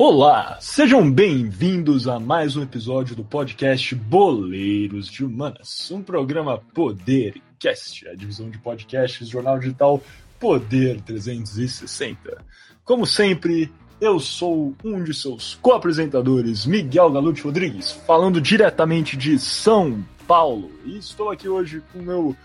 Olá, 0.00 0.56
sejam 0.60 1.10
bem-vindos 1.10 2.06
a 2.06 2.20
mais 2.20 2.54
um 2.54 2.62
episódio 2.62 3.16
do 3.16 3.24
podcast 3.24 3.96
Boleiros 3.96 5.08
de 5.08 5.24
Humanas, 5.24 5.90
um 5.90 6.00
programa 6.00 6.62
Podercast, 6.72 8.06
a 8.06 8.14
divisão 8.14 8.48
de 8.48 8.58
podcasts 8.58 9.26
jornal 9.26 9.58
digital 9.58 10.00
Poder 10.38 11.00
360. 11.00 12.44
Como 12.84 13.04
sempre, 13.04 13.72
eu 14.00 14.20
sou 14.20 14.72
um 14.84 15.02
de 15.02 15.12
seus 15.12 15.56
co-apresentadores, 15.56 16.64
Miguel 16.64 17.10
Galute 17.10 17.42
Rodrigues, 17.42 17.90
falando 17.90 18.40
diretamente 18.40 19.16
de 19.16 19.36
São 19.36 20.04
Paulo, 20.28 20.70
e 20.84 20.96
estou 20.96 21.28
aqui 21.28 21.48
hoje 21.48 21.82
com 21.92 21.98
meu 21.98 22.36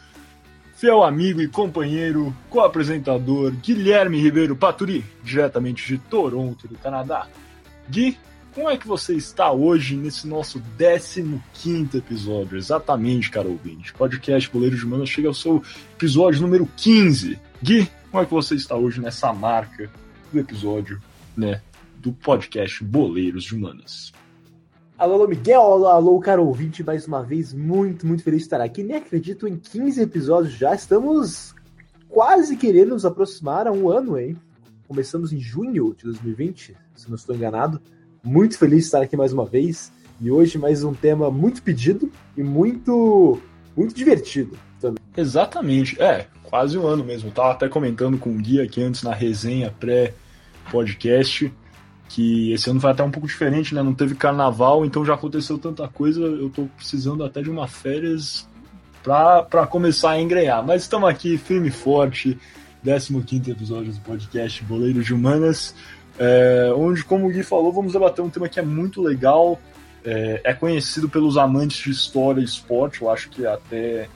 fiel 0.75 1.03
amigo 1.03 1.39
e 1.39 1.47
companheiro, 1.47 2.35
co-apresentador 2.49 3.51
Guilherme 3.51 4.19
Ribeiro 4.19 4.55
Paturi, 4.55 5.05
diretamente 5.23 5.85
de 5.87 5.99
Toronto, 5.99 6.67
do 6.67 6.75
Canadá. 6.79 7.27
Gui, 7.89 8.17
como 8.55 8.69
é 8.69 8.77
que 8.77 8.87
você 8.87 9.13
está 9.13 9.51
hoje 9.51 9.95
nesse 9.95 10.27
nosso 10.27 10.61
15 11.53 11.97
episódio? 11.97 12.57
Exatamente, 12.57 13.29
cara 13.29 13.47
ouvinte. 13.47 13.93
Podcast 13.93 14.49
Boleiro 14.51 14.77
de 14.77 14.85
Manas 14.85 15.09
chega 15.09 15.27
ao 15.27 15.33
seu 15.33 15.61
episódio 15.95 16.41
número 16.41 16.67
15. 16.77 17.37
Gui, 17.61 17.89
como 18.09 18.23
é 18.23 18.25
que 18.25 18.33
você 18.33 18.55
está 18.55 18.75
hoje 18.75 19.01
nessa 19.01 19.33
marca 19.33 19.89
do 20.31 20.39
episódio, 20.39 21.01
né, 21.35 21.61
do 21.97 22.13
podcast 22.13 22.83
Boleiros 22.83 23.43
de 23.43 23.55
Humanas? 23.55 24.13
Alô, 24.97 25.15
alô, 25.15 25.27
Miguel, 25.27 25.61
alô, 25.61 25.87
alô, 25.87 26.19
caro 26.19 26.45
ouvinte, 26.45 26.83
mais 26.83 27.05
uma 27.07 27.21
vez, 27.23 27.51
muito, 27.53 28.05
muito 28.07 28.23
feliz 28.23 28.41
de 28.41 28.45
estar 28.45 28.61
aqui. 28.61 28.83
Nem 28.83 28.97
acredito, 28.97 29.47
em 29.47 29.57
15 29.57 30.01
episódios 30.01 30.53
já, 30.53 30.73
estamos 30.73 31.53
quase 32.07 32.55
querendo 32.55 32.89
nos 32.89 33.03
aproximar 33.03 33.67
a 33.67 33.71
um 33.71 33.89
ano, 33.89 34.17
hein? 34.17 34.37
Começamos 34.87 35.31
em 35.33 35.39
junho 35.39 35.95
de 35.97 36.03
2020, 36.05 36.75
se 36.95 37.09
não 37.09 37.15
estou 37.15 37.35
enganado. 37.35 37.81
Muito 38.23 38.57
feliz 38.57 38.79
de 38.79 38.85
estar 38.85 39.01
aqui 39.01 39.17
mais 39.17 39.33
uma 39.33 39.45
vez. 39.45 39.91
E 40.21 40.29
hoje 40.29 40.57
mais 40.57 40.83
um 40.83 40.93
tema 40.93 41.29
muito 41.31 41.61
pedido 41.61 42.11
e 42.37 42.43
muito 42.43 43.39
muito 43.75 43.93
divertido 43.93 44.57
também. 44.79 45.03
Exatamente. 45.17 45.99
É, 46.01 46.27
quase 46.43 46.77
um 46.77 46.85
ano 46.85 47.03
mesmo. 47.03 47.29
Eu 47.29 47.33
tava 47.33 47.51
até 47.51 47.67
comentando 47.67 48.17
com 48.17 48.29
o 48.29 48.37
Gui 48.37 48.61
aqui 48.61 48.81
antes 48.81 49.03
na 49.03 49.13
resenha 49.13 49.73
pré-podcast 49.79 51.51
que 52.13 52.51
esse 52.51 52.69
ano 52.69 52.79
vai 52.79 52.91
até 52.91 53.03
um 53.03 53.09
pouco 53.09 53.27
diferente, 53.27 53.73
né? 53.73 53.81
Não 53.81 53.93
teve 53.93 54.13
carnaval, 54.13 54.85
então 54.85 55.03
já 55.03 55.15
aconteceu 55.15 55.57
tanta 55.57 55.87
coisa, 55.87 56.21
eu 56.21 56.47
tô 56.47 56.65
precisando 56.77 57.23
até 57.23 57.41
de 57.41 57.49
uma 57.49 57.67
férias 57.67 58.47
para 59.01 59.65
começar 59.65 60.11
a 60.11 60.21
engrear. 60.21 60.63
Mas 60.63 60.83
estamos 60.83 61.09
aqui 61.09 61.37
firme 61.39 61.69
e 61.69 61.71
forte, 61.71 62.37
15 62.83 63.49
episódio 63.49 63.93
do 63.93 63.99
podcast 64.01 64.61
Boleiros 64.65 65.05
de 65.05 65.13
Humanas, 65.13 65.73
é, 66.19 66.69
onde, 66.75 67.03
como 67.03 67.27
o 67.27 67.31
Gui 67.31 67.41
falou, 67.41 67.71
vamos 67.71 67.93
debater 67.93 68.23
um 68.23 68.29
tema 68.29 68.49
que 68.49 68.59
é 68.59 68.63
muito 68.63 69.01
legal, 69.01 69.59
é, 70.03 70.41
é 70.43 70.53
conhecido 70.53 71.07
pelos 71.07 71.37
amantes 71.37 71.77
de 71.77 71.91
história 71.91 72.41
e 72.41 72.43
esporte, 72.43 73.01
eu 73.01 73.09
acho 73.09 73.29
que 73.29 73.45
até 73.45 74.09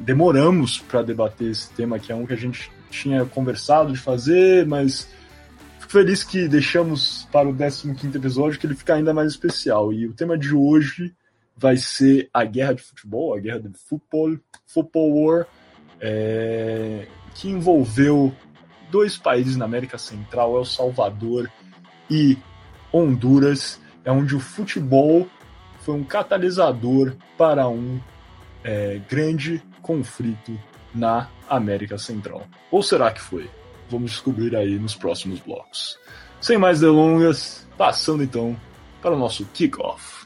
demoramos 0.00 0.78
para 0.78 1.02
debater 1.02 1.50
esse 1.50 1.70
tema, 1.70 1.98
que 1.98 2.12
é 2.12 2.14
um 2.14 2.26
que 2.26 2.34
a 2.34 2.36
gente 2.36 2.70
tinha 2.90 3.24
conversado 3.24 3.92
de 3.92 3.98
fazer, 3.98 4.66
mas 4.66 5.08
fico 5.78 5.92
feliz 5.92 6.22
que 6.22 6.46
deixamos 6.46 7.26
para 7.32 7.48
o 7.48 7.54
15 7.54 7.94
episódio, 8.14 8.60
que 8.60 8.66
ele 8.66 8.74
fica 8.74 8.94
ainda 8.94 9.14
mais 9.14 9.32
especial. 9.32 9.92
E 9.94 10.06
o 10.06 10.12
tema 10.12 10.36
de 10.36 10.54
hoje 10.54 11.14
vai 11.56 11.78
ser 11.78 12.28
a 12.34 12.44
guerra 12.44 12.74
de 12.74 12.82
futebol, 12.82 13.34
a 13.34 13.40
guerra 13.40 13.60
de 13.60 13.70
futebol, 13.78 14.36
football 14.66 15.24
war, 15.24 15.46
é, 16.00 17.06
que 17.38 17.48
envolveu 17.48 18.34
dois 18.90 19.16
países 19.16 19.56
na 19.56 19.64
América 19.64 19.96
Central, 19.96 20.56
El 20.56 20.64
Salvador 20.64 21.50
e 22.10 22.36
Honduras, 22.92 23.80
é 24.04 24.10
onde 24.10 24.34
o 24.34 24.40
futebol 24.40 25.26
foi 25.80 25.94
um 25.94 26.02
catalisador 26.02 27.14
para 27.36 27.68
um 27.68 28.00
é, 28.64 29.00
grande 29.08 29.62
conflito 29.80 30.58
na 30.92 31.28
América 31.48 31.96
Central. 31.96 32.42
Ou 32.72 32.82
será 32.82 33.12
que 33.12 33.20
foi? 33.20 33.48
Vamos 33.88 34.10
descobrir 34.10 34.56
aí 34.56 34.76
nos 34.76 34.96
próximos 34.96 35.38
blocos. 35.38 35.96
Sem 36.40 36.58
mais 36.58 36.80
delongas, 36.80 37.68
passando 37.76 38.22
então 38.22 38.58
para 39.00 39.14
o 39.14 39.18
nosso 39.18 39.44
kickoff. 39.46 40.17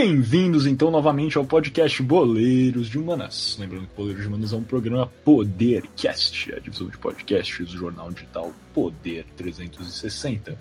Bem-vindos 0.00 0.64
então 0.64 0.92
novamente 0.92 1.36
ao 1.36 1.44
podcast 1.44 2.00
Boleiros 2.04 2.88
de 2.88 2.96
Humanas. 2.96 3.56
Lembrando 3.58 3.88
que 3.88 3.96
Boleiros 3.96 4.22
de 4.22 4.28
Humanas 4.28 4.52
é 4.52 4.56
um 4.56 4.62
programa 4.62 5.10
Podercast, 5.24 6.54
a 6.54 6.60
divisão 6.60 6.86
de 6.86 6.96
podcasts 6.96 7.66
do 7.66 7.76
jornal 7.76 8.08
digital 8.12 8.52
Poder 8.72 9.26
360. 9.36 10.56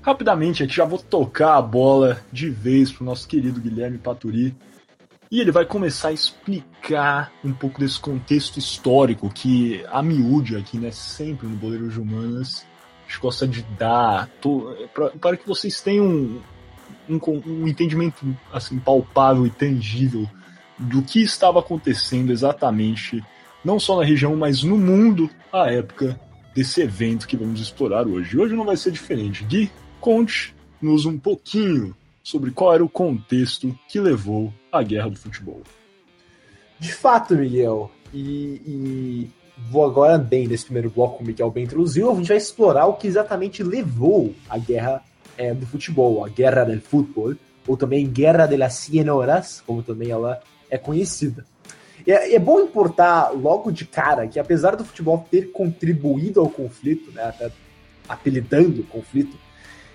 Rapidamente 0.00 0.62
aqui 0.62 0.74
já 0.74 0.86
vou 0.86 0.98
tocar 0.98 1.58
a 1.58 1.60
bola 1.60 2.24
de 2.32 2.48
vez 2.48 2.90
para 2.90 3.02
o 3.02 3.04
nosso 3.04 3.28
querido 3.28 3.60
Guilherme 3.60 3.98
Paturi 3.98 4.56
e 5.30 5.38
ele 5.38 5.52
vai 5.52 5.66
começar 5.66 6.08
a 6.08 6.12
explicar 6.12 7.30
um 7.44 7.52
pouco 7.52 7.80
desse 7.80 8.00
contexto 8.00 8.58
histórico 8.58 9.28
que 9.28 9.84
a 9.90 10.02
miúde 10.02 10.56
aqui, 10.56 10.78
né, 10.78 10.90
sempre 10.90 11.46
no 11.46 11.56
Boleiros 11.56 11.92
de 11.92 12.00
Humanas, 12.00 12.64
a 13.04 13.10
gente 13.10 13.20
gosta 13.20 13.46
de 13.46 13.60
dar 13.78 14.26
para 15.20 15.36
que 15.36 15.46
vocês 15.46 15.82
tenham 15.82 16.40
um, 17.08 17.20
um 17.46 17.68
entendimento 17.68 18.24
assim 18.52 18.78
palpável 18.78 19.46
e 19.46 19.50
tangível 19.50 20.28
do 20.78 21.02
que 21.02 21.22
estava 21.22 21.60
acontecendo 21.60 22.32
exatamente, 22.32 23.22
não 23.64 23.78
só 23.78 23.96
na 23.98 24.04
região, 24.04 24.36
mas 24.36 24.62
no 24.62 24.76
mundo 24.76 25.30
à 25.52 25.70
época 25.70 26.18
desse 26.54 26.82
evento 26.82 27.26
que 27.26 27.36
vamos 27.36 27.60
explorar 27.60 28.06
hoje. 28.06 28.38
Hoje 28.38 28.54
não 28.54 28.64
vai 28.64 28.76
ser 28.76 28.90
diferente. 28.90 29.44
Gui, 29.44 29.70
conte-nos 30.00 31.06
um 31.06 31.18
pouquinho 31.18 31.94
sobre 32.22 32.50
qual 32.50 32.74
era 32.74 32.84
o 32.84 32.88
contexto 32.88 33.76
que 33.88 33.98
levou 33.98 34.52
à 34.70 34.82
guerra 34.82 35.10
do 35.10 35.16
futebol. 35.16 35.62
De 36.78 36.92
fato, 36.92 37.34
Miguel, 37.34 37.90
e, 38.12 38.60
e 38.66 39.30
vou 39.70 39.84
agora 39.84 40.18
bem 40.18 40.46
nesse 40.46 40.64
primeiro 40.64 40.90
bloco 40.90 41.18
que 41.18 41.24
o 41.24 41.26
Miguel 41.26 41.50
bem 41.50 41.64
introduziu, 41.64 42.10
a 42.10 42.14
gente 42.14 42.28
vai 42.28 42.36
explorar 42.36 42.86
o 42.86 42.94
que 42.94 43.06
exatamente 43.06 43.62
levou 43.62 44.34
à 44.48 44.58
guerra 44.58 45.02
é, 45.36 45.54
do 45.54 45.66
futebol, 45.66 46.24
a 46.24 46.28
Guerra 46.28 46.64
del 46.64 46.80
Futebol, 46.80 47.34
ou 47.66 47.76
também 47.76 48.06
Guerra 48.08 48.46
de 48.46 48.56
las 48.56 48.90
Horas, 49.08 49.62
como 49.66 49.82
também 49.82 50.10
ela 50.10 50.40
é 50.70 50.78
conhecida. 50.78 51.44
É, 52.06 52.34
é, 52.34 52.38
bom 52.38 52.60
importar 52.60 53.30
logo 53.30 53.70
de 53.70 53.84
cara 53.84 54.26
que, 54.26 54.38
apesar 54.38 54.74
do 54.74 54.84
futebol 54.84 55.24
ter 55.30 55.52
contribuído 55.52 56.40
ao 56.40 56.48
conflito, 56.48 57.12
né, 57.12 57.22
até 57.24 57.50
apelidando 58.08 58.80
o 58.80 58.86
conflito, 58.86 59.36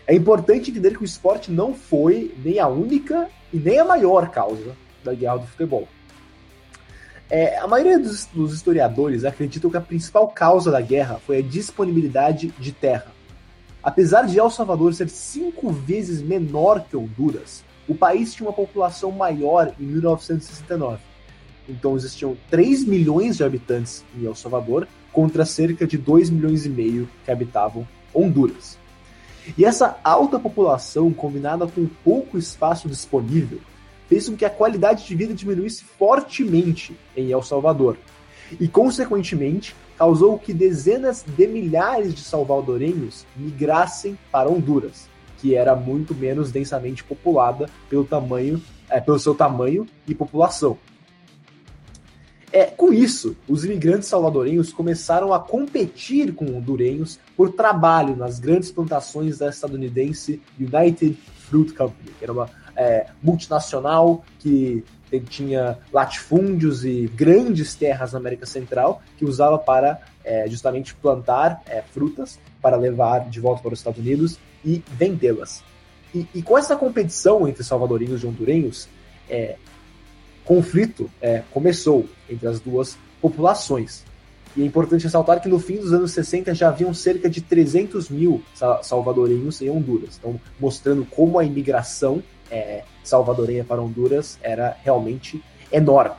é 0.06 0.16
importante 0.16 0.72
entender 0.72 0.96
que 0.96 1.03
o 1.03 1.06
esporte 1.06 1.52
não 1.52 1.74
foi 1.74 2.34
nem 2.44 2.59
a 2.59 2.68
única 2.68 3.30
e 3.52 3.58
nem 3.58 3.80
a 3.80 3.86
maior 3.86 4.30
causa 4.30 4.75
da 5.04 5.14
guerra 5.14 5.38
do 5.38 5.48
futebol. 5.48 5.88
É, 7.30 7.58
a 7.58 7.68
maioria 7.68 8.00
dos, 8.00 8.25
dos 8.28 8.54
historiadores 8.54 9.25
acreditam 9.25 9.69
que 9.69 9.75
a 9.75 9.81
principal 9.81 10.30
causa 10.30 10.72
da 10.72 10.80
guerra 10.80 11.19
foi 11.25 11.40
a 11.40 11.42
disponibilidade 11.42 12.54
de 12.58 12.72
terra. 12.72 13.16
Apesar 13.88 14.24
de 14.24 14.38
El 14.38 14.50
Salvador 14.50 14.94
ser 14.94 15.08
cinco 15.08 15.70
vezes 15.72 16.22
menor 16.22 16.84
que 16.90 16.98
Honduras, 16.98 17.64
o 17.88 17.96
país 17.96 18.34
tinha 18.34 18.46
uma 18.46 18.53
população 18.53 19.14
maior 19.14 19.74
em 19.80 19.86
1969. 19.86 21.00
Então 21.70 21.96
existiam 21.96 22.36
3 22.50 22.84
milhões 22.84 23.38
de 23.38 23.46
habitantes 23.46 24.03
em 24.14 24.25
El 24.25 24.36
Salvador 24.36 24.86
contra 25.14 25.46
cerca 25.46 25.88
de 25.88 25.98
2 25.98 26.30
milhões 26.30 26.66
e 26.66 26.70
meio 26.70 27.08
que 27.24 27.31
habitavam 27.31 27.88
Honduras. 28.14 28.78
E 29.58 29.64
essa 29.64 29.98
alta 30.04 30.38
população, 30.38 31.14
combinada 31.14 31.66
com 31.66 31.88
pouco 32.04 32.38
espaço 32.38 32.90
disponível, 32.90 33.62
fez 34.09 34.28
com 34.28 34.36
que 34.36 34.44
a 34.44 34.50
qualidade 34.50 35.08
de 35.08 35.16
vida 35.16 35.34
diminuísse 35.34 35.86
fortemente 35.86 36.94
em 37.16 37.31
El 37.31 37.42
Salvador. 37.42 37.98
E, 38.60 38.68
consequentemente, 38.68 39.74
causou 39.97 40.38
que 40.38 40.53
dezenas 40.53 41.25
de 41.25 41.47
milhares 41.47 42.13
de 42.13 42.21
salvadorenhos 42.21 43.25
migrassem 43.35 44.17
para 44.31 44.49
Honduras, 44.49 45.09
que 45.39 45.55
era 45.55 45.75
muito 45.75 46.13
menos 46.13 46.51
densamente 46.51 47.03
populada 47.03 47.69
pelo 47.89 48.05
tamanho, 48.05 48.61
é, 48.89 49.01
pelo 49.01 49.19
seu 49.19 49.33
tamanho 49.33 49.88
e 50.07 50.13
população. 50.13 50.77
É, 52.51 52.65
com 52.65 52.94
isso, 52.94 53.35
os 53.47 53.65
imigrantes 53.65 54.07
salvadorenhos 54.07 54.71
começaram 54.71 55.33
a 55.33 55.39
competir 55.39 56.33
com 56.33 56.45
hondurenhos 56.45 57.19
por 57.35 57.51
trabalho 57.51 58.15
nas 58.15 58.39
grandes 58.39 58.71
plantações 58.71 59.38
da 59.38 59.49
estadunidense 59.49 60.41
United 60.57 61.17
Fruit 61.49 61.73
Company, 61.73 62.11
que 62.17 62.23
era 62.23 62.31
uma 62.31 62.49
é, 62.75 63.07
multinacional 63.21 64.23
que 64.39 64.83
tinha 65.30 65.77
latifúndios 65.92 66.83
e 66.83 67.09
grandes 67.15 67.74
terras 67.75 68.13
na 68.13 68.19
América 68.19 68.45
Central 68.45 69.01
que 69.18 69.25
usava 69.25 69.57
para 69.57 70.01
é, 70.24 70.48
justamente 70.50 70.94
plantar 70.95 71.62
é, 71.65 71.81
frutas 71.81 72.39
para 72.62 72.75
levar 72.75 73.30
de 73.30 73.39
volta 73.39 73.62
para 73.62 73.74
os 73.74 73.80
Estados 73.80 74.00
Unidos 74.00 74.38
e 74.65 74.83
vendê-las. 74.92 75.63
E, 76.13 76.27
e, 76.33 76.42
com 76.42 76.57
essa 76.57 76.75
competição 76.75 77.48
entre 77.48 77.63
salvadorinhos 77.63 78.24
e 78.24 78.27
hondurenhos, 78.27 78.89
é, 79.30 79.56
conflito 80.44 81.09
é, 81.21 81.44
começou 81.51 82.06
entre 82.30 82.48
as 82.48 82.59
duas 82.59 82.98
populações. 83.21 84.04
E 84.56 84.63
é 84.63 84.65
importante 84.65 85.04
ressaltar 85.04 85.42
que 85.42 85.48
no 85.48 85.59
fim 85.59 85.77
dos 85.77 85.94
anos 85.94 86.12
60 86.12 86.56
já 86.56 86.69
haviam 86.69 86.94
cerca 86.94 87.30
de 87.30 87.42
300 87.42 88.09
mil 88.09 88.42
salvadorenhos 88.81 89.62
em 89.62 89.69
Honduras. 89.69 90.18
Então, 90.18 90.39
mostrando 90.59 91.06
como 91.06 91.38
a 91.38 91.44
imigração 91.44 92.24
é, 92.51 92.83
salvadorenha 93.03 93.63
para 93.63 93.81
Honduras 93.81 94.38
era 94.41 94.77
realmente 94.83 95.44
enorme. 95.71 96.15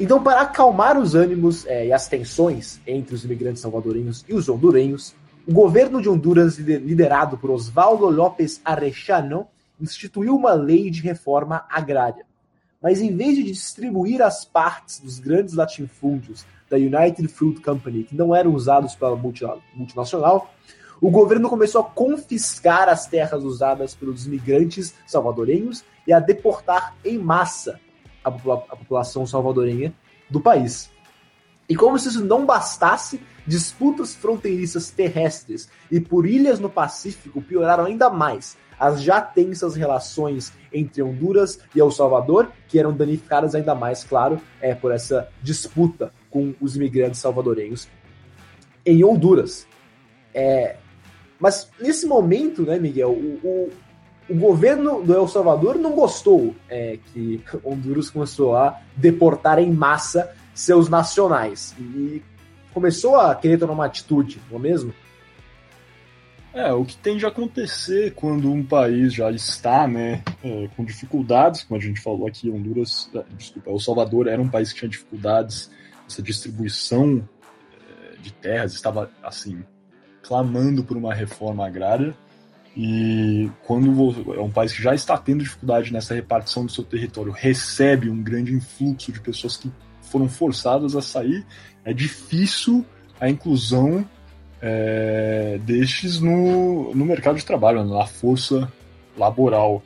Então, 0.00 0.22
para 0.22 0.40
acalmar 0.40 0.98
os 0.98 1.14
ânimos 1.14 1.66
é, 1.66 1.86
e 1.86 1.92
as 1.92 2.08
tensões 2.08 2.80
entre 2.86 3.14
os 3.14 3.24
imigrantes 3.24 3.62
salvadorenhos 3.62 4.24
e 4.28 4.34
os 4.34 4.48
hondurenhos, 4.48 5.14
o 5.46 5.52
governo 5.52 6.00
de 6.00 6.08
Honduras, 6.08 6.56
liderado 6.58 7.36
por 7.36 7.50
Osvaldo 7.50 8.08
López 8.08 8.60
Arrechano, 8.64 9.46
instituiu 9.80 10.36
uma 10.36 10.54
lei 10.54 10.90
de 10.90 11.02
reforma 11.02 11.64
agrária. 11.68 12.24
Mas 12.80 13.00
em 13.00 13.14
vez 13.14 13.36
de 13.36 13.44
distribuir 13.44 14.22
as 14.22 14.44
partes 14.44 14.98
dos 14.98 15.18
grandes 15.18 15.54
latifúndios 15.54 16.44
da 16.68 16.76
United 16.76 17.28
Fruit 17.28 17.60
Company, 17.60 18.04
que 18.04 18.16
não 18.16 18.34
eram 18.34 18.54
usados 18.54 18.94
pela 18.94 19.16
multinacional, 19.74 20.52
o 21.02 21.10
governo 21.10 21.50
começou 21.50 21.80
a 21.80 21.84
confiscar 21.84 22.88
as 22.88 23.08
terras 23.08 23.42
usadas 23.42 23.92
pelos 23.92 24.24
imigrantes 24.24 24.94
salvadorenhos 25.04 25.84
e 26.06 26.12
a 26.12 26.20
deportar 26.20 26.94
em 27.04 27.18
massa 27.18 27.80
a, 28.24 28.28
a 28.28 28.76
população 28.76 29.26
salvadorenha 29.26 29.92
do 30.30 30.40
país. 30.40 30.92
E 31.68 31.74
como 31.74 31.98
se 31.98 32.08
isso 32.08 32.24
não 32.24 32.46
bastasse, 32.46 33.20
disputas 33.44 34.14
fronteiriças 34.14 34.92
terrestres 34.92 35.68
e 35.90 35.98
por 35.98 36.24
ilhas 36.24 36.60
no 36.60 36.70
Pacífico 36.70 37.42
pioraram 37.42 37.86
ainda 37.86 38.08
mais 38.08 38.56
as 38.78 39.02
já 39.02 39.20
tensas 39.20 39.74
relações 39.74 40.52
entre 40.72 41.02
Honduras 41.02 41.58
e 41.74 41.80
El 41.80 41.90
Salvador, 41.90 42.52
que 42.68 42.78
eram 42.78 42.92
danificadas 42.92 43.56
ainda 43.56 43.74
mais, 43.74 44.04
claro, 44.04 44.40
é, 44.60 44.72
por 44.72 44.92
essa 44.92 45.28
disputa 45.42 46.12
com 46.30 46.54
os 46.60 46.76
imigrantes 46.76 47.20
salvadorenhos 47.20 47.88
em 48.86 49.04
Honduras. 49.04 49.66
É, 50.34 50.76
mas 51.42 51.68
nesse 51.80 52.06
momento, 52.06 52.62
né, 52.62 52.78
Miguel, 52.78 53.10
o, 53.10 53.40
o, 53.42 53.70
o 54.30 54.34
governo 54.36 55.02
do 55.02 55.12
El 55.12 55.26
Salvador 55.26 55.74
não 55.74 55.90
gostou 55.90 56.54
é, 56.68 57.00
que 57.12 57.42
Honduras 57.64 58.08
começou 58.08 58.54
a 58.56 58.80
deportar 58.96 59.58
em 59.58 59.72
massa 59.72 60.32
seus 60.54 60.88
nacionais 60.88 61.74
e 61.80 62.22
começou 62.72 63.16
a 63.16 63.34
querer 63.34 63.58
tomar 63.58 63.72
uma 63.72 63.86
atitude, 63.86 64.40
não 64.48 64.58
é 64.58 64.60
mesmo? 64.60 64.94
É, 66.54 66.72
o 66.72 66.84
que 66.84 66.96
tende 66.96 67.24
a 67.24 67.28
acontecer 67.28 68.14
quando 68.14 68.48
um 68.48 68.64
país 68.64 69.12
já 69.12 69.28
está 69.32 69.88
né, 69.88 70.22
é, 70.44 70.68
com 70.76 70.84
dificuldades, 70.84 71.64
como 71.64 71.80
a 71.80 71.82
gente 71.82 72.00
falou 72.00 72.28
aqui, 72.28 72.50
Honduras, 72.50 73.10
é, 73.16 73.24
desculpa, 73.36 73.68
El 73.68 73.80
Salvador 73.80 74.28
era 74.28 74.40
um 74.40 74.48
país 74.48 74.72
que 74.72 74.78
tinha 74.78 74.88
dificuldades, 74.88 75.72
essa 76.06 76.22
distribuição 76.22 77.28
é, 77.72 78.16
de 78.18 78.32
terras 78.32 78.74
estava, 78.74 79.10
assim, 79.24 79.64
clamando 80.22 80.84
por 80.84 80.96
uma 80.96 81.12
reforma 81.12 81.66
agrária, 81.66 82.14
e 82.76 83.50
quando 83.64 84.32
é 84.34 84.40
um 84.40 84.50
país 84.50 84.72
que 84.72 84.82
já 84.82 84.94
está 84.94 85.18
tendo 85.18 85.42
dificuldade 85.42 85.92
nessa 85.92 86.14
repartição 86.14 86.64
do 86.64 86.72
seu 86.72 86.82
território, 86.82 87.32
recebe 87.32 88.08
um 88.08 88.22
grande 88.22 88.54
influxo 88.54 89.12
de 89.12 89.20
pessoas 89.20 89.56
que 89.56 89.70
foram 90.00 90.28
forçadas 90.28 90.96
a 90.96 91.02
sair, 91.02 91.44
é 91.84 91.92
difícil 91.92 92.84
a 93.20 93.28
inclusão 93.28 94.06
é, 94.60 95.58
destes 95.62 96.20
no, 96.20 96.94
no 96.94 97.04
mercado 97.04 97.36
de 97.36 97.44
trabalho, 97.44 97.84
na 97.84 98.06
força 98.06 98.72
laboral. 99.16 99.82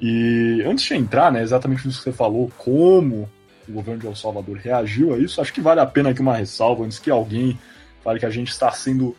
E 0.00 0.62
antes 0.64 0.84
de 0.84 0.94
entrar, 0.94 1.32
né, 1.32 1.42
exatamente 1.42 1.86
nisso 1.86 1.98
que 1.98 2.04
você 2.04 2.12
falou, 2.12 2.50
como 2.58 3.28
o 3.68 3.72
governo 3.72 4.00
de 4.00 4.06
El 4.06 4.14
Salvador 4.14 4.56
reagiu 4.56 5.14
a 5.14 5.18
isso, 5.18 5.40
acho 5.40 5.52
que 5.52 5.60
vale 5.60 5.80
a 5.80 5.86
pena 5.86 6.10
aqui 6.10 6.20
uma 6.20 6.36
ressalva 6.36 6.84
antes 6.84 6.98
que 6.98 7.10
alguém 7.10 7.58
fale 8.02 8.18
que 8.18 8.26
a 8.26 8.30
gente 8.30 8.50
está 8.50 8.70
sendo 8.70 9.16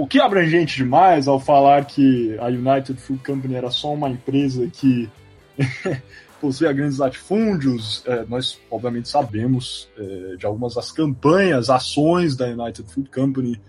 pouquinho 0.00 0.24
abrangente 0.24 0.76
demais 0.76 1.26
ao 1.26 1.40
falar 1.40 1.84
que 1.84 2.36
a 2.38 2.46
United 2.46 3.00
Food 3.00 3.22
Company 3.24 3.54
era 3.54 3.70
só 3.70 3.92
uma 3.92 4.08
empresa 4.08 4.66
que 4.68 5.08
possuía 6.40 6.72
grandes 6.72 6.98
latifúndios. 6.98 8.02
É, 8.06 8.24
nós, 8.26 8.60
obviamente, 8.70 9.08
sabemos 9.08 9.88
é, 9.98 10.36
de 10.36 10.46
algumas 10.46 10.74
das 10.74 10.92
campanhas, 10.92 11.68
ações 11.68 12.36
da 12.36 12.46
United 12.46 12.88
Food 12.92 13.10
Company 13.10 13.60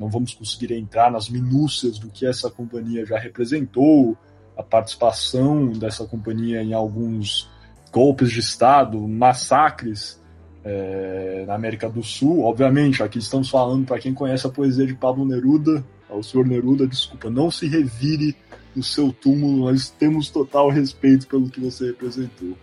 não 0.00 0.08
vamos 0.08 0.32
conseguir 0.32 0.72
entrar 0.72 1.10
nas 1.10 1.28
minúcias 1.28 1.98
do 1.98 2.08
que 2.08 2.24
essa 2.24 2.50
companhia 2.50 3.04
já 3.04 3.18
representou, 3.18 4.16
a 4.56 4.62
participação 4.62 5.68
dessa 5.72 6.06
companhia 6.06 6.62
em 6.62 6.72
alguns 6.72 7.50
golpes 7.92 8.30
de 8.30 8.40
Estado, 8.40 8.98
massacres 9.06 10.19
é, 10.64 11.44
na 11.46 11.54
América 11.54 11.88
do 11.88 12.02
Sul. 12.02 12.44
Obviamente, 12.44 13.02
aqui 13.02 13.18
estamos 13.18 13.48
falando 13.48 13.86
para 13.86 13.98
quem 13.98 14.14
conhece 14.14 14.46
a 14.46 14.50
poesia 14.50 14.86
de 14.86 14.94
Pablo 14.94 15.24
Neruda, 15.24 15.84
ao 16.08 16.22
senhor 16.22 16.46
Neruda, 16.46 16.86
desculpa, 16.86 17.30
não 17.30 17.50
se 17.50 17.68
revire 17.68 18.36
no 18.74 18.82
seu 18.82 19.12
túmulo, 19.12 19.70
nós 19.70 19.90
temos 19.90 20.30
total 20.30 20.68
respeito 20.68 21.26
pelo 21.26 21.48
que 21.48 21.60
você 21.60 21.86
representou. 21.86 22.56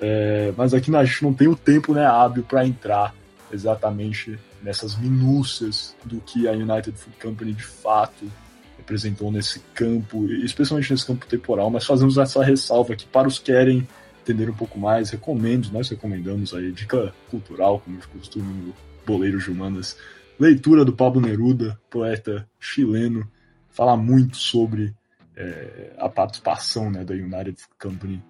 É, 0.00 0.52
mas 0.56 0.74
aqui 0.74 0.94
a 0.94 1.04
gente 1.04 1.24
não 1.24 1.34
tem 1.34 1.48
o 1.48 1.56
tempo 1.56 1.92
né, 1.92 2.06
hábil 2.06 2.44
para 2.44 2.66
entrar 2.66 3.14
exatamente 3.52 4.38
nessas 4.62 4.96
minúcias 4.96 5.96
do 6.04 6.20
que 6.20 6.46
a 6.46 6.52
United 6.52 6.92
Food 6.96 7.16
Company 7.20 7.52
de 7.52 7.64
fato 7.64 8.30
representou 8.76 9.30
nesse 9.30 9.60
campo, 9.74 10.26
especialmente 10.26 10.92
nesse 10.92 11.06
campo 11.06 11.26
temporal, 11.26 11.70
mas 11.70 11.84
fazemos 11.84 12.16
essa 12.16 12.42
ressalva 12.42 12.92
aqui 12.92 13.06
para 13.06 13.28
os 13.28 13.38
que 13.38 13.46
querem 13.52 13.86
entender 14.28 14.50
um 14.50 14.54
pouco 14.54 14.78
mais, 14.78 15.10
recomendo, 15.10 15.70
nós 15.72 15.88
recomendamos 15.88 16.52
aí, 16.52 16.70
dica 16.70 17.14
cultural, 17.30 17.80
como 17.80 17.98
de 17.98 18.06
costume 18.08 18.52
no 18.52 18.74
Boleiro 19.06 19.38
de 19.38 19.50
Humanas, 19.50 19.96
leitura 20.38 20.84
do 20.84 20.92
Pablo 20.92 21.20
Neruda, 21.20 21.80
poeta 21.88 22.46
chileno, 22.60 23.26
fala 23.70 23.96
muito 23.96 24.36
sobre 24.36 24.94
é, 25.34 25.94
a 25.98 26.08
participação 26.08 26.90
né, 26.90 27.04
da 27.04 27.14
United 27.14 27.56
Company 27.80 28.22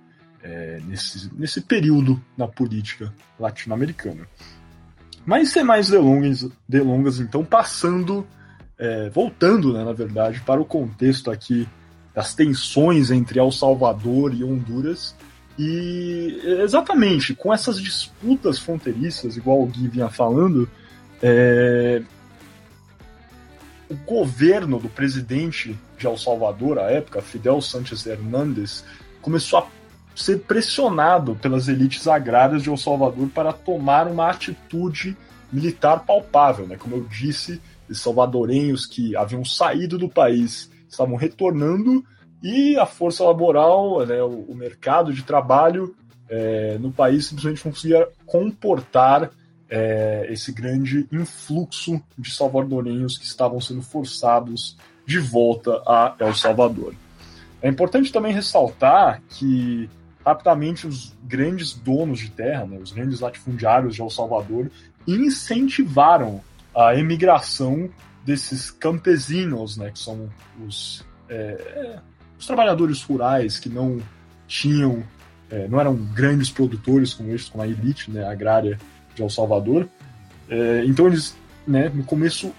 é, 0.43 0.81
nesse, 0.87 1.31
nesse 1.35 1.61
período 1.61 2.23
na 2.37 2.47
política 2.47 3.12
latino-americana. 3.41 4.27
Mas 5.27 5.50
sem 5.50 5.65
mais 5.65 5.89
delongas, 5.89 6.49
delongas 6.69 7.19
então, 7.19 7.45
passando, 7.45 8.27
é, 8.79 9.11
voltando, 9.11 9.73
né, 9.73 9.85
na 9.85 9.93
verdade, 9.93 10.41
para 10.43 10.61
o 10.61 10.65
contexto 10.65 11.31
aqui 11.31 11.69
das 12.15 12.35
tensões 12.35 13.11
entre 13.11 13.39
El 13.39 13.50
Salvador 13.50 14.35
e 14.35 14.45
Honduras. 14.45 15.15
E 15.58 16.40
exatamente, 16.62 17.34
com 17.34 17.52
essas 17.52 17.81
disputas 17.81 18.58
fronteiriças, 18.58 19.37
igual 19.37 19.61
o 19.61 19.66
Gui 19.66 19.88
vinha 19.88 20.09
falando, 20.09 20.71
é, 21.21 22.00
o 23.90 23.97
governo 23.97 24.78
do 24.78 24.88
presidente 24.88 25.76
de 25.99 26.06
El 26.06 26.16
Salvador, 26.16 26.78
à 26.78 26.90
época, 26.90 27.21
Fidel 27.21 27.61
Sánchez 27.61 28.06
Hernández, 28.06 28.85
começou 29.21 29.59
a 29.59 29.66
ser 30.14 30.40
pressionado 30.40 31.35
pelas 31.35 31.66
elites 31.68 32.06
agrárias 32.06 32.62
de 32.62 32.68
El 32.68 32.76
Salvador 32.76 33.28
para 33.28 33.52
tomar 33.52 34.06
uma 34.06 34.30
atitude 34.30 35.16
militar 35.52 36.04
palpável. 36.04 36.66
Né? 36.66 36.76
Como 36.76 36.97
eu 36.97 37.04
disse, 37.04 37.61
os 37.88 38.00
salvadorenhos 38.00 38.87
que 38.87 39.16
haviam 39.16 39.44
saído 39.44 39.99
do 39.99 40.09
país 40.09 40.71
estavam 40.88 41.16
retornando 41.16 42.04
e 42.42 42.76
a 42.76 42.87
força 42.87 43.25
laboral, 43.25 44.07
né, 44.07 44.23
o, 44.23 44.45
o 44.49 44.54
mercado 44.54 45.12
de 45.12 45.23
trabalho 45.23 45.95
é, 46.28 46.78
no 46.78 46.92
país 46.92 47.26
simplesmente 47.26 47.62
conseguia 47.62 48.09
comportar 48.26 49.30
é, 49.68 50.26
esse 50.30 50.52
grande 50.52 51.07
influxo 51.12 52.00
de 52.16 52.30
salvadorenhos 52.30 53.18
que 53.18 53.25
estavam 53.25 53.61
sendo 53.61 53.83
forçados 53.83 54.76
de 55.07 55.18
volta 55.18 55.83
a 55.87 56.14
El 56.18 56.35
Salvador. 56.35 56.95
É 57.61 57.68
importante 57.68 58.12
também 58.12 58.33
ressaltar 58.33 59.21
que 59.28 59.90
rapidamente 60.25 60.87
os 60.87 61.16
grandes 61.25 61.73
donos 61.73 62.21
de 62.21 62.30
terra, 62.30 62.66
né, 62.66 62.78
os 62.78 62.92
grandes 62.92 63.21
latifundiários 63.21 63.95
de 63.95 64.02
El 64.02 64.11
Salvador, 64.11 64.71
incentivaram 65.07 66.40
a 66.75 66.95
emigração 66.95 67.88
desses 68.25 68.71
campesinos, 68.71 69.76
né, 69.76 69.90
que 69.90 69.99
são 69.99 70.30
os, 70.64 71.04
é, 71.28 71.99
os 72.38 72.47
trabalhadores 72.47 73.02
rurais 73.02 73.59
que 73.59 73.68
não 73.68 74.00
tinham, 74.47 75.02
é, 75.50 75.66
não 75.68 75.80
eram 75.80 75.97
grandes 75.97 76.50
produtores 76.50 77.12
como 77.12 77.30
estes, 77.30 77.50
como 77.50 77.62
a 77.62 77.66
elite 77.68 78.11
né, 78.11 78.25
agrária 78.25 78.78
de 79.14 79.23
El 79.23 79.30
Salvador. 79.30 79.88
É, 80.49 80.85
então 80.87 81.07
eles, 81.07 81.37
né, 81.66 81.90
no 81.92 82.04
começo, 82.04 82.52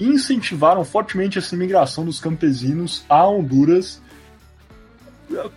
incentivaram 0.00 0.84
fortemente 0.84 1.38
essa 1.38 1.54
imigração 1.54 2.04
dos 2.04 2.20
campesinos 2.20 3.04
a 3.08 3.26
Honduras 3.26 4.00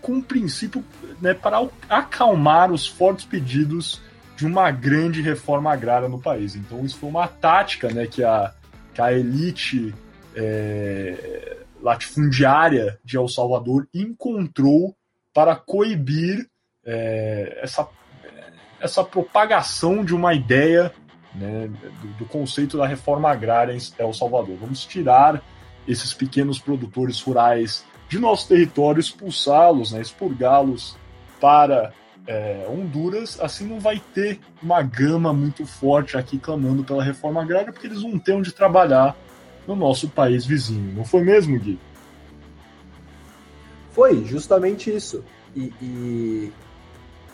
com 0.01 0.13
um 0.13 0.21
princípio 0.21 0.83
né, 1.21 1.33
para 1.33 1.65
acalmar 1.89 2.71
os 2.71 2.87
fortes 2.87 3.25
pedidos 3.25 4.01
de 4.35 4.45
uma 4.45 4.71
grande 4.71 5.21
reforma 5.21 5.71
agrária 5.71 6.09
no 6.09 6.19
país. 6.19 6.55
Então 6.55 6.83
isso 6.85 6.97
foi 6.97 7.09
uma 7.09 7.27
tática 7.27 7.89
né, 7.89 8.07
que, 8.07 8.23
a, 8.23 8.53
que 8.93 9.01
a 9.01 9.13
elite 9.13 9.93
é, 10.35 11.50
latifundiária 11.81 12.99
de 13.03 13.17
El 13.17 13.27
Salvador 13.27 13.87
encontrou 13.93 14.95
para 15.33 15.55
coibir 15.55 16.47
é, 16.85 17.59
essa, 17.61 17.87
essa 18.79 19.03
propagação 19.03 20.03
de 20.03 20.13
uma 20.13 20.33
ideia 20.33 20.93
né, 21.33 21.67
do, 22.01 22.07
do, 22.19 22.25
conceito 22.25 22.77
da 22.77 22.85
reforma 22.85 23.29
agrária 23.29 23.73
em 23.73 23.79
El 23.97 24.13
Salvador. 24.13 24.57
Vamos 24.59 24.85
tirar 24.85 25.41
esses 25.87 26.13
pequenos 26.13 26.59
produtores 26.59 27.19
rurais 27.21 27.85
de 28.07 28.19
nosso 28.19 28.47
território, 28.47 28.99
expulsá-los, 28.99 29.93
né, 29.93 30.01
expurgá-los 30.01 30.97
para 31.39 31.93
é, 32.27 32.65
Honduras. 32.69 33.39
Assim 33.39 33.65
não 33.65 33.79
vai 33.79 34.01
ter 34.13 34.39
uma 34.61 34.81
gama 34.81 35.33
muito 35.33 35.65
forte 35.65 36.17
aqui 36.17 36.37
clamando 36.37 36.83
pela 36.83 37.03
reforma 37.03 37.41
agrária, 37.41 37.71
porque 37.71 37.87
eles 37.87 38.03
não 38.03 38.19
têm 38.19 38.35
onde 38.35 38.51
trabalhar 38.51 39.15
no 39.67 39.75
nosso 39.75 40.09
país 40.09 40.45
vizinho. 40.45 40.93
Não 40.93 41.05
foi 41.05 41.23
mesmo, 41.23 41.57
Gui? 41.59 41.79
Foi, 43.91 44.23
justamente 44.25 44.93
isso. 44.93 45.23
E, 45.55 45.73
e... 45.81 46.51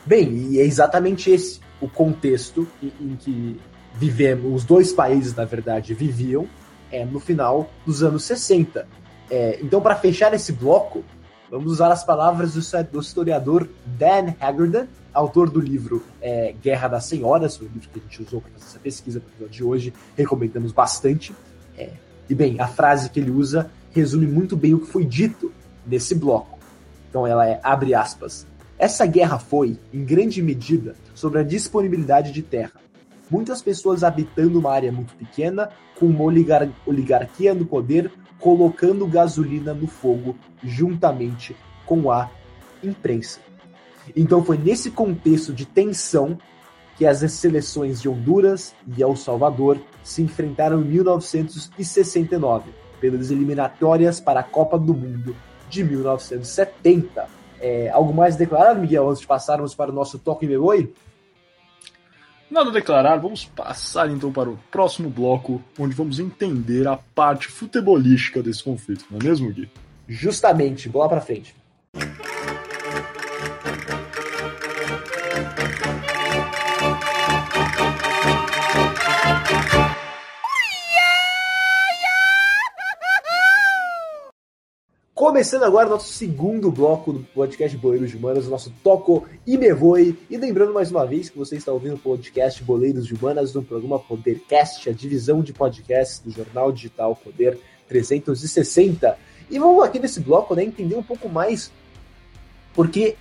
Bem, 0.05 0.51
e 0.51 0.60
é 0.60 0.63
exatamente 0.63 1.29
esse 1.29 1.60
o 1.81 1.88
contexto 1.88 2.67
em, 2.81 3.15
que 3.15 3.60
vivemos, 3.93 4.53
os 4.53 4.65
dois 4.65 4.91
países, 4.91 5.36
na 5.36 5.46
verdade, 5.46 5.93
viviam 5.93 6.48
é, 6.91 7.05
no 7.05 7.19
final 7.19 7.69
dos 7.86 8.03
anos 8.03 8.24
60. 8.24 8.88
É, 9.29 9.60
então, 9.62 9.81
para 9.81 9.96
fechar 9.96 10.34
esse 10.34 10.51
bloco, 10.53 11.03
vamos 11.50 11.72
usar 11.72 11.91
as 11.91 12.03
palavras 12.03 12.53
do, 12.91 13.00
historiador 13.00 13.67
Dan 13.86 14.34
Haggerty, 14.39 14.88
autor 15.13 15.50
do 15.50 15.60
livro 15.60 16.03
é, 16.22 16.53
Guerra 16.62 16.88
das 16.88 17.05
Senhoras, 17.05 17.60
o 17.60 17.63
livro 17.63 17.89
que 17.89 18.00
a 18.00 18.01
gente 18.01 18.24
usou 18.24 18.41
para 18.41 18.51
fazer 18.51 18.65
essa 18.65 18.79
pesquisa 18.79 19.19
para 19.19 19.46
o 19.46 19.50
de 19.50 19.63
hoje, 19.63 19.93
recomendamos 20.15 20.72
bastante. 20.72 21.36
É, 21.77 21.91
e 22.29 22.36
bem, 22.36 22.60
a 22.60 22.67
frase 22.67 23.10
que 23.10 23.19
ele 23.19 23.31
usa 23.31 23.69
resume 23.91 24.27
muito 24.27 24.55
bem 24.55 24.74
o 24.74 24.79
que 24.79 24.88
foi 24.88 25.05
dito 25.05 25.51
nesse 25.86 26.13
bloco. 26.13 26.60
Então 27.10 27.25
ela 27.25 27.48
é, 27.48 27.60
abre 27.63 27.93
aspas, 27.93 28.46
essa 28.77 29.05
guerra 29.05 29.39
foi, 29.39 29.79
em 29.93 30.03
grande 30.03 30.41
medida, 30.41 30.96
sobre 31.15 31.39
a 31.39 31.43
disponibilidade 31.43 32.31
de 32.31 32.41
terra 32.41 32.74
muitas 33.29 33.62
pessoas 33.62 34.03
habitando 34.03 34.60
uma 34.60 34.72
área 34.72 34.91
muito 34.91 35.13
pequena, 35.15 35.69
com 36.00 36.05
uma 36.05 36.24
oligar 36.24 36.69
oligarquia 36.86 37.53
no 37.53 37.65
poder, 37.65 38.12
colocando 38.39 39.07
gasolina 39.07 39.74
no 39.74 39.88
fogo 39.88 40.36
juntamente 40.63 41.55
com 41.86 42.12
a 42.12 42.29
imprensa. 42.84 43.39
Então 44.15 44.43
foi 44.43 44.57
nesse 44.57 44.91
contexto 44.91 45.53
de 45.53 45.65
tensão 45.65 46.38
que 46.98 47.06
as 47.06 47.20
seleções 47.32 48.01
de 48.01 48.10
Honduras 48.10 48.74
e 48.98 49.01
El 49.01 49.16
Salvador 49.16 49.80
se 50.04 50.22
enfrentaram 50.22 50.82
em 50.82 50.86
1969, 50.86 52.72
pelas 53.00 53.30
eliminatórias 53.30 54.20
para 54.20 54.39
a 54.39 54.44
Copa 54.44 54.80
do 54.80 54.94
Mundo 54.94 55.36
de 55.70 55.84
1970. 55.84 57.27
É, 57.60 57.89
algo 57.89 58.13
mais 58.13 58.36
declarado, 58.36 58.80
Miguel, 58.80 59.10
antes 59.10 59.22
de 59.22 59.27
passarmos 59.27 59.75
para 59.75 59.92
o 59.92 59.94
nosso 59.94 60.18
toque 60.18 60.46
e 60.46 60.50
me 60.50 60.56
Nada 62.50 62.70
a 62.70 62.74
declarar, 62.74 63.18
vamos 63.18 63.44
passar 63.44 64.10
então 64.10 64.32
para 64.32 64.50
o 64.50 64.58
próximo 64.72 65.10
bloco, 65.10 65.62
onde 65.77 65.94
vamos 65.94 66.18
entender 66.18 66.88
a 66.88 66.96
parte 66.96 67.48
futebolística 67.48 68.42
desse 68.42 68.63
conflito, 68.63 69.06
não 69.12 69.20
é 69.20 69.24
mesmo, 69.24 69.51
Gui? 69.51 69.70
Justamente, 70.08 70.88
bola 70.88 71.10
para 71.10 71.22
frente. 71.22 71.54
Começando 85.38 85.65
agora 85.65 85.88
nosso 85.88 86.12
segundo 86.12 86.72
bloco 86.72 87.13
do 87.13 87.20
podcast 87.20 87.77
Boleiros 87.77 88.10
de 88.10 88.17
Humanas, 88.17 88.48
o 88.48 88.50
nosso 88.50 88.74
Toco 88.84 89.27
e 89.46 89.56
Me 89.56 89.72
Voe. 89.72 90.17
E 90.32 90.36
lembrando 90.36 90.74
mais 90.74 90.89
uma 90.89 91.06
vez 91.06 91.29
que 91.29 91.38
você 91.38 91.58
está 91.58 91.72
ouvindo 91.72 91.94
o 91.94 92.00
podcast 92.00 92.63
Boleiros 92.63 93.06
de 93.06 93.13
Humanas 93.13 93.53
no 93.53 93.62
programa 93.62 94.00
Podercast, 94.00 94.89
a 94.89 94.91
divisão 94.91 95.44
de 95.44 95.53
podcasts 95.53 96.22
do 96.22 96.32
jornal 96.32 96.72
digital 96.72 97.15
Poder 97.15 97.56
360. 97.88 99.15
E 99.48 99.60
vamos 99.60 99.84
aqui 99.84 100.00
nesse 100.00 100.22
bloco 100.22 100.56
né, 100.56 100.63
entender 100.63 100.96
um 100.96 101.03
pouco 101.03 101.29
mais 101.29 101.72
porque 102.74 103.15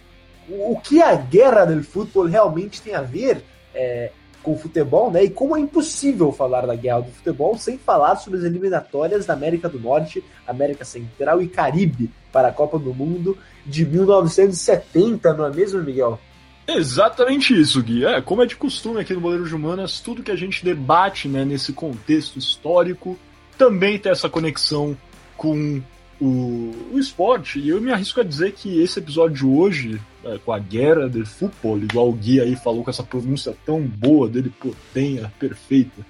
o 0.48 0.80
que 0.80 1.02
a 1.02 1.14
guerra 1.16 1.66
do 1.66 1.84
futebol 1.84 2.24
realmente 2.24 2.80
tem 2.80 2.94
a 2.94 3.02
ver 3.02 3.44
é, 3.74 4.10
com 4.46 4.52
o 4.52 4.56
futebol, 4.56 5.10
né? 5.10 5.24
E 5.24 5.30
como 5.30 5.56
é 5.56 5.60
impossível 5.60 6.30
falar 6.30 6.64
da 6.66 6.76
guerra 6.76 7.00
do 7.00 7.10
futebol 7.10 7.58
sem 7.58 7.76
falar 7.76 8.14
sobre 8.14 8.38
as 8.38 8.44
eliminatórias 8.44 9.26
da 9.26 9.32
América 9.32 9.68
do 9.68 9.80
Norte, 9.80 10.22
América 10.46 10.84
Central 10.84 11.42
e 11.42 11.48
Caribe 11.48 12.12
para 12.30 12.46
a 12.46 12.52
Copa 12.52 12.78
do 12.78 12.94
Mundo 12.94 13.36
de 13.66 13.84
1970, 13.84 15.34
não 15.34 15.46
é 15.46 15.50
mesmo, 15.50 15.82
Miguel? 15.82 16.20
Exatamente 16.68 17.60
isso, 17.60 17.82
Gui. 17.82 18.04
É, 18.04 18.22
como 18.22 18.40
é 18.40 18.46
de 18.46 18.54
costume 18.54 19.00
aqui 19.00 19.12
no 19.14 19.20
Boleiro 19.20 19.48
de 19.48 19.54
Humanas, 19.54 19.98
tudo 19.98 20.22
que 20.22 20.30
a 20.30 20.36
gente 20.36 20.64
debate 20.64 21.26
né, 21.26 21.44
nesse 21.44 21.72
contexto 21.72 22.38
histórico 22.38 23.18
também 23.58 23.98
tem 23.98 24.12
essa 24.12 24.28
conexão 24.28 24.96
com 25.36 25.82
o, 26.20 26.72
o 26.92 26.98
esporte. 26.98 27.58
E 27.58 27.68
eu 27.68 27.80
me 27.80 27.92
arrisco 27.92 28.20
a 28.20 28.24
dizer 28.24 28.52
que 28.52 28.80
esse 28.80 28.98
episódio 28.98 29.36
de 29.36 29.46
hoje, 29.46 30.00
é, 30.24 30.38
com 30.38 30.52
a 30.52 30.58
guerra 30.58 31.08
do 31.08 31.24
futebol, 31.24 31.78
igual 31.78 32.08
o 32.08 32.12
Gui 32.12 32.40
aí 32.40 32.56
falou 32.56 32.82
com 32.82 32.90
essa 32.90 33.02
pronúncia 33.02 33.54
tão 33.64 33.80
boa 33.80 34.28
dele, 34.28 34.50
potenha, 34.50 35.32
perfeita. 35.38 36.04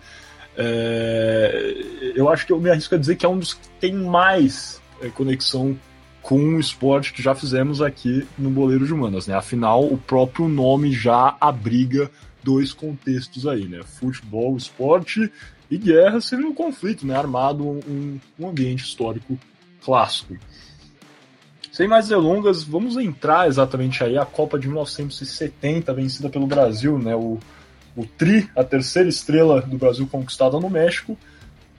É, 0.57 2.13
eu 2.15 2.29
acho 2.29 2.47
que 2.47 2.53
eu 2.53 2.61
me 2.61 2.71
arrisco 2.71 2.95
a 2.95 2.99
dizer 2.99 3.17
que 3.17 3.27
é 3.27 3.29
um 3.29 3.39
dos 3.39 3.55
que 3.55 3.69
tem 3.81 3.93
mais 3.93 4.81
é, 5.01 5.09
conexão 5.09 5.77
com 6.23 6.41
o 6.41 6.61
esporte 6.61 7.13
que 7.13 7.23
já 7.23 7.35
fizemos 7.35 7.81
aqui 7.81 8.27
no 8.37 8.51
Boleiro 8.51 8.85
de 8.85 8.93
Humanas, 8.93 9.27
né? 9.27 9.35
Afinal, 9.35 9.85
o 9.85 9.97
próprio 9.97 10.49
nome 10.49 10.91
já 10.91 11.37
abriga 11.41 12.11
dois 12.43 12.73
contextos 12.73 13.47
aí, 13.47 13.69
né? 13.69 13.83
Futebol, 13.85 14.57
esporte 14.57 15.31
e 15.71 15.79
guerra 15.79 16.21
seria 16.21 16.47
um 16.47 16.55
conflito, 16.55 17.07
né? 17.07 17.17
Armado, 17.17 17.65
um, 17.65 18.19
um 18.39 18.49
ambiente 18.49 18.85
histórico 18.85 19.39
clássico. 19.87 20.37
Sem 21.71 21.87
mais 21.87 22.09
delongas, 22.09 22.65
vamos 22.65 22.97
entrar 22.97 23.47
exatamente 23.47 24.03
aí 24.03 24.19
a 24.19 24.27
Copa 24.27 24.59
de 24.59 24.67
1970, 24.67 25.95
vencida 25.95 26.29
pelo 26.29 26.47
Brasil, 26.47 26.99
né? 26.99 27.15
O, 27.15 27.39
o 27.95 28.05
Tri, 28.05 28.51
a 28.57 28.65
terceira 28.65 29.09
estrela 29.09 29.63
do 29.63 29.79
Brasil 29.79 30.09
conquistada 30.09 30.59
no 30.59 30.69
México, 30.69 31.17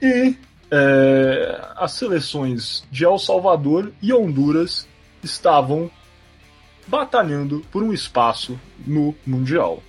e 0.00 0.34
é, 0.70 1.60
as 1.76 1.92
seleções 1.92 2.84
de 2.90 3.04
El 3.04 3.18
Salvador 3.18 3.92
e 4.00 4.12
Honduras 4.12 4.86
estavam 5.22 5.90
batalhando 6.86 7.62
por 7.70 7.82
um 7.82 7.92
espaço 7.92 8.58
no 8.86 9.14
Mundial. 9.26 9.82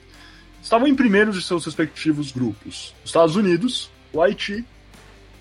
Estavam 0.61 0.87
em 0.87 0.95
primeiros 0.95 1.35
de 1.35 1.41
seus 1.41 1.65
respectivos 1.65 2.31
grupos: 2.31 2.93
Estados 3.05 3.37
Unidos, 3.37 3.89
o 4.11 4.21
Haiti, 4.21 4.65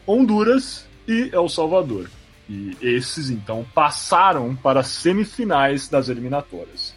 Honduras 0.06 0.87
e 1.08 1.30
El 1.32 1.49
Salvador. 1.49 2.08
E 2.49 2.76
esses, 2.81 3.28
então, 3.28 3.64
passaram 3.75 4.57
para 4.57 4.81
as 4.81 4.87
semifinais 4.87 5.87
das 5.88 6.09
eliminatórias. 6.09 6.95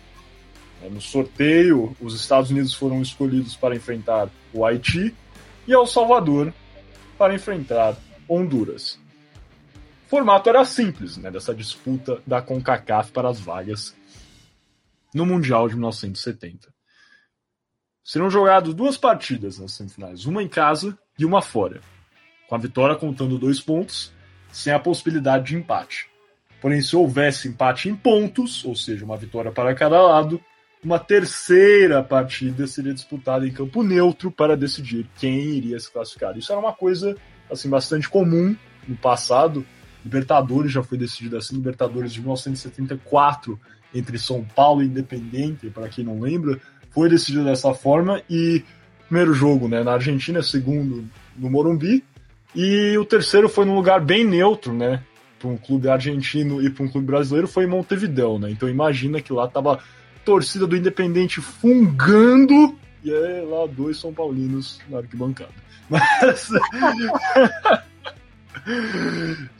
É, 0.82 0.90
no 0.90 1.02
sorteio, 1.02 1.96
os 2.00 2.16
Estados 2.16 2.50
Unidos 2.50 2.74
foram 2.74 3.02
escolhidos 3.02 3.56
para 3.56 3.76
enfrentar 3.76 4.30
o 4.54 4.66
Haiti 4.66 5.14
e 5.68 5.74
El 5.74 5.86
Salvador 5.86 6.54
para 7.18 7.36
enfrentar 7.36 7.98
Honduras. 8.30 8.98
O 10.08 10.10
formato 10.10 10.50
era 10.50 10.64
simples, 10.64 11.18
né, 11.18 11.30
dessa 11.30 11.54
disputa 11.54 12.22
da 12.26 12.42
CONCACAF 12.42 13.12
para 13.12 13.30
as 13.30 13.40
vagas 13.40 13.96
no 15.14 15.26
Mundial 15.26 15.68
de 15.68 15.76
1970. 15.76 16.74
Serão 18.04 18.30
jogadas 18.30 18.74
duas 18.74 18.98
partidas 18.98 19.60
nas 19.60 19.74
semifinais, 19.74 20.26
uma 20.26 20.42
em 20.42 20.48
casa 20.48 20.98
e 21.20 21.26
uma 21.26 21.42
fora, 21.42 21.82
com 22.48 22.56
a 22.56 22.58
vitória 22.58 22.96
contando 22.96 23.38
dois 23.38 23.60
pontos 23.60 24.12
sem 24.52 24.74
a 24.74 24.80
possibilidade 24.80 25.46
de 25.46 25.56
empate. 25.56 26.10
Porém, 26.62 26.82
se 26.82 26.96
houvesse 26.96 27.48
empate 27.48 27.90
em 27.90 27.96
pontos, 27.96 28.64
ou 28.66 28.76
seja, 28.76 29.04
uma 29.04 29.18
vitória 29.18 29.52
para 29.52 29.74
cada 29.74 30.02
lado, 30.02 30.40
uma 30.84 31.00
terceira 31.00 32.04
partida 32.04 32.66
seria 32.68 32.94
disputada 32.94 33.48
em 33.48 33.52
campo 33.52 33.84
neutro 33.84 34.32
para 34.32 34.58
decidir 34.58 35.08
quem 35.18 35.40
iria 35.40 35.80
se 35.80 35.92
classificar. 35.92 36.38
Isso 36.38 36.52
era 36.52 36.60
uma 36.60 36.74
coisa 36.74 37.16
assim 37.52 37.70
bastante 37.70 38.10
comum 38.10 38.56
no 38.88 38.96
passado. 38.96 39.66
Libertadores 40.04 40.72
já 40.72 40.82
foi 40.82 40.98
decidido 40.98 41.38
assim, 41.38 41.56
Libertadores 41.56 42.12
de 42.14 42.20
1974 42.20 43.60
entre 43.94 44.18
São 44.18 44.44
Paulo 44.44 44.82
e 44.82 44.86
Independente, 44.86 45.70
para 45.70 45.90
quem 45.90 46.04
não 46.04 46.20
lembra, 46.20 46.60
foi 46.92 47.10
decidido 47.10 47.46
dessa 47.46 47.74
forma 47.74 48.22
e 48.30 48.64
primeiro 49.08 49.34
jogo, 49.34 49.68
né, 49.68 49.84
na 49.84 49.94
Argentina, 49.94 50.42
segundo 50.42 51.06
no 51.36 51.50
Morumbi, 51.50 52.04
e 52.56 52.98
o 52.98 53.06
terceiro 53.06 53.48
foi 53.48 53.66
num 53.66 53.76
lugar 53.76 54.02
bem 54.02 54.26
neutro, 54.26 54.74
né? 54.74 55.04
Para 55.40 55.50
um 55.50 55.58
clube 55.58 55.90
argentino 55.90 56.62
e 56.62 56.70
para 56.70 56.84
um 56.84 56.90
clube 56.90 57.08
brasileiro 57.08 57.48
foi 57.48 57.64
em 57.64 57.68
Montevidéu, 57.68 58.38
né? 58.38 58.52
Então 58.52 58.70
imagina 58.70 59.22
que 59.22 59.34
lá 59.34 59.48
tava 59.48 59.80
torcida 60.24 60.68
do 60.68 60.76
Independente 60.76 61.42
fungando 61.42 62.78
e 63.04 63.12
aí 63.12 63.46
lá 63.46 63.66
dois 63.66 63.98
São 63.98 64.14
Paulinos 64.14 64.80
na 64.88 65.00
arquibancada. 65.00 65.52
Mas. 65.90 66.50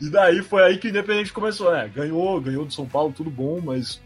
e 0.00 0.08
daí 0.08 0.42
foi 0.42 0.62
aí 0.62 0.78
que 0.78 0.86
o 0.86 0.90
Independente 0.90 1.32
começou, 1.32 1.72
né? 1.72 1.90
Ganhou, 1.94 2.40
ganhou 2.40 2.64
do 2.64 2.72
São 2.72 2.86
Paulo, 2.86 3.12
tudo 3.16 3.30
bom, 3.30 3.60
mas 3.60 4.00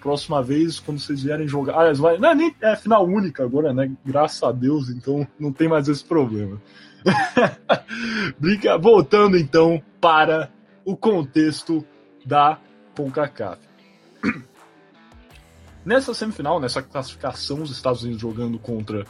próxima 0.00 0.42
vez, 0.42 0.80
quando 0.80 0.98
vocês 0.98 1.22
vierem 1.22 1.46
jogar. 1.46 1.74
Ah, 1.74 1.92
vai, 1.94 2.18
não, 2.18 2.30
é 2.30 2.34
nem 2.34 2.54
é 2.60 2.74
final 2.76 3.06
única 3.06 3.44
agora, 3.44 3.72
né? 3.72 3.90
Graças 4.04 4.42
a 4.42 4.50
Deus, 4.50 4.88
então 4.88 5.26
não 5.38 5.52
tem 5.52 5.68
mais 5.68 5.88
esse 5.88 6.04
problema. 6.04 6.60
Brinca, 8.38 8.76
voltando 8.78 9.36
então 9.36 9.82
para 10.00 10.50
o 10.84 10.96
contexto 10.96 11.84
da 12.24 12.58
CONCACAF. 12.96 13.60
Nessa 15.82 16.12
semifinal, 16.12 16.60
nessa 16.60 16.82
classificação, 16.82 17.62
os 17.62 17.70
Estados 17.70 18.02
Unidos 18.02 18.20
jogando 18.20 18.58
contra 18.58 19.06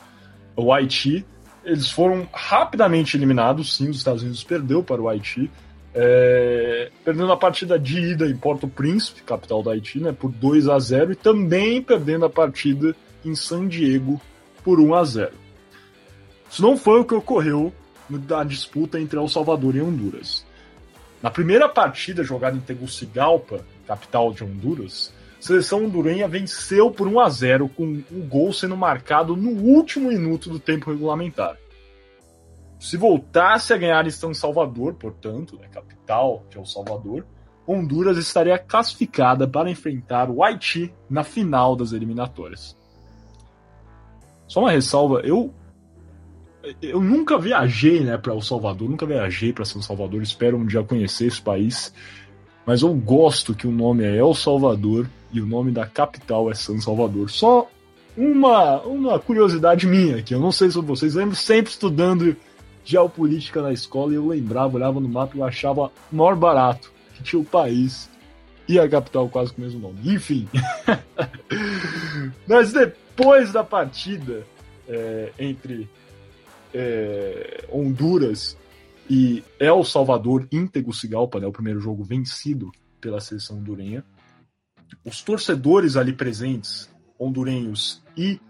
o 0.55 0.73
Haiti, 0.73 1.27
eles 1.65 1.91
foram 1.91 2.29
rapidamente 2.33 3.17
eliminados. 3.17 3.77
Sim, 3.77 3.91
os 3.91 3.97
Estados 3.97 4.23
Unidos 4.23 4.45
perdeu 4.45 4.81
para 4.81 5.03
o 5.03 5.09
Haiti, 5.09 5.51
é, 5.95 6.91
perdendo 7.05 7.33
a 7.33 7.37
partida 7.37 7.79
de 7.79 7.99
ida 8.13 8.27
em 8.27 8.37
Porto 8.37 8.69
Príncipe, 8.69 9.23
capital 9.23 9.63
do 9.63 9.71
Haiti, 9.71 10.01
né, 10.01 10.13
por 10.13 10.31
2 10.31 10.69
a 10.69 10.79
0 10.79 11.13
e 11.13 11.17
também 11.17 11.83
perdendo 11.83 12.25
a 12.25 12.31
partida 12.31 12.95
em 13.25 13.35
San 13.35 13.67
Diego 13.67 14.21
por 14.63 14.81
1 14.81 14.95
a 14.95 15.05
0. 15.05 15.33
Isso 16.51 16.63
não 16.63 16.77
foi 16.77 17.01
o 17.01 17.05
que 17.05 17.15
ocorreu 17.15 17.73
na 18.09 18.45
disputa 18.45 19.01
entre 19.01 19.19
El 19.19 19.29
Salvador 19.29 19.77
e 19.77 19.81
Honduras. 19.81 20.45
Na 21.23 21.31
primeira 21.31 21.69
partida 21.69 22.25
jogada 22.25 22.57
em 22.57 22.61
Tegucigalpa, 22.61 23.65
capital 23.87 24.33
de 24.33 24.43
Honduras, 24.43 25.13
a 25.39 25.43
seleção 25.43 25.85
hondurenha 25.85 26.27
venceu 26.27 26.91
por 26.91 27.07
1 27.07 27.21
a 27.21 27.29
0 27.29 27.69
com 27.69 28.03
o 28.11 28.23
gol 28.25 28.53
sendo 28.53 28.77
marcado 28.77 29.37
no 29.37 29.51
último 29.51 30.09
minuto 30.09 30.51
do 30.51 30.59
tempo 30.59 30.91
regulamentar. 30.91 31.57
Se 32.81 32.97
voltasse 32.97 33.75
a 33.75 33.77
ganhar 33.77 34.07
em 34.07 34.11
São 34.11 34.33
Salvador, 34.33 34.95
portanto, 34.95 35.59
né, 35.61 35.69
capital 35.71 36.43
de 36.49 36.57
El 36.57 36.65
Salvador, 36.65 37.27
Honduras 37.67 38.17
estaria 38.17 38.59
classificada 38.59 39.47
para 39.47 39.71
enfrentar 39.71 40.31
o 40.31 40.43
Haiti 40.43 40.93
na 41.09 41.23
final 41.23 41.77
das 41.77 41.93
eliminatórias. 41.93 42.75
Só 44.49 44.61
uma 44.61 44.71
ressalva, 44.71 45.21
eu 45.21 45.55
eu 46.83 47.01
nunca 47.01 47.39
viajei, 47.39 48.01
né, 48.01 48.17
para 48.17 48.33
El 48.33 48.41
Salvador, 48.41 48.89
nunca 48.89 49.07
viajei 49.07 49.53
para 49.53 49.65
São 49.65 49.83
Salvador, 49.83 50.23
espero 50.23 50.57
um 50.57 50.67
dia 50.67 50.83
conhecer 50.83 51.27
esse 51.27 51.41
país, 51.41 51.93
mas 52.67 52.81
eu 52.81 52.95
gosto 52.95 53.55
que 53.55 53.67
o 53.67 53.71
nome 53.71 54.05
é 54.05 54.17
El 54.17 54.35
Salvador 54.35 55.09
e 55.33 55.41
o 55.41 55.47
nome 55.47 55.71
da 55.71 55.87
capital 55.87 56.51
é 56.51 56.55
São 56.55 56.81
Salvador. 56.81 57.31
Só 57.31 57.69
uma, 58.17 58.81
uma 58.83 59.19
curiosidade 59.19 59.87
minha, 59.87 60.23
que 60.23 60.35
eu 60.35 60.41
não 60.41 60.51
sei 60.51 60.71
sobre 60.71 60.89
vocês, 60.89 61.15
lembro 61.15 61.37
sempre 61.37 61.71
estudando 61.71 62.37
geopolítica 62.91 63.63
na 63.63 63.73
escola 63.73 64.13
e 64.13 64.17
eu 64.17 64.27
lembrava, 64.27 64.77
olhava 64.77 65.01
no 65.01 65.09
mapa 65.09 65.37
e 65.37 65.43
achava 65.43 65.93
maior 66.11 66.35
barato 66.35 66.93
que 67.15 67.23
tinha 67.23 67.41
o 67.41 67.45
país 67.45 68.11
e 68.69 68.79
a 68.79 68.89
capital 68.89 69.29
quase 69.29 69.53
com 69.53 69.63
o 69.63 69.65
mesmo 69.65 69.81
nome. 69.81 69.99
Enfim. 70.05 70.49
Mas 72.47 72.73
depois 72.73 73.53
da 73.53 73.63
partida 73.63 74.45
é, 74.89 75.33
entre 75.39 75.89
é, 76.75 77.65
Honduras 77.71 78.57
e 79.09 79.43
El 79.59 79.85
Salvador 79.85 80.49
em 80.51 80.67
Tegucigalpa, 80.67 81.39
né, 81.39 81.47
o 81.47 81.53
primeiro 81.53 81.81
jogo 81.81 82.03
vencido 82.03 82.73
pela 83.01 83.21
seleção 83.21 83.59
hondurenha, 83.59 84.05
os 85.05 85.23
torcedores 85.23 85.97
ali 85.97 86.13
presentes, 86.13 86.91
hondurenhos 87.19 88.03
e 88.17 88.41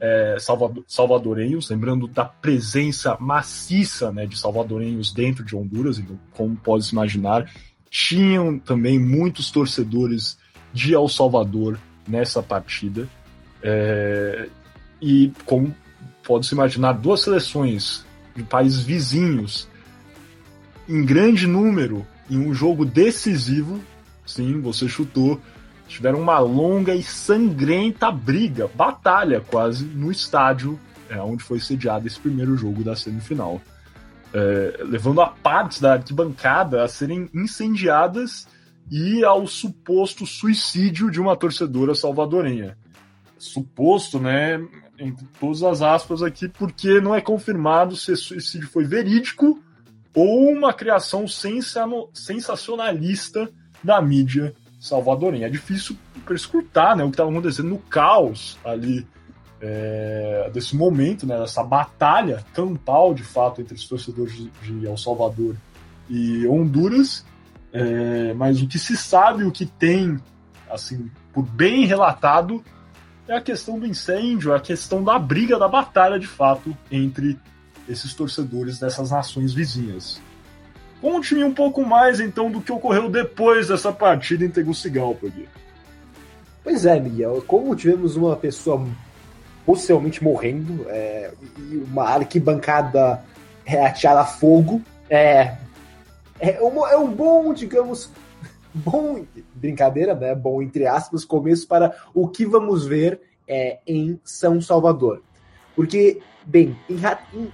é, 0.00 0.36
salvadorenhos, 0.86 1.68
lembrando 1.70 2.06
da 2.06 2.24
presença 2.24 3.16
maciça 3.18 4.12
né, 4.12 4.26
de 4.26 4.38
salvadorenhos 4.38 5.12
dentro 5.12 5.44
de 5.44 5.56
Honduras, 5.56 5.98
então, 5.98 6.18
como 6.32 6.56
pode 6.56 6.84
se 6.84 6.92
imaginar, 6.92 7.50
tinham 7.90 8.58
também 8.58 8.98
muitos 8.98 9.50
torcedores 9.50 10.38
de 10.72 10.94
El 10.94 11.08
Salvador 11.08 11.78
nessa 12.06 12.42
partida. 12.42 13.08
É, 13.62 14.48
e 15.00 15.32
como 15.44 15.74
pode 16.22 16.46
se 16.46 16.54
imaginar, 16.54 16.92
duas 16.92 17.20
seleções 17.20 18.04
de 18.36 18.42
países 18.42 18.80
vizinhos 18.80 19.68
em 20.88 21.04
grande 21.04 21.46
número 21.46 22.06
em 22.30 22.38
um 22.38 22.54
jogo 22.54 22.84
decisivo, 22.84 23.80
sim, 24.24 24.60
você 24.60 24.88
chutou, 24.88 25.40
tiveram 25.88 26.20
uma 26.20 26.38
longa 26.38 26.94
e 26.94 27.02
sangrenta 27.02 28.10
briga, 28.12 28.68
batalha 28.74 29.40
quase, 29.40 29.84
no 29.84 30.12
estádio 30.12 30.78
é, 31.08 31.20
onde 31.20 31.42
foi 31.42 31.58
sediado 31.58 32.06
esse 32.06 32.20
primeiro 32.20 32.56
jogo 32.56 32.84
da 32.84 32.94
semifinal. 32.94 33.60
É, 34.32 34.80
levando 34.84 35.20
a 35.22 35.26
partes 35.28 35.80
da 35.80 35.94
arquibancada 35.94 36.84
a 36.84 36.88
serem 36.88 37.30
incendiadas 37.34 38.46
e 38.90 39.24
ao 39.24 39.46
suposto 39.46 40.26
suicídio 40.26 41.10
de 41.10 41.18
uma 41.20 41.34
torcedora 41.36 41.94
salvadorenha. 41.94 42.76
Suposto, 43.38 44.18
né? 44.18 44.60
Entre 44.98 45.26
todas 45.40 45.62
as 45.62 45.80
aspas 45.80 46.22
aqui, 46.22 46.48
porque 46.48 47.00
não 47.00 47.14
é 47.14 47.20
confirmado 47.20 47.96
se 47.96 48.12
esse 48.12 48.22
suicídio 48.22 48.68
foi 48.68 48.84
verídico 48.84 49.62
ou 50.14 50.50
uma 50.50 50.74
criação 50.74 51.26
sensacionalista 52.12 53.48
da 53.82 54.02
mídia 54.02 54.54
salvadorenha. 54.88 55.46
É 55.46 55.50
difícil 55.50 55.96
escutar 56.30 56.96
né, 56.96 57.04
o 57.04 57.08
que 57.08 57.14
estava 57.14 57.30
acontecendo 57.30 57.68
no 57.68 57.78
caos 57.78 58.58
ali 58.64 59.06
é, 59.60 60.50
desse 60.52 60.76
momento, 60.76 61.26
né, 61.26 61.38
dessa 61.38 61.62
batalha 61.62 62.44
campal, 62.54 63.12
de 63.14 63.22
fato, 63.22 63.60
entre 63.60 63.74
os 63.74 63.86
torcedores 63.86 64.48
de 64.62 64.86
El 64.86 64.96
Salvador 64.96 65.56
e 66.08 66.46
Honduras. 66.46 67.24
É, 67.72 68.32
mas 68.34 68.62
o 68.62 68.66
que 68.66 68.78
se 68.78 68.96
sabe, 68.96 69.44
o 69.44 69.52
que 69.52 69.66
tem, 69.66 70.18
assim, 70.70 71.10
por 71.32 71.42
bem 71.44 71.84
relatado, 71.84 72.64
é 73.26 73.36
a 73.36 73.40
questão 73.42 73.78
do 73.78 73.86
incêndio, 73.86 74.52
é 74.52 74.56
a 74.56 74.60
questão 74.60 75.04
da 75.04 75.18
briga, 75.18 75.58
da 75.58 75.68
batalha, 75.68 76.18
de 76.18 76.26
fato, 76.26 76.74
entre 76.90 77.38
esses 77.88 78.14
torcedores 78.14 78.78
dessas 78.78 79.10
nações 79.10 79.52
vizinhas. 79.52 80.20
Conte-me 81.00 81.44
um 81.44 81.54
pouco 81.54 81.84
mais, 81.84 82.18
então, 82.18 82.50
do 82.50 82.60
que 82.60 82.72
ocorreu 82.72 83.08
depois 83.08 83.68
dessa 83.68 83.92
partida 83.92 84.44
em 84.44 84.50
Tegucigalpa, 84.50 85.28
Gui. 85.28 85.48
Pois 86.64 86.84
é, 86.84 86.98
Miguel. 86.98 87.42
Como 87.46 87.74
tivemos 87.76 88.16
uma 88.16 88.36
pessoa 88.36 88.84
possivelmente 89.64 90.22
morrendo 90.24 90.86
é, 90.88 91.30
e 91.58 91.76
uma 91.76 92.04
arquibancada 92.04 93.22
reateada 93.64 94.20
a 94.20 94.24
fogo, 94.24 94.82
é, 95.08 95.56
é, 96.40 96.62
um, 96.62 96.86
é 96.86 96.96
um 96.96 97.12
bom, 97.12 97.52
digamos, 97.52 98.10
bom, 98.74 99.24
brincadeira, 99.54 100.14
né? 100.14 100.34
Bom, 100.34 100.60
entre 100.62 100.86
aspas, 100.86 101.24
começo 101.24 101.66
para 101.68 101.94
o 102.12 102.26
que 102.28 102.44
vamos 102.44 102.86
ver 102.86 103.20
é, 103.46 103.78
em 103.86 104.18
São 104.24 104.60
Salvador. 104.60 105.22
Porque, 105.76 106.20
bem, 106.44 106.76
em, 106.88 106.96
em, 107.34 107.52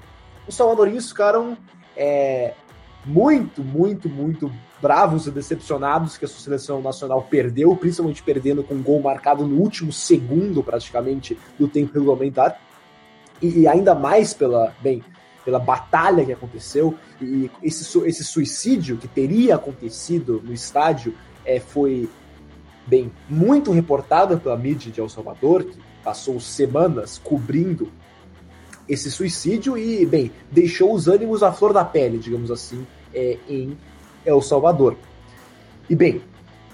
os 0.49 0.55
salvadorinhos 0.55 1.09
ficaram 1.09 1.59
é, 1.97 2.55
muito, 3.05 3.63
muito, 3.63 4.09
muito 4.09 4.51
bravos 4.81 5.27
e 5.27 5.31
decepcionados 5.31 6.17
que 6.17 6.25
a 6.25 6.29
sua 6.29 6.41
seleção 6.41 6.83
nacional 6.83 7.23
perdeu, 7.23 7.75
principalmente 7.77 8.23
perdendo 8.23 8.63
com 8.63 8.75
um 8.75 8.83
gol 8.83 9.01
marcado 9.01 9.47
no 9.47 9.57
último 9.57 9.93
segundo, 9.93 10.63
praticamente, 10.63 11.39
do 11.59 11.69
tempo 11.69 11.93
regulamentar. 11.95 12.61
E, 13.41 13.61
e 13.61 13.69
ainda 13.69 13.95
mais 13.95 14.33
pela, 14.35 14.75
bem, 14.81 15.03
pela 15.45 15.59
batalha 15.59 16.25
que 16.25 16.33
aconteceu 16.33 16.95
e 17.21 17.51
esse, 17.63 17.99
esse 18.07 18.25
suicídio 18.25 18.97
que 18.97 19.09
teria 19.09 19.57
acontecido 19.57 20.41
no 20.45 20.53
estádio 20.53 21.15
é, 21.45 21.61
foi 21.61 22.09
bem 22.87 23.11
muito 23.29 23.71
reportado 23.71 24.39
pela 24.39 24.57
mídia 24.57 24.91
de 24.91 25.01
El 25.01 25.09
Salvador, 25.09 25.65
que 25.65 25.79
passou 26.03 26.39
semanas 26.41 27.19
cobrindo 27.23 27.91
esse 28.89 29.11
suicídio 29.11 29.79
e, 29.79 30.05
bem, 30.05 30.31
deixou 30.51 30.93
os 30.93 31.09
ânimos 31.09 31.43
à 31.43 31.51
flor 31.53 31.73
da 31.73 31.85
pele, 31.85 32.19
digamos 32.19 32.51
assim, 32.51 32.87
é, 33.15 33.39
em 33.49 33.77
El 34.25 34.43
Salvador. 34.43 34.97
E, 35.89 35.95
bem, 35.95 36.23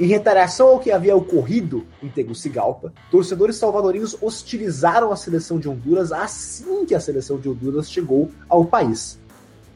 em 0.00 0.06
retaliação 0.06 0.68
ao 0.68 0.78
que 0.80 0.90
havia 0.90 1.14
ocorrido 1.14 1.84
em 2.02 2.08
Tegucigalpa, 2.08 2.92
torcedores 3.10 3.56
salvadorinhos 3.56 4.16
hostilizaram 4.22 5.12
a 5.12 5.16
seleção 5.16 5.58
de 5.58 5.68
Honduras 5.68 6.10
assim 6.10 6.86
que 6.86 6.94
a 6.94 7.00
seleção 7.00 7.38
de 7.38 7.48
Honduras 7.50 7.90
chegou 7.90 8.30
ao 8.48 8.64
país. 8.64 9.18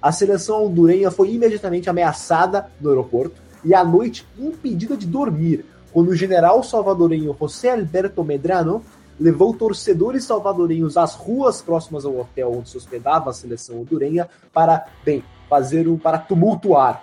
A 0.00 0.12
seleção 0.12 0.64
hondurenha 0.64 1.10
foi 1.10 1.30
imediatamente 1.30 1.90
ameaçada 1.90 2.70
no 2.80 2.88
aeroporto 2.88 3.40
e 3.64 3.74
à 3.74 3.84
noite 3.84 4.26
impedida 4.38 4.96
de 4.96 5.06
dormir, 5.06 5.64
quando 5.92 6.08
o 6.08 6.16
general 6.16 6.62
salvadorenho 6.62 7.36
José 7.38 7.70
Alberto 7.70 8.24
Medrano 8.24 8.82
levou 9.18 9.54
torcedores 9.54 10.24
salvadorenhos 10.24 10.96
às 10.96 11.14
ruas 11.14 11.62
próximas 11.62 12.04
ao 12.04 12.18
hotel 12.18 12.52
onde 12.56 12.68
se 12.68 12.76
hospedava 12.76 13.30
a 13.30 13.32
seleção 13.32 13.80
hondurenha 13.80 14.28
para, 14.52 14.86
bem, 15.04 15.22
fazer 15.48 15.88
um 15.88 15.96
para 15.96 16.18
tumultuar. 16.18 17.02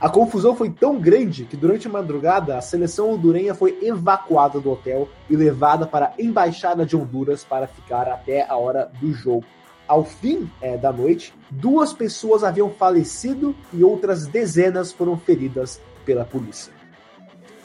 A 0.00 0.08
confusão 0.08 0.54
foi 0.54 0.68
tão 0.68 1.00
grande 1.00 1.44
que 1.44 1.56
durante 1.56 1.86
a 1.86 1.90
madrugada 1.90 2.58
a 2.58 2.60
seleção 2.60 3.10
hondurenha 3.10 3.54
foi 3.54 3.78
evacuada 3.82 4.60
do 4.60 4.70
hotel 4.70 5.08
e 5.30 5.36
levada 5.36 5.86
para 5.86 6.06
a 6.06 6.22
embaixada 6.22 6.84
de 6.84 6.96
Honduras 6.96 7.42
para 7.42 7.66
ficar 7.66 8.08
até 8.08 8.46
a 8.46 8.56
hora 8.56 8.90
do 9.00 9.12
jogo. 9.12 9.44
Ao 9.86 10.04
fim 10.04 10.50
é, 10.60 10.76
da 10.76 10.92
noite, 10.92 11.34
duas 11.50 11.92
pessoas 11.92 12.42
haviam 12.42 12.70
falecido 12.70 13.54
e 13.72 13.84
outras 13.84 14.26
dezenas 14.26 14.92
foram 14.92 15.16
feridas 15.16 15.80
pela 16.04 16.24
polícia. 16.24 16.72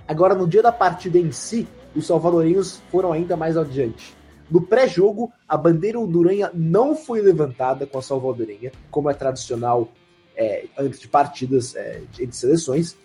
Agora, 0.08 0.34
no 0.34 0.48
dia 0.48 0.62
da 0.62 0.72
partida 0.72 1.18
em 1.18 1.32
si, 1.32 1.68
os 1.96 2.08
salvadorenhos 2.08 2.82
foram 2.90 3.12
ainda 3.12 3.36
mais 3.38 3.58
adiante. 3.58 4.19
No 4.50 4.62
pré-jogo, 4.62 5.32
a 5.48 5.56
bandeira 5.56 6.00
honduranha 6.00 6.50
não 6.54 6.96
foi 6.96 7.22
levantada 7.22 7.86
com 7.86 8.00
a 8.00 8.02
salvadorenha, 8.02 8.72
como 8.90 9.10
é 9.10 9.14
tradicional 9.14 9.90
é, 10.36 10.66
antes 10.78 11.00
de 11.00 11.08
partidas 11.08 11.76
é, 11.76 12.02
entre 12.20 12.36
seleções. 12.36 12.98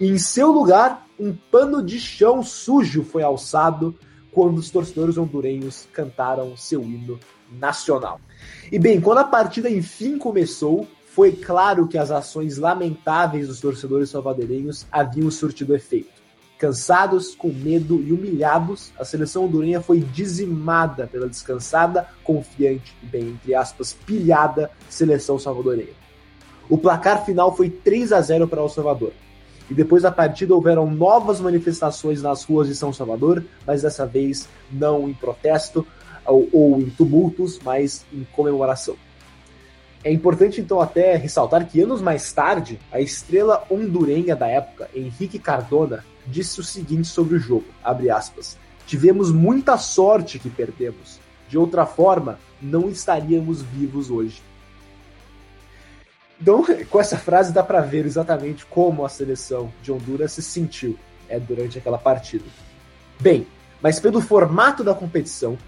E 0.00 0.08
em 0.08 0.18
seu 0.18 0.50
lugar, 0.50 1.06
um 1.18 1.34
pano 1.50 1.82
de 1.82 2.00
chão 2.00 2.42
sujo 2.42 3.02
foi 3.04 3.22
alçado 3.22 3.94
quando 4.32 4.58
os 4.58 4.70
torcedores 4.70 5.16
hondurenhos 5.16 5.88
cantaram 5.92 6.56
seu 6.56 6.82
hino 6.82 7.18
nacional. 7.50 8.20
E 8.70 8.78
bem, 8.78 9.00
quando 9.00 9.18
a 9.18 9.24
partida 9.24 9.70
enfim 9.70 10.18
começou, 10.18 10.86
foi 11.06 11.32
claro 11.32 11.88
que 11.88 11.98
as 11.98 12.10
ações 12.10 12.58
lamentáveis 12.58 13.48
dos 13.48 13.60
torcedores 13.60 14.10
salvadorenhos 14.10 14.86
haviam 14.92 15.30
surtido 15.30 15.74
efeito. 15.74 16.17
Cansados, 16.58 17.36
com 17.36 17.48
medo 17.52 18.02
e 18.02 18.12
humilhados, 18.12 18.92
a 18.98 19.04
seleção 19.04 19.44
hondurenha 19.44 19.80
foi 19.80 20.00
dizimada 20.00 21.06
pela 21.06 21.28
descansada, 21.28 22.08
confiante 22.24 22.96
e, 23.00 23.06
bem, 23.06 23.28
entre 23.28 23.54
aspas, 23.54 23.92
pilhada 23.92 24.68
seleção 24.88 25.38
salvadorenha. 25.38 25.94
O 26.68 26.76
placar 26.76 27.24
final 27.24 27.56
foi 27.56 27.70
3 27.70 28.12
a 28.12 28.20
0 28.20 28.48
para 28.48 28.60
El 28.60 28.68
Salvador. 28.68 29.12
E 29.70 29.74
depois 29.74 30.02
da 30.02 30.10
partida 30.10 30.52
houveram 30.52 30.90
novas 30.90 31.40
manifestações 31.40 32.22
nas 32.22 32.42
ruas 32.42 32.66
de 32.66 32.74
São 32.74 32.92
Salvador, 32.92 33.44
mas 33.64 33.82
dessa 33.82 34.04
vez 34.04 34.48
não 34.70 35.08
em 35.08 35.14
protesto 35.14 35.86
ou, 36.26 36.48
ou 36.52 36.80
em 36.80 36.90
tumultos, 36.90 37.60
mas 37.62 38.04
em 38.12 38.26
comemoração. 38.32 38.96
É 40.02 40.12
importante 40.12 40.60
então 40.60 40.80
até 40.80 41.16
ressaltar 41.16 41.68
que 41.68 41.80
anos 41.80 42.02
mais 42.02 42.32
tarde, 42.32 42.80
a 42.90 43.00
estrela 43.00 43.64
hondurenha 43.70 44.34
da 44.34 44.48
época, 44.48 44.88
Henrique 44.94 45.38
Cardona, 45.38 46.04
disse 46.28 46.60
o 46.60 46.64
seguinte 46.64 47.08
sobre 47.08 47.36
o 47.36 47.38
jogo, 47.38 47.66
aspas, 47.82 48.56
Tivemos 48.86 49.30
muita 49.30 49.76
sorte 49.76 50.38
que 50.38 50.48
perdemos. 50.48 51.20
De 51.46 51.58
outra 51.58 51.84
forma, 51.84 52.38
não 52.60 52.88
estaríamos 52.88 53.60
vivos 53.60 54.10
hoje. 54.10 54.42
Então, 56.40 56.64
com 56.88 57.00
essa 57.00 57.18
frase 57.18 57.52
dá 57.52 57.62
para 57.62 57.80
ver 57.80 58.06
exatamente 58.06 58.64
como 58.64 59.04
a 59.04 59.08
seleção 59.08 59.70
de 59.82 59.92
Honduras 59.92 60.32
se 60.32 60.42
sentiu 60.42 60.98
é, 61.28 61.38
durante 61.38 61.76
aquela 61.76 61.98
partida. 61.98 62.44
Bem, 63.20 63.46
mas 63.82 64.00
pelo 64.00 64.20
formato 64.22 64.82
da 64.82 64.94
competição, 64.94 65.58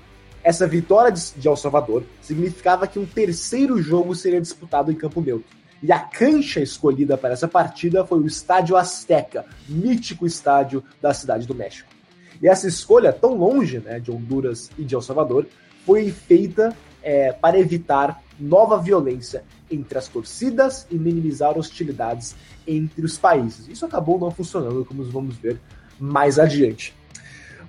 essa 0.42 0.66
vitória 0.66 1.12
de 1.12 1.46
El 1.46 1.56
Salvador 1.56 2.04
significava 2.22 2.86
que 2.86 2.98
um 2.98 3.04
terceiro 3.04 3.82
jogo 3.82 4.14
seria 4.14 4.40
disputado 4.40 4.90
em 4.90 4.94
campo 4.94 5.20
neutro. 5.20 5.59
E 5.82 5.90
a 5.90 5.98
cancha 5.98 6.60
escolhida 6.60 7.16
para 7.16 7.32
essa 7.32 7.48
partida 7.48 8.04
foi 8.04 8.20
o 8.20 8.26
Estádio 8.26 8.76
Azteca, 8.76 9.46
mítico 9.68 10.26
estádio 10.26 10.84
da 11.00 11.14
cidade 11.14 11.46
do 11.46 11.54
México. 11.54 11.88
E 12.42 12.48
essa 12.48 12.66
escolha, 12.66 13.12
tão 13.12 13.34
longe 13.34 13.78
né, 13.78 13.98
de 13.98 14.10
Honduras 14.10 14.70
e 14.78 14.84
de 14.84 14.94
El 14.94 15.02
Salvador, 15.02 15.46
foi 15.84 16.10
feita 16.10 16.76
é, 17.02 17.32
para 17.32 17.58
evitar 17.58 18.22
nova 18.38 18.78
violência 18.78 19.44
entre 19.70 19.98
as 19.98 20.08
torcidas 20.08 20.86
e 20.90 20.96
minimizar 20.96 21.58
hostilidades 21.58 22.34
entre 22.66 23.04
os 23.04 23.16
países. 23.18 23.68
Isso 23.68 23.84
acabou 23.84 24.18
não 24.18 24.30
funcionando, 24.30 24.84
como 24.84 25.04
vamos 25.04 25.36
ver 25.36 25.58
mais 25.98 26.38
adiante. 26.38 26.94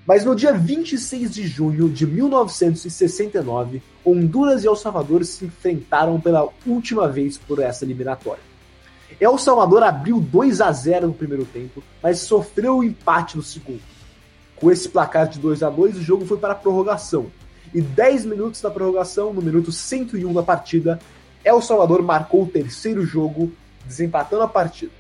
Mas 0.06 0.26
no 0.26 0.36
dia 0.36 0.54
26 0.54 1.32
de 1.32 1.48
junho 1.48 1.88
de 1.88 2.08
1969, 2.08 3.82
Honduras 4.04 4.64
e 4.64 4.68
El 4.68 4.76
Salvador 4.76 5.24
se 5.24 5.46
enfrentaram 5.46 6.20
pela 6.20 6.50
última 6.66 7.08
vez 7.08 7.38
por 7.38 7.60
essa 7.60 7.86
eliminatória. 7.86 8.44
El 9.20 9.38
Salvador 9.38 9.84
abriu 9.84 10.20
2 10.20 10.62
a 10.62 10.72
0 10.72 11.08
no 11.08 11.14
primeiro 11.14 11.46
tempo, 11.46 11.84
mas 12.02 12.20
sofreu 12.20 12.76
o 12.76 12.80
um 12.80 12.84
empate 12.84 13.38
no 13.38 13.44
segundo. 13.44 13.82
Com 14.56 14.72
esse 14.72 14.90
placar 14.90 15.28
de 15.28 15.40
2 15.40 15.62
a 15.62 15.70
2, 15.70 15.98
o 15.98 16.02
jogo 16.02 16.26
foi 16.26 16.38
para 16.38 16.54
a 16.54 16.56
prorrogação. 16.56 17.28
E 17.74 17.82
10 17.82 18.26
minutos 18.26 18.62
da 18.62 18.72
prorrogação, 18.72 19.32
no 19.34 19.42
minuto 19.42 19.72
101 19.72 20.34
da 20.34 20.44
partida, 20.44 21.00
El 21.44 21.62
Salvador 21.62 22.02
marcou 22.02 22.44
o 22.44 22.48
terceiro 22.48 23.06
jogo, 23.06 23.52
desempatando 23.86 24.44
a 24.44 24.48
partida. 24.48 24.92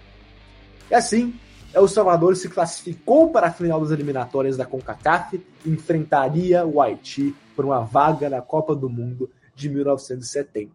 E 0.90 0.96
assim, 0.96 1.34
El 1.74 1.88
Salvador 1.88 2.36
se 2.36 2.50
classificou 2.50 3.30
para 3.30 3.48
a 3.48 3.52
final 3.52 3.80
das 3.80 3.92
eliminatórias 3.92 4.58
da 4.58 4.66
CONCACAF 4.66 5.42
e 5.66 5.70
enfrentaria 5.70 6.66
o 6.66 6.82
Haiti 6.82 7.34
por 7.56 7.64
uma 7.64 7.80
vaga 7.80 8.30
na 8.30 8.42
Copa 8.42 8.76
do 8.76 8.90
Mundo 8.90 9.30
de 9.56 9.70
1970. 9.70 10.72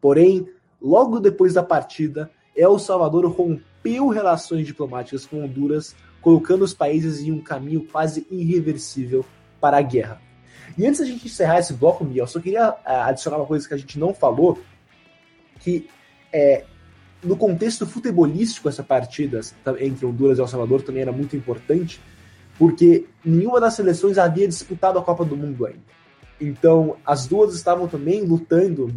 Porém, 0.00 0.48
logo 0.80 1.20
depois 1.20 1.52
da 1.52 1.62
partida, 1.62 2.30
El 2.56 2.78
Salvador 2.78 3.26
rompeu 3.26 4.08
relações 4.08 4.66
diplomáticas 4.66 5.26
com 5.26 5.44
Honduras, 5.44 5.94
colocando 6.22 6.62
os 6.62 6.72
países 6.72 7.20
em 7.20 7.30
um 7.30 7.42
caminho 7.42 7.86
quase 7.86 8.26
irreversível 8.30 9.24
para 9.60 9.76
a 9.76 9.82
guerra. 9.82 10.22
E 10.78 10.86
antes 10.86 11.00
da 11.00 11.06
gente 11.06 11.26
encerrar 11.26 11.58
esse 11.58 11.74
bloco, 11.74 12.02
Miguel, 12.02 12.26
só 12.26 12.40
queria 12.40 12.74
eh, 12.86 12.94
adicionar 13.02 13.36
uma 13.36 13.46
coisa 13.46 13.68
que 13.68 13.74
a 13.74 13.76
gente 13.76 13.98
não 13.98 14.14
falou, 14.14 14.58
que 15.60 15.86
é, 16.32 16.64
no 17.22 17.36
contexto 17.36 17.86
futebolístico, 17.86 18.68
essa 18.68 18.82
partida 18.82 19.40
entre 19.78 20.04
Honduras 20.04 20.38
e 20.38 20.40
El 20.40 20.48
Salvador 20.48 20.82
também 20.82 21.02
era 21.02 21.12
muito 21.12 21.36
importante, 21.36 22.00
porque 22.58 23.06
nenhuma 23.24 23.60
das 23.60 23.74
seleções 23.74 24.18
havia 24.18 24.46
disputado 24.48 24.98
a 24.98 25.02
Copa 25.02 25.24
do 25.24 25.36
Mundo 25.36 25.66
ainda. 25.66 25.80
Então, 26.40 26.96
as 27.06 27.26
duas 27.26 27.54
estavam 27.54 27.86
também 27.86 28.22
lutando, 28.22 28.92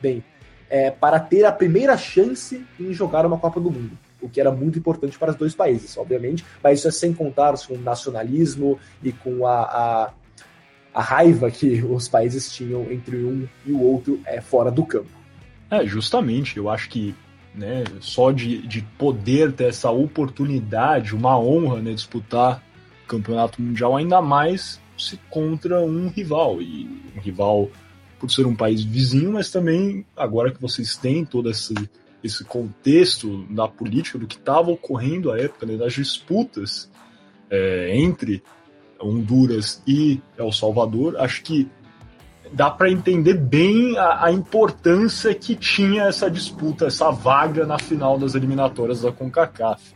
bem, 0.00 0.22
é, 0.70 0.90
para 0.90 1.18
ter 1.18 1.44
a 1.44 1.52
primeira 1.52 1.96
chance 1.96 2.64
em 2.78 2.92
jogar 2.92 3.26
uma 3.26 3.38
Copa 3.38 3.60
do 3.60 3.70
Mundo, 3.70 3.98
o 4.22 4.28
que 4.28 4.40
era 4.40 4.52
muito 4.52 4.78
importante 4.78 5.18
para 5.18 5.32
os 5.32 5.36
dois 5.36 5.54
países, 5.54 5.96
obviamente, 5.96 6.44
mas 6.62 6.78
isso 6.78 6.88
é 6.88 6.92
sem 6.92 7.12
contar 7.12 7.54
com 7.66 7.74
o 7.74 7.80
nacionalismo 7.80 8.78
e 9.02 9.12
com 9.12 9.46
a, 9.46 9.62
a, 9.62 10.12
a 10.94 11.02
raiva 11.02 11.50
que 11.50 11.82
os 11.82 12.08
países 12.08 12.50
tinham 12.52 12.90
entre 12.90 13.16
um 13.16 13.48
e 13.66 13.72
o 13.72 13.80
outro 13.80 14.20
é, 14.24 14.40
fora 14.40 14.70
do 14.70 14.86
campo. 14.86 15.10
É, 15.70 15.84
justamente, 15.84 16.56
eu 16.56 16.70
acho 16.70 16.88
que 16.88 17.14
né, 17.54 17.84
só 18.00 18.32
de, 18.32 18.66
de 18.66 18.82
poder 18.98 19.52
ter 19.52 19.64
essa 19.64 19.90
oportunidade, 19.90 21.14
uma 21.14 21.38
honra, 21.38 21.80
né, 21.80 21.92
disputar 21.92 22.62
campeonato 23.06 23.62
mundial, 23.62 23.96
ainda 23.96 24.20
mais 24.20 24.80
se 24.98 25.18
contra 25.30 25.80
um 25.80 26.08
rival, 26.08 26.60
e 26.60 26.88
um 27.16 27.20
rival 27.20 27.70
por 28.18 28.30
ser 28.30 28.46
um 28.46 28.56
país 28.56 28.82
vizinho, 28.82 29.32
mas 29.32 29.50
também 29.50 30.04
agora 30.16 30.52
que 30.52 30.60
vocês 30.60 30.96
têm 30.96 31.24
todo 31.24 31.50
esse, 31.50 31.74
esse 32.22 32.44
contexto 32.44 33.44
da 33.50 33.68
política, 33.68 34.18
do 34.18 34.26
que 34.26 34.36
estava 34.36 34.70
ocorrendo 34.70 35.30
à 35.30 35.38
época, 35.38 35.66
né, 35.66 35.76
das 35.76 35.92
disputas 35.92 36.90
é, 37.50 37.96
entre 37.96 38.42
Honduras 39.00 39.82
e 39.86 40.20
El 40.36 40.50
Salvador, 40.50 41.16
acho 41.18 41.42
que 41.42 41.68
dá 42.52 42.70
para 42.70 42.90
entender 42.90 43.34
bem 43.34 43.96
a, 43.98 44.26
a, 44.26 44.32
importância 44.32 45.34
que 45.34 45.56
tinha 45.56 46.04
essa 46.04 46.30
disputa, 46.30 46.86
essa 46.86 47.10
vaga 47.10 47.66
na 47.66 47.78
final 47.78 48.18
das 48.18 48.34
eliminatórias 48.34 49.00
da 49.02 49.10
CONCACAF. 49.10 49.94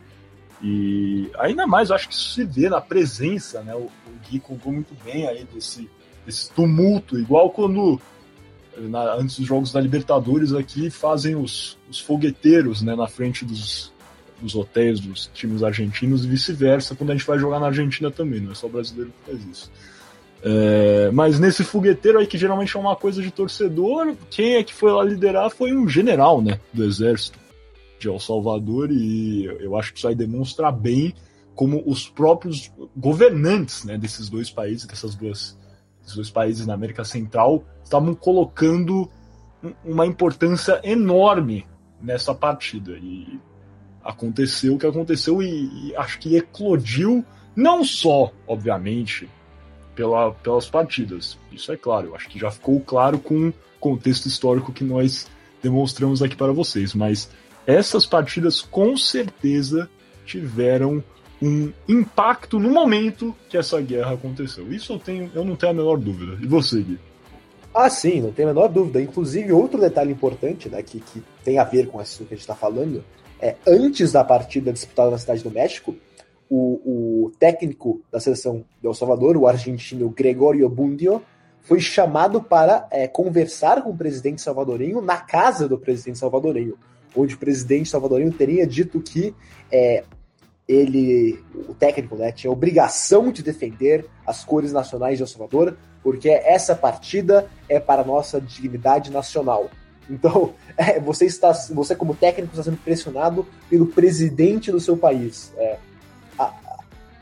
E 0.61 1.31
ainda 1.37 1.65
mais, 1.65 1.89
acho 1.89 2.09
que 2.09 2.13
isso 2.13 2.33
se 2.33 2.43
vê 2.43 2.69
na 2.69 2.81
presença, 2.81 3.61
né? 3.61 3.73
O, 3.73 3.83
o 3.85 3.91
Gui 4.29 4.39
contou 4.39 4.73
muito 4.73 4.93
bem 5.03 5.27
aí 5.27 5.45
desse, 5.45 5.89
desse 6.25 6.51
tumulto, 6.51 7.17
igual 7.17 7.49
quando 7.49 7.99
na, 8.77 9.15
antes 9.15 9.37
dos 9.37 9.47
jogos 9.47 9.71
da 9.71 9.79
Libertadores 9.79 10.53
aqui 10.53 10.89
fazem 10.89 11.35
os, 11.35 11.77
os 11.89 11.99
fogueteiros 11.99 12.81
né, 12.81 12.95
na 12.95 13.07
frente 13.07 13.43
dos, 13.43 13.91
dos 14.41 14.55
hotéis 14.55 14.99
dos 14.99 15.27
times 15.33 15.63
argentinos 15.63 16.23
e 16.23 16.27
vice-versa 16.27 16.95
quando 16.95 17.11
a 17.11 17.15
gente 17.15 17.25
vai 17.25 17.39
jogar 17.39 17.59
na 17.59 17.67
Argentina 17.67 18.11
também, 18.11 18.39
não 18.39 18.51
é 18.51 18.55
só 18.55 18.67
o 18.67 18.69
brasileiro 18.69 19.11
que 19.11 19.31
faz 19.31 19.45
isso. 19.45 19.71
É, 20.41 21.11
mas 21.11 21.39
nesse 21.39 21.63
fogueteiro 21.63 22.19
aí, 22.19 22.27
que 22.27 22.37
geralmente 22.37 22.75
é 22.75 22.79
uma 22.79 22.95
coisa 22.95 23.21
de 23.21 23.29
torcedor, 23.29 24.15
quem 24.29 24.55
é 24.55 24.63
que 24.63 24.73
foi 24.73 24.91
lá 24.91 25.03
liderar 25.03 25.49
foi 25.49 25.75
um 25.75 25.87
general 25.87 26.41
né, 26.41 26.59
do 26.73 26.83
exército 26.85 27.37
de 27.99 28.07
El 28.07 28.19
Salvador, 28.19 28.89
e 28.91 29.45
eu 29.45 29.75
acho 29.75 29.91
que 29.91 29.99
isso 29.99 30.07
aí 30.07 30.15
demonstra 30.15 30.71
bem 30.71 31.13
como 31.53 31.83
os 31.85 32.07
próprios 32.07 32.71
governantes 32.95 33.83
né, 33.83 33.97
desses 33.97 34.29
dois 34.29 34.49
países, 34.49 34.85
dessas 34.85 35.13
duas, 35.13 35.57
desses 35.99 36.15
dois 36.15 36.29
países 36.29 36.65
na 36.65 36.73
América 36.73 37.03
Central, 37.03 37.65
estavam 37.83 38.15
colocando 38.15 39.09
uma 39.83 40.05
importância 40.05 40.79
enorme 40.85 41.65
nessa 42.01 42.33
partida. 42.33 42.93
E 42.93 43.37
aconteceu 44.01 44.75
o 44.75 44.77
que 44.79 44.87
aconteceu, 44.87 45.41
e, 45.41 45.89
e 45.89 45.95
acho 45.97 46.17
que 46.19 46.37
eclodiu, 46.37 47.25
não 47.53 47.83
só, 47.83 48.31
obviamente, 48.47 49.27
pela, 49.99 50.31
pelas 50.31 50.69
partidas. 50.69 51.37
Isso 51.51 51.73
é 51.73 51.75
claro, 51.75 52.07
eu 52.07 52.15
acho 52.15 52.29
que 52.29 52.39
já 52.39 52.49
ficou 52.49 52.79
claro 52.79 53.19
com 53.19 53.49
o 53.49 53.53
contexto 53.81 54.27
histórico 54.27 54.71
que 54.71 54.81
nós 54.81 55.27
demonstramos 55.61 56.23
aqui 56.23 56.37
para 56.37 56.53
vocês, 56.53 56.93
mas 56.93 57.29
essas 57.67 58.05
partidas 58.05 58.61
com 58.61 58.95
certeza 58.95 59.89
tiveram 60.25 61.03
um 61.41 61.73
impacto 61.85 62.57
no 62.57 62.69
momento 62.69 63.35
que 63.49 63.57
essa 63.57 63.81
guerra 63.81 64.13
aconteceu. 64.13 64.71
Isso 64.71 64.93
eu, 64.93 64.99
tenho, 64.99 65.29
eu 65.35 65.43
não 65.43 65.57
tenho 65.57 65.73
a 65.73 65.75
menor 65.75 65.97
dúvida. 65.97 66.37
E 66.41 66.47
você, 66.47 66.81
Gui? 66.81 66.97
Ah, 67.73 67.89
sim, 67.89 68.21
não 68.21 68.31
tem 68.31 68.45
a 68.45 68.49
menor 68.49 68.69
dúvida. 68.69 69.01
Inclusive, 69.01 69.51
outro 69.51 69.81
detalhe 69.81 70.13
importante, 70.13 70.69
né, 70.69 70.81
que, 70.81 71.01
que 71.01 71.21
tem 71.43 71.59
a 71.59 71.65
ver 71.65 71.87
com 71.87 72.01
isso 72.01 72.19
que 72.19 72.33
a 72.33 72.37
gente 72.37 72.39
está 72.39 72.55
falando, 72.55 73.03
é 73.41 73.55
antes 73.67 74.13
da 74.13 74.23
partida 74.23 74.71
disputada 74.71 75.11
na 75.11 75.17
Cidade 75.17 75.43
do 75.43 75.51
México, 75.51 75.93
o, 76.49 77.25
o 77.25 77.31
técnico 77.37 78.01
da 78.11 78.19
seleção 78.19 78.65
de 78.81 78.87
El 78.87 78.93
Salvador, 78.93 79.37
o 79.37 79.47
argentino 79.47 80.09
Gregorio 80.09 80.67
Bundio, 80.67 81.21
foi 81.61 81.79
chamado 81.79 82.41
para 82.41 82.87
é, 82.89 83.07
conversar 83.07 83.83
com 83.83 83.91
o 83.91 83.97
presidente 83.97 84.41
salvadorenho 84.41 85.01
na 85.01 85.17
casa 85.17 85.67
do 85.67 85.77
presidente 85.77 86.17
salvadorenho, 86.17 86.77
onde 87.15 87.35
o 87.35 87.37
presidente 87.37 87.89
salvadorenho 87.89 88.31
teria 88.31 88.65
dito 88.65 88.99
que 88.99 89.35
é, 89.71 90.03
ele, 90.67 91.43
o 91.67 91.73
técnico, 91.73 92.15
né, 92.15 92.31
tinha 92.31 92.51
obrigação 92.51 93.31
de 93.31 93.43
defender 93.43 94.05
as 94.25 94.43
cores 94.43 94.71
nacionais 94.71 95.17
de 95.17 95.23
El 95.23 95.27
Salvador, 95.27 95.77
porque 96.01 96.29
essa 96.29 96.75
partida 96.75 97.47
é 97.67 97.79
para 97.79 98.03
nossa 98.03 98.39
dignidade 98.39 99.11
nacional. 99.11 99.69
Então, 100.09 100.53
é, 100.77 100.97
você 101.01 101.25
está, 101.25 101.51
você 101.71 101.95
como 101.95 102.15
técnico 102.15 102.53
está 102.53 102.63
sendo 102.63 102.77
pressionado 102.77 103.45
pelo 103.69 103.87
presidente 103.87 104.71
do 104.71 104.79
seu 104.79 104.97
país. 104.97 105.53
É, 105.57 105.77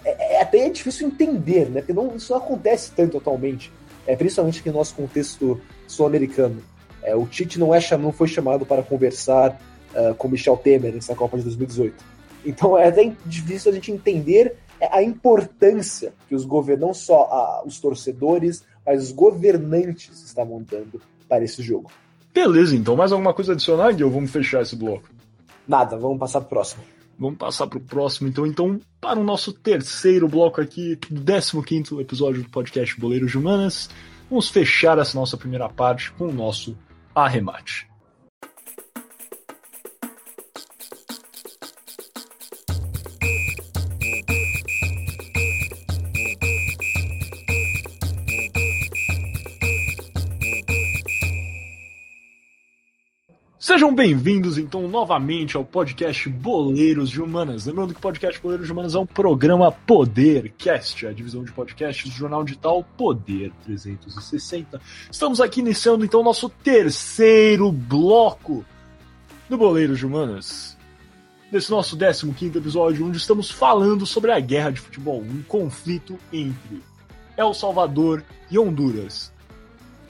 é, 0.03 0.35
é 0.35 0.41
até 0.41 0.69
difícil 0.69 1.07
entender, 1.07 1.69
né? 1.69 1.81
Porque 1.81 1.93
não, 1.93 2.15
isso 2.15 2.31
não 2.31 2.39
acontece 2.39 2.91
tanto 2.95 3.17
atualmente, 3.17 3.71
é, 4.05 4.15
principalmente 4.15 4.59
aqui 4.59 4.69
no 4.69 4.77
nosso 4.77 4.95
contexto 4.95 5.59
sul-americano. 5.87 6.61
É, 7.03 7.15
o 7.15 7.25
Tite 7.25 7.59
não, 7.59 7.73
é, 7.73 7.79
não 7.97 8.11
foi 8.11 8.27
chamado 8.27 8.65
para 8.65 8.83
conversar 8.83 9.59
uh, 9.93 10.13
com 10.15 10.27
Michel 10.27 10.57
Temer 10.57 10.93
nessa 10.93 11.15
Copa 11.15 11.37
de 11.37 11.43
2018. 11.43 11.95
Então 12.45 12.77
é 12.77 12.87
até 12.87 13.11
difícil 13.25 13.71
a 13.71 13.75
gente 13.75 13.91
entender 13.91 14.55
a 14.91 15.01
importância 15.01 16.13
que 16.27 16.35
os 16.35 16.45
governantes, 16.45 16.87
não 16.87 16.93
só 16.93 17.23
a, 17.23 17.63
os 17.65 17.79
torcedores, 17.79 18.63
mas 18.85 19.03
os 19.03 19.11
governantes 19.11 20.23
estavam 20.23 20.63
dando 20.69 21.01
para 21.27 21.43
esse 21.43 21.61
jogo. 21.61 21.91
Beleza, 22.33 22.75
então. 22.75 22.95
Mais 22.95 23.11
alguma 23.11 23.33
coisa 23.33 23.53
adicionar, 23.53 23.91
Gui, 23.91 24.03
ou 24.03 24.11
vamos 24.11 24.31
fechar 24.31 24.61
esse 24.61 24.75
bloco? 24.75 25.09
Nada, 25.67 25.97
vamos 25.97 26.19
passar 26.19 26.39
pro 26.41 26.49
próximo. 26.49 26.83
Vamos 27.19 27.37
passar 27.37 27.67
pro 27.67 27.79
próximo, 27.79 28.27
então. 28.27 28.45
Então, 28.45 28.79
para 29.01 29.19
o 29.19 29.23
nosso 29.23 29.51
terceiro 29.51 30.27
bloco 30.27 30.61
aqui, 30.61 30.97
do 31.09 31.63
15 31.63 31.99
episódio 31.99 32.43
do 32.43 32.49
podcast 32.49 32.99
Boleiros 32.99 33.31
de 33.31 33.37
Humanas, 33.37 33.89
vamos 34.29 34.49
fechar 34.49 34.97
essa 34.99 35.17
nossa 35.17 35.35
primeira 35.35 35.67
parte 35.67 36.11
com 36.11 36.27
o 36.27 36.33
nosso 36.33 36.77
arremate. 37.15 37.87
Sejam 53.87 53.95
bem-vindos, 53.95 54.57
então, 54.57 54.85
novamente 54.85 55.55
ao 55.55 55.63
podcast 55.63 56.27
Boleiros 56.27 57.09
de 57.09 57.21
Humanas. 57.21 57.65
Lembrando 57.65 57.93
que 57.93 57.99
o 57.99 58.01
podcast 58.01 58.37
Boleiros 58.41 58.67
de 58.67 58.73
Humanas 58.73 58.95
é 58.95 58.99
um 58.99 59.05
programa 59.05 59.71
Podercast, 59.71 61.07
a 61.07 61.13
divisão 61.13 61.41
de 61.41 61.53
podcasts 61.53 62.11
do 62.11 62.13
jornal 62.13 62.43
digital 62.43 62.83
Poder 62.97 63.49
360. 63.63 64.81
Estamos 65.09 65.39
aqui 65.39 65.61
iniciando, 65.61 66.03
então, 66.03 66.21
nosso 66.21 66.49
terceiro 66.49 67.71
bloco 67.71 68.65
do 69.49 69.57
Boleiros 69.57 69.99
de 69.99 70.05
Humanas. 70.05 70.77
Nesse 71.49 71.71
nosso 71.71 71.97
15 71.97 72.57
episódio, 72.57 73.07
onde 73.07 73.15
estamos 73.15 73.49
falando 73.49 74.05
sobre 74.05 74.33
a 74.33 74.39
guerra 74.41 74.71
de 74.71 74.81
futebol, 74.81 75.21
um 75.21 75.41
conflito 75.43 76.19
entre 76.33 76.83
El 77.37 77.53
Salvador 77.53 78.21
e 78.51 78.59
Honduras, 78.59 79.31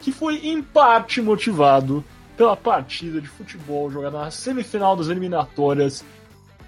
que 0.01 0.11
foi 0.11 0.47
em 0.47 0.63
parte 0.63 1.21
motivado 1.21 2.03
pela 2.37 2.55
partida 2.55 3.19
de 3.19 3.27
futebol 3.27 3.89
jogada 3.89 4.19
na 4.19 4.31
semifinal 4.31 4.95
das 4.95 5.07
eliminatórias 5.07 6.05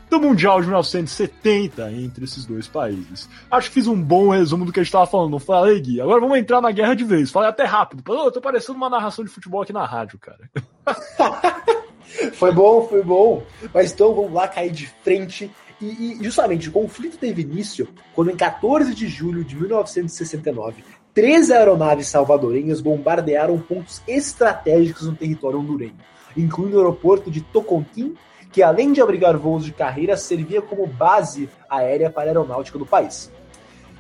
do 0.10 0.20
Mundial 0.20 0.60
de 0.60 0.66
1970 0.66 1.92
entre 1.92 2.24
esses 2.26 2.46
dois 2.46 2.68
países. 2.68 3.30
Acho 3.50 3.68
que 3.68 3.76
fiz 3.76 3.88
um 3.88 4.02
bom 4.02 4.30
resumo 4.30 4.66
do 4.66 4.74
que 4.74 4.80
a 4.80 4.84
gente 4.84 4.90
estava 4.90 5.06
falando, 5.06 5.32
não 5.32 5.40
falei, 5.40 5.80
Gui? 5.80 6.02
Agora 6.02 6.20
vamos 6.20 6.38
entrar 6.38 6.60
na 6.60 6.72
guerra 6.72 6.96
de 6.96 7.04
vez. 7.04 7.30
Falei 7.30 7.50
até 7.50 7.64
rápido. 7.64 8.04
Eu 8.08 8.32
tô 8.32 8.42
parecendo 8.42 8.78
uma 8.78 8.90
narração 8.90 9.24
de 9.24 9.30
futebol 9.30 9.62
aqui 9.62 9.72
na 9.72 9.86
rádio, 9.86 10.18
cara. 10.18 10.50
foi 12.34 12.52
bom, 12.52 12.88
foi 12.88 13.04
bom. 13.04 13.44
Mas 13.72 13.92
então 13.92 14.16
vamos 14.16 14.34
lá 14.34 14.48
cair 14.48 14.72
de 14.72 14.88
frente. 15.04 15.52
E, 15.80 15.86
e 16.20 16.24
justamente 16.24 16.68
o 16.68 16.72
conflito 16.72 17.18
teve 17.18 17.44
início 17.44 17.88
quando, 18.16 18.32
em 18.32 18.36
14 18.36 18.94
de 18.96 19.08
julho 19.08 19.46
de 19.46 19.56
1969, 19.56 20.84
Três 21.14 21.50
aeronaves 21.50 22.08
salvadorenhas 22.08 22.82
bombardearam 22.82 23.58
pontos 23.60 24.02
estratégicos 24.08 25.08
no 25.08 25.16
território 25.16 25.60
hondurenho, 25.60 25.96
incluindo 26.38 26.78
o 26.78 26.80
aeroporto 26.80 27.32
de 27.32 27.42
Tocontin, 27.42 28.16
que 28.52 28.64
além 28.64 28.94
de 28.94 29.02
abrigar 29.02 29.38
voos 29.38 29.66
de 29.66 29.72
carreira, 29.72 30.16
servia 30.18 30.62
como 30.62 30.88
base 30.88 31.50
aérea 31.70 32.10
para 32.10 32.24
a 32.24 32.28
aeronáutica 32.28 32.78
do 32.78 32.86
país. 32.86 33.32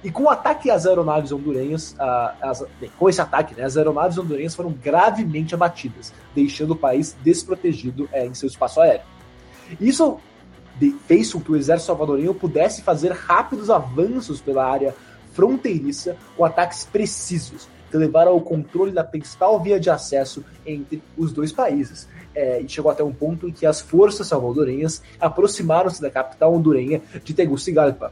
E 0.04 0.10
com 0.10 0.24
o 0.24 0.30
ataque 0.30 0.72
às 0.72 0.86
aeronaves 0.86 1.32
hondurenhas, 1.32 1.96
as, 2.42 2.64
com 2.98 3.10
esse 3.10 3.20
ataque, 3.20 3.54
né, 3.54 3.64
as 3.64 3.76
aeronaves 3.76 4.18
hondurenhas 4.18 4.56
foram 4.56 4.72
gravemente 4.72 5.54
abatidas, 5.54 6.14
deixando 6.34 6.72
o 6.72 6.76
país 6.76 7.18
desprotegido 7.22 8.08
é, 8.14 8.26
em 8.26 8.34
seu 8.34 8.48
espaço 8.48 8.80
aéreo. 8.80 9.06
Isso 9.80 10.18
fez 11.06 11.34
com 11.34 11.42
que 11.42 11.52
o 11.52 11.56
exército 11.58 11.88
salvadorenho 11.88 12.34
pudesse 12.34 12.82
fazer 12.82 13.12
rápidos 13.12 13.70
avanços 13.70 14.40
pela 14.40 14.66
área 14.66 14.96
fronteiriça 15.40 16.18
com 16.36 16.44
ataques 16.44 16.84
precisos, 16.84 17.70
que 17.90 17.96
levaram 17.96 18.32
ao 18.34 18.42
controle 18.42 18.92
da 18.92 19.06
principal 19.06 19.58
via 19.62 19.80
de 19.80 19.90
acesso 19.90 20.44
entre 20.66 21.02
os 21.18 21.32
dois 21.32 21.54
países. 21.54 22.10
É, 22.36 22.62
e 22.62 22.68
chegou 22.68 22.92
até 22.92 23.04
um 23.04 23.14
ponto 23.14 23.48
em 23.48 23.52
que 23.52 23.66
as 23.66 23.80
forças 23.80 24.28
salvadorenhas 24.28 25.02
aproximaram-se 25.20 26.02
da 26.02 26.12
capital 26.12 26.54
hondurenha 26.54 27.02
de 27.24 27.34
Tegucigalpa. 27.34 28.12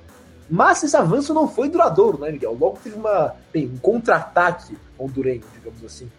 Mas 0.49 0.81
esse 0.83 0.95
avanço 0.95 1.33
não 1.33 1.47
foi 1.49 1.69
duradouro, 1.69 2.19
né, 2.19 2.31
Miguel? 2.31 2.57
Logo 2.59 2.79
teve 2.81 2.95
uma, 2.95 3.35
bem, 3.53 3.67
um 3.67 3.77
contra-ataque 3.77 4.77
hondurenho, 4.97 5.43
digamos 5.53 5.83
assim. 5.83 6.09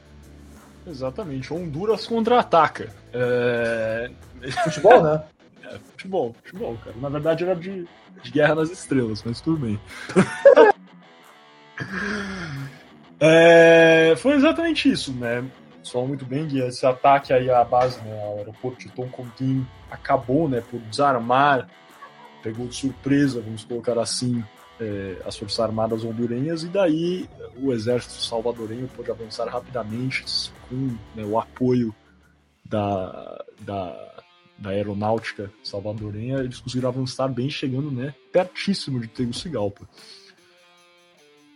Exatamente, 0.87 1.53
Honduras 1.53 2.07
contra-ataca. 2.07 2.91
É... 3.13 4.11
Futebol, 4.65 5.03
né? 5.03 5.23
É, 5.71 5.79
futebol, 5.91 6.35
futebol, 6.43 6.79
cara. 6.83 6.97
Na 6.97 7.11
verdade 7.11 7.45
era 7.45 7.55
de, 7.55 7.87
de 8.23 8.31
Guerra 8.31 8.55
nas 8.55 8.71
Estrelas, 8.71 9.23
mas 9.23 9.39
tudo 9.43 9.59
bem. 9.59 9.79
É, 13.21 14.15
foi 14.17 14.35
exatamente 14.35 14.91
isso, 14.91 15.13
né? 15.13 15.45
Só 15.83 16.05
muito 16.05 16.25
bem, 16.25 16.47
Gui, 16.47 16.61
esse 16.61 16.85
ataque 16.85 17.33
aí 17.33 17.51
à 17.51 17.65
base, 17.65 18.01
né, 18.03 18.23
ao 18.23 18.39
aeroporto 18.39 18.81
de 18.81 18.91
Toncontin 18.91 19.67
acabou, 19.91 20.49
né, 20.49 20.61
por 20.61 20.79
desarmar, 20.81 21.69
pegou 22.43 22.67
de 22.67 22.75
surpresa, 22.75 23.41
vamos 23.41 23.65
colocar 23.65 23.99
assim, 23.99 24.45
é, 24.79 25.17
as 25.25 25.37
Forças 25.37 25.59
Armadas 25.61 26.05
hondurenhas, 26.05 26.63
e 26.63 26.69
daí 26.69 27.29
o 27.57 27.73
exército 27.73 28.15
salvadorenho 28.23 28.87
pôde 28.89 29.11
avançar 29.11 29.49
rapidamente 29.49 30.25
com 30.69 30.95
né, 31.15 31.25
o 31.25 31.39
apoio 31.39 31.95
da, 32.65 33.43
da, 33.61 34.15
da 34.59 34.71
aeronáutica 34.71 35.51
salvadorenha, 35.65 36.39
eles 36.41 36.61
conseguiram 36.61 36.91
avançar 36.91 37.29
bem, 37.29 37.49
chegando 37.49 37.91
né, 37.91 38.15
pertíssimo 38.31 39.01
de 39.01 39.09
Tegucigalpa. 39.09 39.89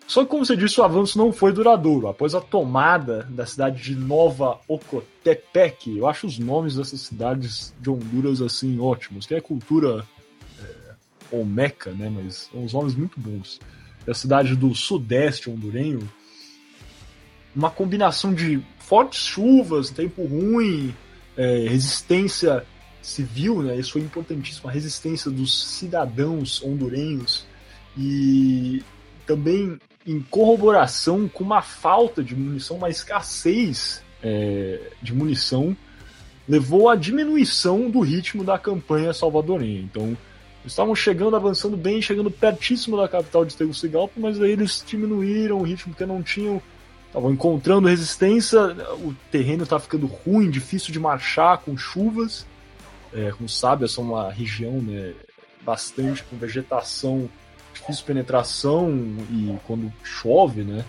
Só 0.07 0.25
que, 0.25 0.31
como 0.31 0.45
você 0.45 0.57
disse, 0.57 0.81
o 0.81 0.85
avanço 0.85 1.17
não 1.17 1.33
foi 1.33 1.53
duradouro. 1.53 2.09
Após 2.09 2.35
a 2.35 2.41
tomada 2.41 3.27
da 3.31 3.47
cidade 3.47 3.83
de 3.83 3.95
Nova 3.95 4.61
Ocotepec, 4.69 5.97
eu 5.97 6.07
acho 6.07 6.27
os 6.27 6.39
nomes 6.39 6.77
dessas 6.77 7.01
cidades 7.01 7.73
de 7.81 7.89
Honduras 7.89 8.43
assim 8.43 8.79
ótimos, 8.79 9.27
que 9.27 9.35
é 9.35 9.41
cultura 9.41 10.05
é, 10.61 10.95
olmeca, 11.37 11.93
né? 11.93 12.11
Mas 12.11 12.51
são 12.53 12.63
uns 12.63 12.73
nomes 12.73 12.95
muito 12.95 13.19
bons. 13.19 13.61
É 14.07 14.11
a 14.11 14.15
cidade 14.15 14.57
do 14.57 14.75
sudeste 14.75 15.49
hondurenho, 15.49 16.01
uma 17.55 17.71
combinação 17.71 18.35
de 18.35 18.61
fortes 18.79 19.25
chuvas, 19.25 19.91
tempo 19.91 20.25
ruim, 20.25 20.95
é, 21.37 21.69
resistência 21.69 22.67
civil, 23.01 23.63
né? 23.63 23.79
Isso 23.79 23.93
foi 23.93 24.03
importantíssimo, 24.03 24.69
a 24.69 24.73
resistência 24.73 25.31
dos 25.31 25.63
cidadãos 25.65 26.63
hondurenhos 26.63 27.47
e 27.97 28.83
também 29.27 29.79
em 30.07 30.21
corroboração 30.21 31.29
com 31.29 31.45
uma 31.45 31.63
falta 31.63 32.23
de 32.23 32.35
munição, 32.35 32.77
uma 32.77 32.91
escassez 32.91 34.03
é, 34.23 34.91
de 35.01 35.15
munição, 35.15 35.77
levou 36.49 36.89
à 36.89 36.97
diminuição 36.97 37.89
do 37.89 38.01
ritmo 38.01 38.43
da 38.43 38.59
campanha 38.59 39.13
salvadorenha. 39.13 39.81
Então, 39.81 40.17
estavam 40.65 40.95
chegando, 40.95 41.37
avançando 41.37 41.77
bem, 41.77 42.03
chegando 42.03 42.31
pertíssimo 42.31 42.97
da 42.97 43.09
capital 43.09 43.45
de 43.45 43.57
Tegucigalpa, 43.57 44.15
mas 44.17 44.41
aí 44.41 44.51
eles 44.51 44.85
diminuíram 44.87 45.59
o 45.59 45.63
ritmo 45.63 45.93
porque 45.93 46.07
não 46.07 46.23
tinham 46.23 46.61
estavam 47.07 47.31
encontrando 47.31 47.89
resistência, 47.89 48.59
o 48.95 49.15
terreno 49.31 49.65
estava 49.65 49.83
ficando 49.83 50.07
ruim, 50.07 50.49
difícil 50.51 50.95
de 50.95 50.99
marchar 50.99 51.59
com 51.59 51.77
chuvas. 51.77 52.47
É, 53.13 53.31
como 53.33 53.47
sabe, 53.51 53.85
essa 53.85 54.01
é 54.01 54.05
uma 54.05 54.33
região 54.33 54.81
né, 54.81 55.13
bastante 55.61 56.23
com 56.25 56.39
vegetação 56.39 57.29
difícil 57.73 58.05
penetração 58.05 58.91
e 59.31 59.57
quando 59.67 59.93
chove, 60.03 60.63
né? 60.63 60.85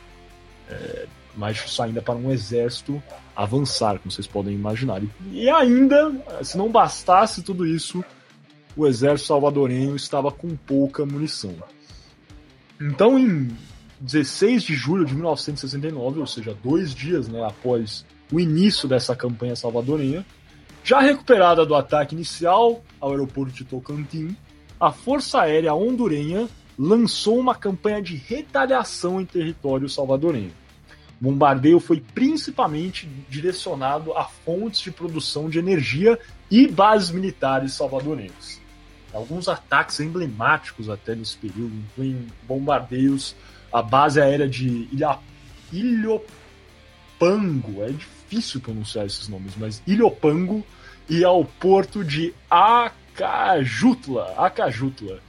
É 0.70 1.08
mais 1.36 1.56
difícil 1.56 1.86
ainda 1.86 2.02
para 2.02 2.16
um 2.16 2.32
exército 2.32 3.02
avançar, 3.36 3.98
como 4.00 4.12
vocês 4.12 4.28
podem 4.28 4.54
imaginar. 4.54 5.02
E 5.32 5.50
ainda, 5.50 6.12
se 6.44 6.58
não 6.58 6.70
bastasse 6.70 7.42
tudo 7.42 7.66
isso, 7.66 8.04
o 8.76 8.86
exército 8.86 9.28
salvadorenho 9.28 9.96
estava 9.96 10.32
com 10.32 10.56
pouca 10.56 11.06
munição. 11.06 11.56
Então, 12.80 13.18
em 13.18 13.50
16 14.00 14.64
de 14.64 14.76
julho 14.76 15.06
de 15.06 15.14
1969, 15.14 16.20
ou 16.20 16.28
seja, 16.28 16.56
dois 16.64 16.94
dias 16.94 17.28
né, 17.28 17.44
após 17.44 18.06
o 18.32 18.40
início 18.40 18.88
dessa 18.88 19.16
campanha 19.16 19.56
salvadorenha, 19.56 20.26
já 20.84 21.00
recuperada 21.00 21.66
do 21.66 21.76
ataque 21.76 22.14
inicial 22.14 22.84
ao 23.00 23.12
aeroporto 23.12 23.54
de 23.54 23.64
Tocantins, 23.64 24.34
a 24.80 24.92
Força 24.92 25.42
Aérea 25.42 25.74
Hondurenha 25.74 26.50
lançou 26.78 27.40
uma 27.40 27.56
campanha 27.56 28.02
de 28.02 28.16
retaliação 28.16 29.22
em 29.22 29.26
território 29.26 29.88
salvadorenho. 29.88 30.52
O 31.22 31.26
bombardeio 31.26 31.80
foi 31.80 32.02
principalmente 32.02 33.08
direcionado 33.30 34.14
a 34.14 34.26
fontes 34.26 34.82
de 34.82 34.92
produção 34.92 35.50
de 35.50 35.60
energia 35.60 36.20
e 36.52 36.68
bases 36.68 37.12
militares 37.12 37.74
salvadorenhas. 37.74 38.62
Alguns 39.14 39.48
ataques 39.48 40.00
emblemáticos 40.00 40.90
até 40.90 41.16
nesse 41.16 41.38
período 41.38 41.74
incluem 41.76 42.28
bombardeios 42.48 43.36
à 43.72 43.82
base 43.82 44.20
aérea 44.20 44.48
de 44.48 44.88
Ilha... 44.92 45.18
Ilhopango, 45.72 46.24
é 47.84 47.90
difícil 47.90 48.60
pronunciar 48.62 49.06
esses 49.06 49.28
nomes, 49.28 49.54
mas 49.58 49.82
Ilhopango, 49.88 50.64
e 51.10 51.24
ao 51.24 51.44
porto 51.44 52.04
de 52.04 52.34
Acajutla, 52.50 54.36
Acajutla 54.38 55.20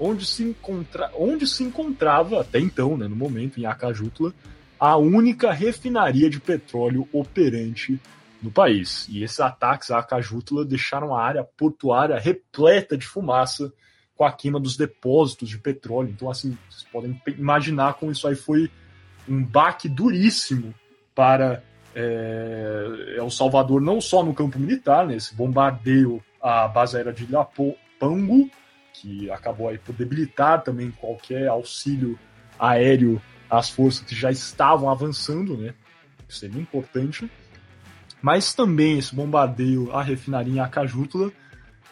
onde 0.00 0.24
se, 0.24 0.42
encontra... 0.42 1.10
onde 1.14 1.46
se 1.46 1.62
encontrava, 1.62 2.40
até 2.40 2.58
então, 2.58 2.96
né, 2.96 3.06
no 3.06 3.14
momento, 3.14 3.60
em 3.60 3.66
Acajutla, 3.66 4.32
a 4.78 4.96
única 4.96 5.52
refinaria 5.52 6.30
de 6.30 6.40
petróleo 6.40 7.06
operante 7.12 8.00
no 8.42 8.50
país. 8.50 9.06
E 9.10 9.22
esses 9.22 9.38
ataques 9.38 9.90
à 9.90 10.02
Cajútula 10.02 10.64
deixaram 10.64 11.14
a 11.14 11.22
área 11.22 11.44
portuária 11.44 12.18
repleta 12.18 12.96
de 12.96 13.06
fumaça 13.06 13.70
com 14.16 14.24
a 14.24 14.32
queima 14.32 14.58
dos 14.58 14.76
depósitos 14.76 15.50
de 15.50 15.58
petróleo. 15.58 16.10
Então, 16.10 16.30
assim, 16.30 16.56
vocês 16.68 16.86
podem 16.90 17.20
imaginar 17.38 17.94
como 17.94 18.10
isso 18.10 18.26
aí 18.26 18.34
foi 18.34 18.70
um 19.28 19.44
baque 19.44 19.88
duríssimo 19.88 20.74
para 21.14 21.62
é, 21.94 23.16
El 23.16 23.30
Salvador, 23.30 23.80
não 23.80 24.00
só 24.00 24.22
no 24.22 24.32
campo 24.32 24.58
militar, 24.58 25.06
né, 25.06 25.16
bombardeio 25.34 26.22
à 26.40 26.66
base 26.66 26.96
aérea 26.96 27.12
de 27.12 27.24
Ilapango, 27.24 28.50
que 29.00 29.30
acabou 29.30 29.68
aí 29.68 29.78
por 29.78 29.94
debilitar 29.94 30.62
também 30.62 30.90
qualquer 30.90 31.48
auxílio 31.48 32.18
aéreo 32.58 33.20
as 33.48 33.70
forças 33.70 34.02
que 34.02 34.14
já 34.14 34.30
estavam 34.30 34.90
avançando, 34.90 35.56
né? 35.56 35.74
Isso 36.28 36.38
seria 36.38 36.60
importante. 36.60 37.28
Mas 38.22 38.52
também 38.52 38.98
esse 38.98 39.14
bombardeio 39.14 39.90
à 39.92 40.02
refinaria 40.02 40.54
em 40.54 40.60
Acajutla 40.60 41.32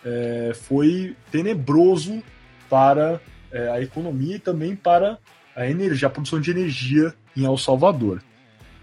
é, 0.05 0.53
foi 0.55 1.17
tenebroso 1.33 2.23
para 2.69 3.21
é, 3.51 3.71
a 3.71 3.81
economia 3.81 4.37
e 4.37 4.39
também 4.39 4.77
para 4.77 5.19
a 5.57 5.67
energia, 5.67 6.07
a 6.07 6.11
produção 6.11 6.41
de 6.41 6.51
energia 6.51 7.15
em 7.37 7.45
El 7.45 7.57
Salvador. 7.57 8.23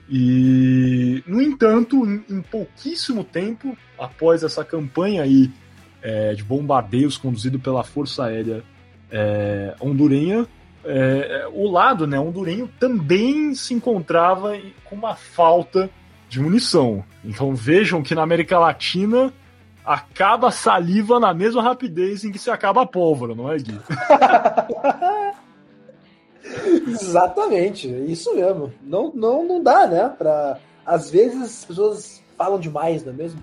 E, 0.10 1.24
no 1.26 1.42
entanto, 1.42 2.06
em, 2.06 2.24
em 2.30 2.42
pouquíssimo 2.42 3.24
tempo 3.24 3.78
após 3.98 4.44
essa 4.44 4.66
campanha 4.66 5.24
aí, 5.24 5.52
é, 6.02 6.34
de 6.34 6.44
bombardeios 6.44 7.18
conduzido 7.18 7.60
pela 7.60 7.84
Força 7.84 8.26
Aérea 8.26 8.64
é, 9.12 9.76
hondurenha, 9.80 10.48
é, 10.84 11.48
o 11.52 11.70
lado 11.70 12.06
né, 12.06 12.20
hondurenho 12.20 12.70
também 12.80 13.56
se 13.56 13.74
encontrava 13.74 14.58
com 14.84 14.96
uma 14.96 15.16
falta 15.16 15.90
de 16.30 16.40
munição. 16.40 17.04
Então 17.24 17.56
vejam 17.56 18.04
que 18.04 18.14
na 18.14 18.22
América 18.22 18.60
Latina 18.60 19.34
acaba 19.84 20.50
a 20.50 20.52
saliva 20.52 21.20
na 21.20 21.34
mesma 21.34 21.62
rapidez 21.62 22.24
em 22.24 22.32
que 22.32 22.40
se 22.40 22.50
acaba 22.50 22.84
a 22.84 22.86
pólvora, 22.86 23.36
não 23.36 23.52
é, 23.52 23.58
Gui? 23.58 23.80
Exatamente, 26.88 27.88
isso 27.88 28.36
mesmo. 28.36 28.72
Não, 28.82 29.12
não, 29.14 29.44
não 29.44 29.62
dá, 29.62 29.88
né? 29.88 30.10
Pra... 30.10 30.58
Às 30.86 31.10
vezes 31.10 31.42
as 31.42 31.66
pessoas 31.66 32.24
falam 32.38 32.60
demais, 32.60 33.04
não 33.04 33.14
é 33.14 33.16
mesmo? 33.16 33.42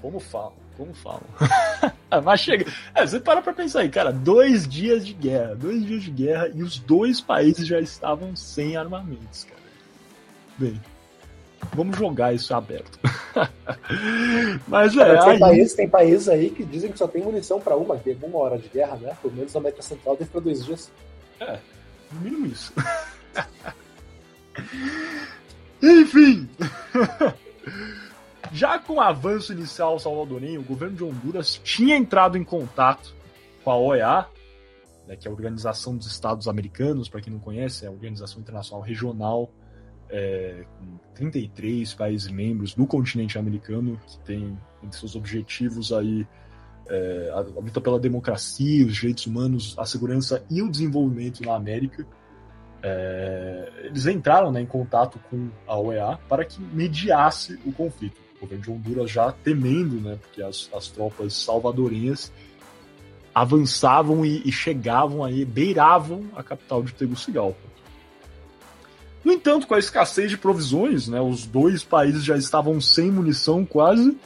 Como 0.00 0.20
falam? 0.20 0.63
Como 0.76 0.92
falam? 0.94 1.22
Mas 2.24 2.40
chega. 2.40 2.66
É, 2.94 3.06
você 3.06 3.20
para 3.20 3.42
pra 3.42 3.52
pensar 3.52 3.80
aí, 3.80 3.88
cara, 3.88 4.12
dois 4.12 4.66
dias 4.68 5.06
de 5.06 5.12
guerra, 5.12 5.54
dois 5.54 5.84
dias 5.84 6.02
de 6.02 6.10
guerra 6.10 6.48
e 6.54 6.62
os 6.62 6.78
dois 6.78 7.20
países 7.20 7.66
já 7.66 7.80
estavam 7.80 8.34
sem 8.34 8.76
armamentos, 8.76 9.44
cara. 9.44 9.62
Bem, 10.58 10.80
vamos 11.72 11.96
jogar 11.96 12.34
isso 12.34 12.54
aberto. 12.54 12.98
Mas 14.66 14.96
é. 14.96 15.16
Tem, 15.16 15.30
aí... 15.30 15.38
países, 15.38 15.74
tem 15.74 15.88
países 15.88 16.28
aí 16.28 16.50
que 16.50 16.64
dizem 16.64 16.90
que 16.92 16.98
só 16.98 17.06
tem 17.08 17.22
munição 17.22 17.60
para 17.60 17.76
uma, 17.76 18.00
uma 18.22 18.38
hora 18.38 18.58
de 18.58 18.68
guerra, 18.68 18.96
né? 18.96 19.16
Pelo 19.20 19.34
menos 19.34 19.52
na 19.52 19.60
América 19.60 19.82
Central 19.82 20.16
tem 20.16 20.26
para 20.26 20.40
dois 20.40 20.64
dias. 20.64 20.90
É, 21.40 21.58
no 22.12 22.20
mínimo 22.20 22.46
isso. 22.46 22.72
Enfim. 25.82 26.48
Já 28.54 28.78
com 28.78 28.94
o 28.94 29.00
avanço 29.00 29.52
inicial 29.52 29.98
salvadorenho, 29.98 30.60
o 30.60 30.64
governo 30.64 30.94
de 30.94 31.02
Honduras 31.02 31.60
tinha 31.64 31.96
entrado 31.96 32.38
em 32.38 32.44
contato 32.44 33.12
com 33.64 33.70
a 33.72 33.76
OEA, 33.76 34.28
né, 35.08 35.16
que 35.16 35.26
é 35.26 35.28
a 35.28 35.34
Organização 35.34 35.96
dos 35.96 36.06
Estados 36.06 36.46
Americanos, 36.46 37.08
para 37.08 37.20
quem 37.20 37.32
não 37.32 37.40
conhece, 37.40 37.84
é 37.84 37.88
a 37.88 37.90
Organização 37.90 38.40
Internacional 38.40 38.80
Regional, 38.80 39.50
é, 40.08 40.64
com 40.78 40.98
33 41.16 41.94
países 41.94 42.30
membros 42.30 42.76
no 42.76 42.86
continente 42.86 43.36
americano, 43.36 44.00
que 44.06 44.20
tem 44.20 44.56
entre 44.84 45.00
seus 45.00 45.16
objetivos 45.16 45.92
aí 45.92 46.24
é, 46.86 47.32
a, 47.34 47.40
luta 47.40 47.80
pela 47.80 47.98
democracia, 47.98 48.86
os 48.86 48.94
direitos 48.94 49.26
humanos, 49.26 49.74
a 49.76 49.84
segurança 49.84 50.46
e 50.48 50.62
o 50.62 50.70
desenvolvimento 50.70 51.42
na 51.42 51.56
América. 51.56 52.06
É, 52.84 53.72
eles 53.82 54.06
entraram 54.06 54.52
né, 54.52 54.60
em 54.60 54.66
contato 54.66 55.18
com 55.28 55.50
a 55.66 55.76
OEA 55.76 56.20
para 56.28 56.44
que 56.44 56.62
mediasse 56.62 57.58
o 57.66 57.72
conflito 57.72 58.22
governo 58.44 58.64
de 58.64 58.70
Honduras 58.70 59.10
já 59.10 59.32
temendo, 59.32 60.00
né, 60.00 60.18
porque 60.20 60.42
as, 60.42 60.70
as 60.74 60.88
tropas 60.88 61.34
salvadorenhas 61.34 62.32
avançavam 63.34 64.24
e, 64.24 64.42
e, 64.44 64.52
chegavam 64.52 65.24
aí, 65.24 65.44
beiravam 65.44 66.24
a 66.36 66.42
capital 66.42 66.82
de 66.82 66.94
Tegucigalpa. 66.94 67.74
No 69.24 69.32
entanto, 69.32 69.66
com 69.66 69.74
a 69.74 69.78
escassez 69.78 70.30
de 70.30 70.36
provisões, 70.36 71.08
né, 71.08 71.20
os 71.20 71.46
dois 71.46 71.82
países 71.82 72.24
já 72.24 72.36
estavam 72.36 72.80
sem 72.80 73.10
munição 73.10 73.64
quase, 73.64 74.16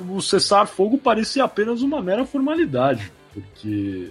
o 0.00 0.20
cessar-fogo 0.20 0.98
parecia 0.98 1.44
apenas 1.44 1.82
uma 1.82 2.02
mera 2.02 2.26
formalidade, 2.26 3.12
porque 3.32 4.10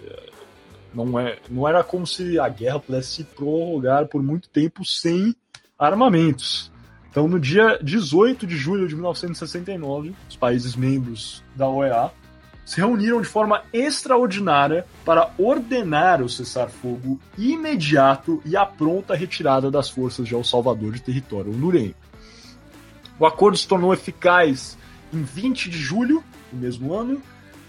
não, 0.93 1.19
é, 1.19 1.37
não 1.49 1.67
era 1.67 1.83
como 1.83 2.07
se 2.07 2.39
a 2.39 2.47
guerra 2.47 2.79
pudesse 2.79 3.09
se 3.09 3.23
prorrogar 3.23 4.07
por 4.07 4.23
muito 4.23 4.47
tempo 4.49 4.85
sem 4.85 5.35
armamentos. 5.77 6.71
Então, 7.15 7.29
no 7.29 7.39
dia 7.39 7.79
18 7.81 8.45
de 8.45 8.57
julho 8.57 8.89
de 8.89 8.93
1969, 8.93 10.13
os 10.29 10.35
países 10.35 10.75
membros 10.75 11.41
da 11.55 11.65
OEA 11.65 12.11
se 12.65 12.75
reuniram 12.75 13.21
de 13.21 13.27
forma 13.29 13.63
extraordinária 13.71 14.85
para 15.05 15.31
ordenar 15.37 16.21
o 16.21 16.27
cessar-fogo 16.27 17.17
imediato 17.37 18.41
e 18.43 18.57
a 18.57 18.65
pronta 18.65 19.15
retirada 19.15 19.71
das 19.71 19.89
forças 19.89 20.27
de 20.27 20.35
El 20.35 20.43
Salvador 20.43 20.91
de 20.91 21.01
território 21.01 21.53
hondurenho. 21.53 21.95
O 23.17 23.25
acordo 23.25 23.57
se 23.57 23.65
tornou 23.65 23.93
eficaz 23.93 24.77
em 25.13 25.23
20 25.23 25.69
de 25.69 25.77
julho 25.77 26.21
do 26.51 26.59
mesmo 26.59 26.93
ano, 26.93 27.21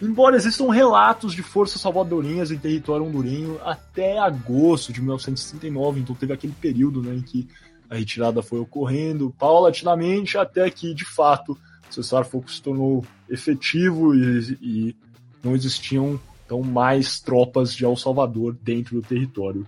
embora 0.02 0.34
existam 0.34 0.72
relatos 0.72 1.32
de 1.32 1.44
forças 1.44 1.80
salvadorenhas 1.80 2.50
em 2.50 2.58
território 2.58 3.06
hondurenho 3.06 3.60
até 3.64 4.18
agosto 4.18 4.92
de 4.92 5.00
1969, 5.00 6.00
então 6.00 6.16
teve 6.16 6.32
aquele 6.32 6.52
período 6.60 7.00
né, 7.00 7.14
em 7.14 7.22
que 7.22 7.46
a 7.88 7.96
retirada 7.96 8.42
foi 8.42 8.58
ocorrendo 8.58 9.34
paulatinamente 9.38 10.36
até 10.36 10.68
que, 10.70 10.94
de 10.94 11.04
fato, 11.04 11.58
o 11.88 11.94
cessar-fogo 11.94 12.50
se 12.50 12.60
tornou 12.60 13.04
efetivo 13.28 14.14
e, 14.14 14.58
e, 14.60 14.96
não 15.42 15.54
existiam 15.54 16.18
então 16.44 16.62
mais 16.62 17.20
tropas 17.20 17.74
de 17.74 17.84
El 17.84 17.96
Salvador 17.96 18.56
dentro 18.60 19.00
do 19.00 19.06
território 19.06 19.66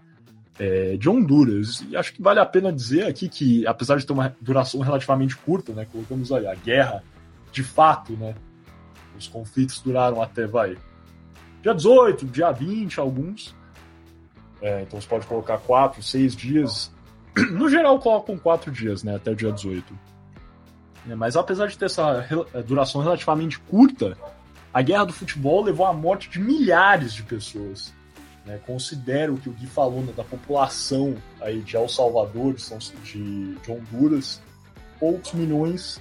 é, 0.58 0.96
de 0.96 1.08
Honduras. 1.08 1.84
E 1.88 1.96
acho 1.96 2.12
que 2.12 2.22
vale 2.22 2.40
a 2.40 2.46
pena 2.46 2.72
dizer 2.72 3.06
aqui 3.06 3.28
que, 3.28 3.66
apesar 3.66 3.96
de 3.96 4.06
ter 4.06 4.12
uma 4.12 4.34
duração 4.40 4.80
relativamente 4.80 5.36
curta, 5.36 5.72
né, 5.72 5.86
colocamos 5.90 6.32
aí 6.32 6.46
a 6.46 6.54
guerra, 6.54 7.02
de 7.52 7.62
fato, 7.62 8.12
né, 8.14 8.34
os 9.16 9.28
conflitos 9.28 9.80
duraram 9.80 10.20
até, 10.20 10.46
vai, 10.46 10.76
dia 11.62 11.74
18, 11.74 12.26
dia 12.26 12.50
20, 12.50 12.98
alguns. 12.98 13.54
É, 14.60 14.82
então 14.82 15.00
você 15.00 15.06
pode 15.06 15.26
colocar 15.26 15.58
quatro, 15.58 16.02
seis 16.02 16.34
dias 16.34 16.90
no 17.50 17.68
geral, 17.68 17.98
colocam 17.98 18.38
quatro 18.38 18.70
dias, 18.70 19.02
né? 19.02 19.16
Até 19.16 19.30
o 19.30 19.36
dia 19.36 19.52
18. 19.52 19.98
É, 21.08 21.14
mas 21.14 21.36
apesar 21.36 21.66
de 21.66 21.78
ter 21.78 21.86
essa 21.86 22.26
é, 22.54 22.62
duração 22.62 23.02
relativamente 23.02 23.58
curta, 23.58 24.16
a 24.72 24.82
guerra 24.82 25.06
do 25.06 25.12
futebol 25.12 25.62
levou 25.62 25.86
à 25.86 25.92
morte 25.92 26.28
de 26.28 26.38
milhares 26.38 27.14
de 27.14 27.22
pessoas. 27.22 27.92
Né? 28.44 28.58
Considero 28.66 29.36
que 29.36 29.48
o 29.48 29.52
Gui 29.52 29.66
falou 29.66 30.02
né, 30.02 30.12
da 30.16 30.24
população 30.24 31.16
aí 31.40 31.60
de 31.60 31.76
El 31.76 31.88
Salvador, 31.88 32.54
de, 32.54 33.54
de 33.54 33.72
Honduras, 33.72 34.42
poucos 34.98 35.32
milhões 35.32 36.00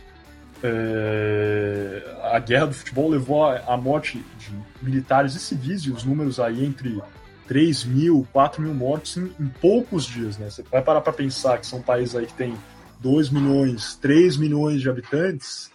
é, 0.63 2.01
a 2.23 2.39
guerra 2.39 2.67
do 2.67 2.73
futebol 2.73 3.09
levou 3.09 3.45
à 3.45 3.77
morte 3.77 4.23
de 4.39 4.51
militares 4.81 5.35
e 5.35 5.39
civis, 5.39 5.83
e 5.83 5.91
os 5.91 6.03
números 6.03 6.39
aí 6.39 6.65
entre 6.65 7.01
3 7.47 7.85
mil, 7.85 8.27
4 8.33 8.61
mil 8.61 8.73
mortos 8.73 9.17
em, 9.17 9.33
em 9.39 9.47
poucos 9.47 10.05
dias, 10.05 10.37
né? 10.37 10.49
Você 10.49 10.63
vai 10.63 10.81
parar 10.81 11.01
para 11.01 11.13
pensar 11.13 11.57
que 11.57 11.65
são 11.65 11.81
países 11.81 12.15
aí 12.15 12.25
que 12.25 12.33
tem 12.33 12.55
2 12.99 13.29
milhões, 13.29 13.95
3 13.95 14.37
milhões 14.37 14.81
de 14.81 14.89
habitantes, 14.89 15.71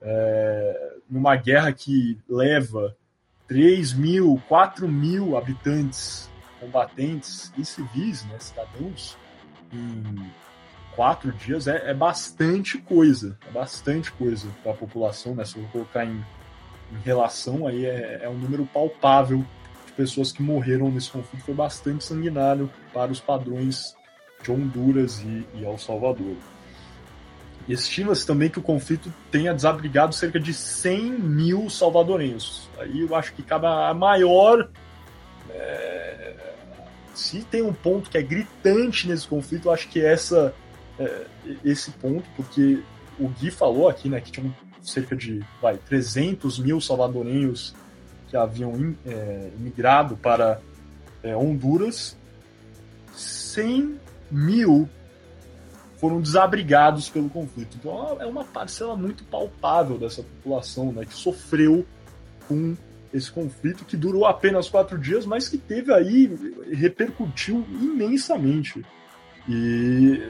é, 0.00 0.92
numa 1.08 1.34
guerra 1.36 1.72
que 1.72 2.18
leva 2.28 2.96
3 3.48 3.94
mil, 3.94 4.42
4 4.48 4.88
mil 4.88 5.36
habitantes 5.36 6.30
combatentes 6.60 7.52
e 7.56 7.64
civis, 7.64 8.24
né, 8.24 8.38
cidadãos, 8.38 9.16
em 9.72 10.30
quatro 10.94 11.32
dias 11.32 11.66
é, 11.66 11.90
é 11.90 11.94
bastante 11.94 12.78
coisa, 12.78 13.36
é 13.46 13.50
bastante 13.50 14.12
coisa 14.12 14.48
para 14.62 14.72
a 14.72 14.76
população, 14.76 15.34
né? 15.34 15.44
Se 15.44 15.58
eu 15.58 15.64
colocar 15.72 16.04
em, 16.04 16.24
em 16.92 16.98
relação, 17.04 17.66
aí 17.66 17.84
é, 17.84 18.20
é 18.22 18.28
um 18.28 18.38
número 18.38 18.64
palpável 18.66 19.44
pessoas 19.96 20.32
que 20.32 20.42
morreram 20.42 20.90
nesse 20.90 21.10
conflito, 21.10 21.44
foi 21.44 21.54
bastante 21.54 22.04
sanguinário 22.04 22.70
para 22.92 23.10
os 23.10 23.20
padrões 23.20 23.94
de 24.42 24.50
Honduras 24.50 25.20
e, 25.20 25.46
e 25.54 25.64
El 25.64 25.78
Salvador. 25.78 26.36
Estima-se 27.68 28.26
também 28.26 28.50
que 28.50 28.58
o 28.58 28.62
conflito 28.62 29.12
tenha 29.30 29.54
desabrigado 29.54 30.14
cerca 30.14 30.38
de 30.38 30.52
100 30.52 31.12
mil 31.12 31.70
salvadorenhos. 31.70 32.68
Aí 32.78 33.00
eu 33.00 33.14
acho 33.14 33.32
que 33.32 33.42
cabe 33.42 33.66
a 33.66 33.94
maior. 33.94 34.68
É... 35.50 36.34
Se 37.14 37.42
tem 37.42 37.62
um 37.62 37.72
ponto 37.72 38.10
que 38.10 38.18
é 38.18 38.22
gritante 38.22 39.08
nesse 39.08 39.26
conflito, 39.26 39.68
eu 39.68 39.72
acho 39.72 39.88
que 39.88 40.00
é 40.00 40.12
essa, 40.12 40.52
é, 40.98 41.26
esse 41.64 41.92
ponto, 41.92 42.24
porque 42.36 42.82
o 43.18 43.28
Gui 43.28 43.52
falou 43.52 43.88
aqui 43.88 44.08
né, 44.08 44.20
que 44.20 44.32
tinham 44.32 44.52
cerca 44.82 45.14
de 45.14 45.40
vai, 45.62 45.78
300 45.78 46.58
mil 46.58 46.80
salvadorenhos 46.80 47.74
que 48.34 48.36
haviam 48.36 48.96
é, 49.06 49.50
migrado 49.60 50.16
para 50.16 50.60
é, 51.22 51.36
Honduras. 51.36 52.16
100 53.14 54.00
mil 54.28 54.88
foram 55.98 56.20
desabrigados 56.20 57.08
pelo 57.08 57.30
conflito. 57.30 57.76
Então 57.78 58.20
é 58.20 58.26
uma 58.26 58.44
parcela 58.44 58.96
muito 58.96 59.22
palpável 59.22 59.96
dessa 59.96 60.24
população 60.24 60.90
né, 60.90 61.04
que 61.04 61.14
sofreu 61.14 61.86
com 62.48 62.76
esse 63.12 63.30
conflito 63.30 63.84
que 63.84 63.96
durou 63.96 64.26
apenas 64.26 64.68
quatro 64.68 64.98
dias, 64.98 65.24
mas 65.24 65.48
que 65.48 65.56
teve 65.56 65.94
aí, 65.94 66.26
repercutiu 66.72 67.64
imensamente. 67.80 68.84
E 69.48 70.20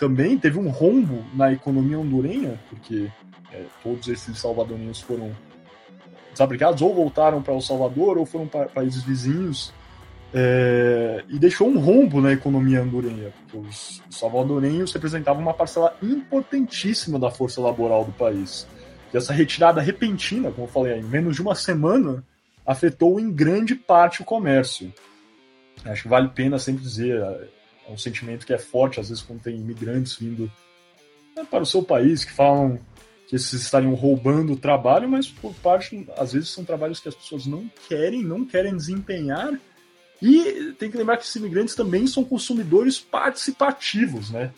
também 0.00 0.36
teve 0.36 0.58
um 0.58 0.68
rombo 0.68 1.24
na 1.32 1.52
economia 1.52 2.00
hondurenha, 2.00 2.58
porque 2.68 3.08
é, 3.52 3.64
todos 3.84 4.08
esses 4.08 4.36
salvadorenhos 4.36 5.00
foram 5.00 5.30
desabrigados 6.32 6.82
ou 6.82 6.94
voltaram 6.94 7.42
para 7.42 7.54
El 7.54 7.60
Salvador 7.60 8.18
ou 8.18 8.26
foram 8.26 8.46
para 8.46 8.66
países 8.66 9.02
vizinhos 9.02 9.72
é, 10.34 11.24
e 11.28 11.38
deixou 11.38 11.68
um 11.68 11.78
rombo 11.78 12.20
na 12.20 12.32
economia 12.32 12.82
hondurenha, 12.82 13.32
porque 13.42 13.68
os 13.68 14.02
salvadorenhos 14.10 14.92
representavam 14.92 15.42
uma 15.42 15.52
parcela 15.52 15.94
importantíssima 16.02 17.18
da 17.18 17.30
força 17.30 17.60
laboral 17.60 18.04
do 18.04 18.12
país. 18.12 18.66
E 19.12 19.16
essa 19.16 19.32
retirada 19.32 19.80
repentina, 19.80 20.50
como 20.50 20.66
eu 20.66 20.70
falei, 20.70 20.98
em 20.98 21.02
menos 21.02 21.36
de 21.36 21.42
uma 21.42 21.54
semana, 21.54 22.24
afetou 22.64 23.20
em 23.20 23.30
grande 23.30 23.74
parte 23.74 24.22
o 24.22 24.24
comércio. 24.24 24.92
Acho 25.84 26.02
que 26.02 26.08
vale 26.08 26.26
a 26.26 26.30
pena 26.30 26.58
sempre 26.58 26.82
dizer, 26.82 27.20
é 27.20 27.92
um 27.92 27.98
sentimento 27.98 28.46
que 28.46 28.54
é 28.54 28.58
forte, 28.58 29.00
às 29.00 29.10
vezes, 29.10 29.22
quando 29.22 29.42
tem 29.42 29.56
imigrantes 29.56 30.16
vindo 30.16 30.50
né, 31.36 31.44
para 31.50 31.62
o 31.62 31.66
seu 31.66 31.82
país, 31.82 32.24
que 32.24 32.32
falam 32.32 32.78
que 33.32 33.36
esses 33.36 33.62
estariam 33.62 33.94
roubando 33.94 34.52
o 34.52 34.56
trabalho, 34.58 35.08
mas 35.08 35.26
por 35.26 35.54
parte, 35.54 36.06
às 36.18 36.34
vezes, 36.34 36.50
são 36.50 36.66
trabalhos 36.66 37.00
que 37.00 37.08
as 37.08 37.14
pessoas 37.14 37.46
não 37.46 37.64
querem, 37.88 38.22
não 38.22 38.44
querem 38.44 38.76
desempenhar 38.76 39.58
e 40.20 40.74
tem 40.78 40.90
que 40.90 40.98
lembrar 40.98 41.16
que 41.16 41.22
esses 41.22 41.36
imigrantes 41.36 41.74
também 41.74 42.06
são 42.06 42.22
consumidores 42.22 43.00
participativos, 43.00 44.28
né? 44.28 44.52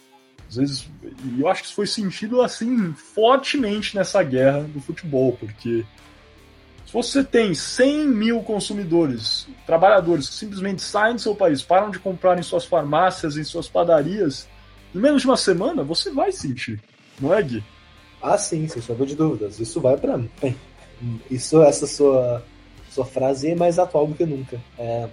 Às 0.48 0.56
vezes, 0.56 0.88
e 1.04 1.40
eu 1.40 1.46
acho 1.46 1.62
que 1.62 1.66
isso 1.68 1.76
foi 1.76 1.86
sentido 1.86 2.42
assim 2.42 2.92
fortemente 2.94 3.94
nessa 3.94 4.20
guerra 4.24 4.62
do 4.62 4.80
futebol, 4.80 5.36
porque 5.38 5.84
se 6.84 6.92
você 6.92 7.22
tem 7.22 7.54
100 7.54 8.08
mil 8.08 8.42
consumidores, 8.42 9.46
trabalhadores 9.64 10.28
que 10.28 10.34
simplesmente 10.34 10.82
saem 10.82 11.14
do 11.14 11.20
seu 11.20 11.36
país, 11.36 11.62
param 11.62 11.92
de 11.92 12.00
comprar 12.00 12.40
em 12.40 12.42
suas 12.42 12.64
farmácias, 12.64 13.36
em 13.36 13.44
suas 13.44 13.68
padarias, 13.68 14.48
em 14.92 14.98
menos 14.98 15.22
de 15.22 15.28
uma 15.28 15.36
semana, 15.36 15.84
você 15.84 16.10
vai 16.10 16.32
sentir, 16.32 16.82
não 17.20 17.32
é, 17.32 17.40
Gui? 17.40 17.62
Ah, 18.26 18.38
sim, 18.38 18.66
sem 18.66 18.80
sombra 18.80 19.04
de 19.04 19.14
dúvidas. 19.14 19.60
Isso 19.60 19.82
vai 19.82 19.98
para 19.98 20.18
Isso, 21.30 21.62
essa 21.62 21.86
sua, 21.86 22.42
sua 22.88 23.04
frase 23.04 23.50
é 23.50 23.54
mais 23.54 23.78
atual 23.78 24.06
do 24.06 24.14
que 24.14 24.24
nunca. 24.24 24.58
É, 24.78 25.06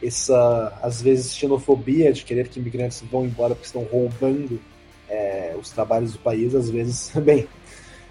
essa, 0.00 0.78
às 0.80 1.02
vezes, 1.02 1.34
xenofobia 1.34 2.12
de 2.12 2.22
querer 2.24 2.46
que 2.46 2.60
imigrantes 2.60 3.02
vão 3.10 3.26
embora 3.26 3.56
porque 3.56 3.66
estão 3.66 3.82
roubando 3.82 4.60
é, 5.08 5.56
os 5.60 5.70
trabalhos 5.70 6.12
do 6.12 6.20
país, 6.20 6.54
às 6.54 6.70
vezes, 6.70 7.10
bem, 7.20 7.48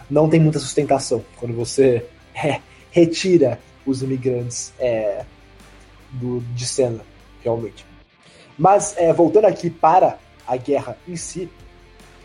não 0.10 0.28
tem 0.30 0.42
muita 0.42 0.60
sustentação 0.60 1.24
quando 1.38 1.54
você 1.54 2.06
é, 2.36 2.60
retira 2.92 3.58
os 3.86 4.04
imigrantes 4.04 4.74
é, 4.78 5.24
do, 6.12 6.42
de 6.54 6.68
cena, 6.68 7.00
realmente. 7.42 7.86
Mas, 8.58 8.94
é, 8.98 9.14
voltando 9.14 9.46
aqui 9.46 9.70
para 9.70 10.20
a 10.46 10.58
guerra 10.58 10.98
em 11.08 11.16
si, 11.16 11.50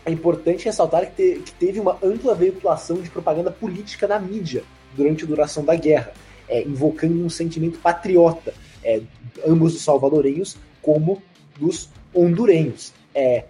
é 0.05 0.11
importante 0.11 0.65
ressaltar 0.65 1.05
que, 1.07 1.15
te, 1.15 1.39
que, 1.41 1.51
teve 1.53 1.79
uma 1.79 1.97
ampla 2.03 2.35
veiculação 2.35 3.01
de 3.01 3.09
propaganda 3.09 3.51
política 3.51 4.07
na 4.07 4.19
mídia 4.19 4.63
durante 4.95 5.23
a 5.23 5.27
duração 5.27 5.63
da 5.63 5.75
guerra, 5.75 6.13
é, 6.47 6.61
invocando 6.63 7.23
um 7.23 7.29
sentimento 7.29 7.79
patriota, 7.79 8.53
é, 8.83 9.01
ambos 9.47 9.73
dos 9.73 9.81
salvadorenhos 9.81 10.57
como 10.81 11.21
dos 11.57 11.89
hondurenhos. 12.13 12.93
É, 13.15 13.45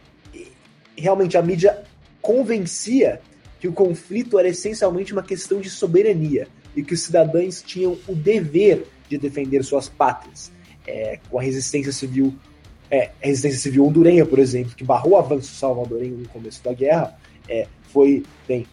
realmente 0.96 1.38
a 1.38 1.42
mídia 1.42 1.84
convencia 2.22 3.20
que 3.60 3.68
o 3.68 3.74
conflito 3.74 4.38
era 4.38 4.48
essencialmente 4.48 5.14
uma 5.14 5.24
questão 5.24 5.60
de 5.60 5.70
soberania 5.70 6.48
e 6.76 6.84
que 6.84 6.94
os 6.94 7.02
cidadãos 7.02 7.62
tinham 7.62 7.98
o 8.08 8.16
dever 8.16 8.86
de 9.10 9.18
defender 9.18 9.64
suas 9.64 9.90
pátrias. 9.90 10.52
É, 10.86 11.18
com 11.30 11.40
a 11.40 11.42
resistência 11.42 11.94
civil, 11.94 12.36
é, 12.94 13.10
a 13.24 13.26
resistência 13.26 13.60
civil 13.60 13.88
hondurenha, 13.88 14.24
por 14.24 14.38
exemplo, 14.38 14.76
que 14.76 14.84
barrou 14.84 15.14
o 15.14 15.18
avanço 15.18 15.52
salvadorenho 15.56 16.16
no 16.16 16.30
começo 16.30 16.64
da 16.64 16.74
guerra, 16.74 17.18
é, 17.50 17.68
foi, 17.92 18.24
bem, 18.48 18.68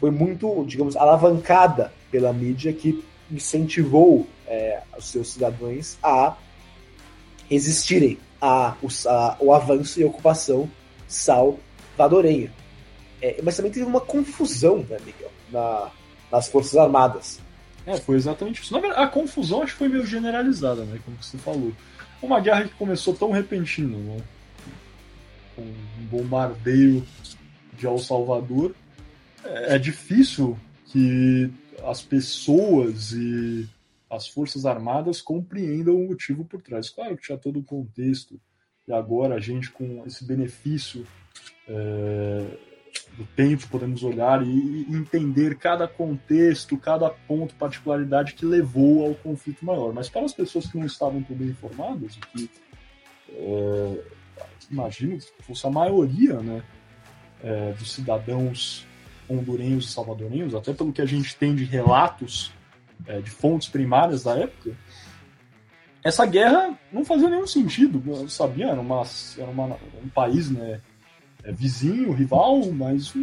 foi 0.00 0.10
muito, 0.10 0.64
digamos, 0.64 0.96
alavancada 0.96 1.92
pela 2.10 2.32
mídia 2.32 2.72
que 2.72 3.04
incentivou 3.30 4.26
é, 4.46 4.80
os 4.96 5.10
seus 5.10 5.34
cidadãos 5.34 5.98
a 6.02 6.34
resistirem 7.50 8.16
a, 8.40 8.74
a, 9.06 9.36
o 9.38 9.52
avanço 9.52 10.00
e 10.00 10.04
ocupação 10.04 10.70
salvadorenha. 11.06 12.50
É, 13.20 13.38
mas 13.42 13.54
também 13.54 13.70
teve 13.70 13.84
uma 13.84 14.00
confusão, 14.00 14.78
né, 14.88 14.96
Miguel, 15.04 15.30
na, 15.52 15.90
nas 16.32 16.48
Forças 16.48 16.74
Armadas. 16.74 17.38
É, 17.84 17.98
foi 17.98 18.16
exatamente 18.16 18.62
isso. 18.62 18.72
Verdade, 18.80 19.02
a 19.02 19.06
confusão 19.08 19.62
acho 19.62 19.72
que 19.72 19.78
foi 19.78 19.88
meio 19.88 20.06
generalizada, 20.06 20.84
né, 20.84 20.98
como 21.04 21.22
você 21.22 21.36
falou. 21.36 21.72
Uma 22.20 22.40
guerra 22.40 22.64
que 22.64 22.74
começou 22.74 23.14
tão 23.14 23.30
repentina, 23.30 23.96
né, 23.96 24.22
um 25.56 26.06
bombardeio 26.06 27.06
de 27.74 27.86
El 27.86 27.98
Salvador, 27.98 28.74
é, 29.44 29.76
é 29.76 29.78
difícil 29.78 30.58
que 30.86 31.50
as 31.84 32.02
pessoas 32.02 33.12
e 33.12 33.68
as 34.10 34.26
Forças 34.26 34.66
Armadas 34.66 35.20
compreendam 35.20 35.94
o 35.94 36.08
motivo 36.08 36.44
por 36.44 36.62
trás. 36.62 36.88
Claro 36.88 37.16
que 37.16 37.24
tinha 37.24 37.38
todo 37.38 37.58
o 37.58 37.64
contexto, 37.64 38.40
e 38.86 38.92
agora 38.92 39.34
a 39.34 39.40
gente, 39.40 39.70
com 39.70 40.02
esse 40.06 40.24
benefício 40.24 41.06
é, 41.68 42.46
do 43.16 43.24
tempo, 43.34 43.68
podemos 43.68 44.02
olhar 44.02 44.46
e, 44.46 44.86
entender 44.88 45.56
cada 45.56 45.88
contexto, 45.88 46.76
cada 46.76 47.10
ponto, 47.10 47.54
particularidade 47.56 48.34
que 48.34 48.44
levou 48.44 49.06
ao 49.06 49.14
conflito 49.14 49.64
maior. 49.64 49.92
Mas 49.92 50.08
para 50.08 50.24
as 50.24 50.32
pessoas 50.32 50.66
que 50.66 50.78
não 50.78 50.86
estavam 50.86 51.22
tão 51.22 51.36
bem 51.36 51.48
informadas, 51.48 52.16
que 52.32 52.50
é, 53.30 54.04
imagino 54.70 55.18
que 55.18 55.42
fosse 55.42 55.66
a 55.66 55.70
maioria 55.70 56.40
né, 56.40 56.62
é, 57.42 57.72
dos 57.72 57.92
cidadãos 57.92 58.86
hondurenhos 59.28 59.86
e 59.86 59.92
salvadorenhos, 59.92 60.54
até 60.54 60.72
pelo 60.72 60.92
que 60.92 61.02
a 61.02 61.06
gente 61.06 61.36
tem 61.36 61.54
de 61.54 61.64
relatos 61.64 62.52
é, 63.06 63.20
de 63.20 63.30
fontes 63.30 63.68
primárias 63.68 64.22
da 64.22 64.36
época, 64.38 64.76
essa 66.02 66.24
guerra 66.24 66.78
não 66.92 67.04
fazia 67.04 67.28
nenhum 67.28 67.46
sentido. 67.46 68.28
Sabia, 68.28 68.68
era, 68.68 68.80
uma, 68.80 69.02
era 69.36 69.50
uma, 69.50 69.76
um 70.02 70.08
país 70.08 70.50
né, 70.50 70.80
é, 71.48 71.52
vizinho, 71.52 72.12
rival, 72.12 72.70
mas 72.70 73.14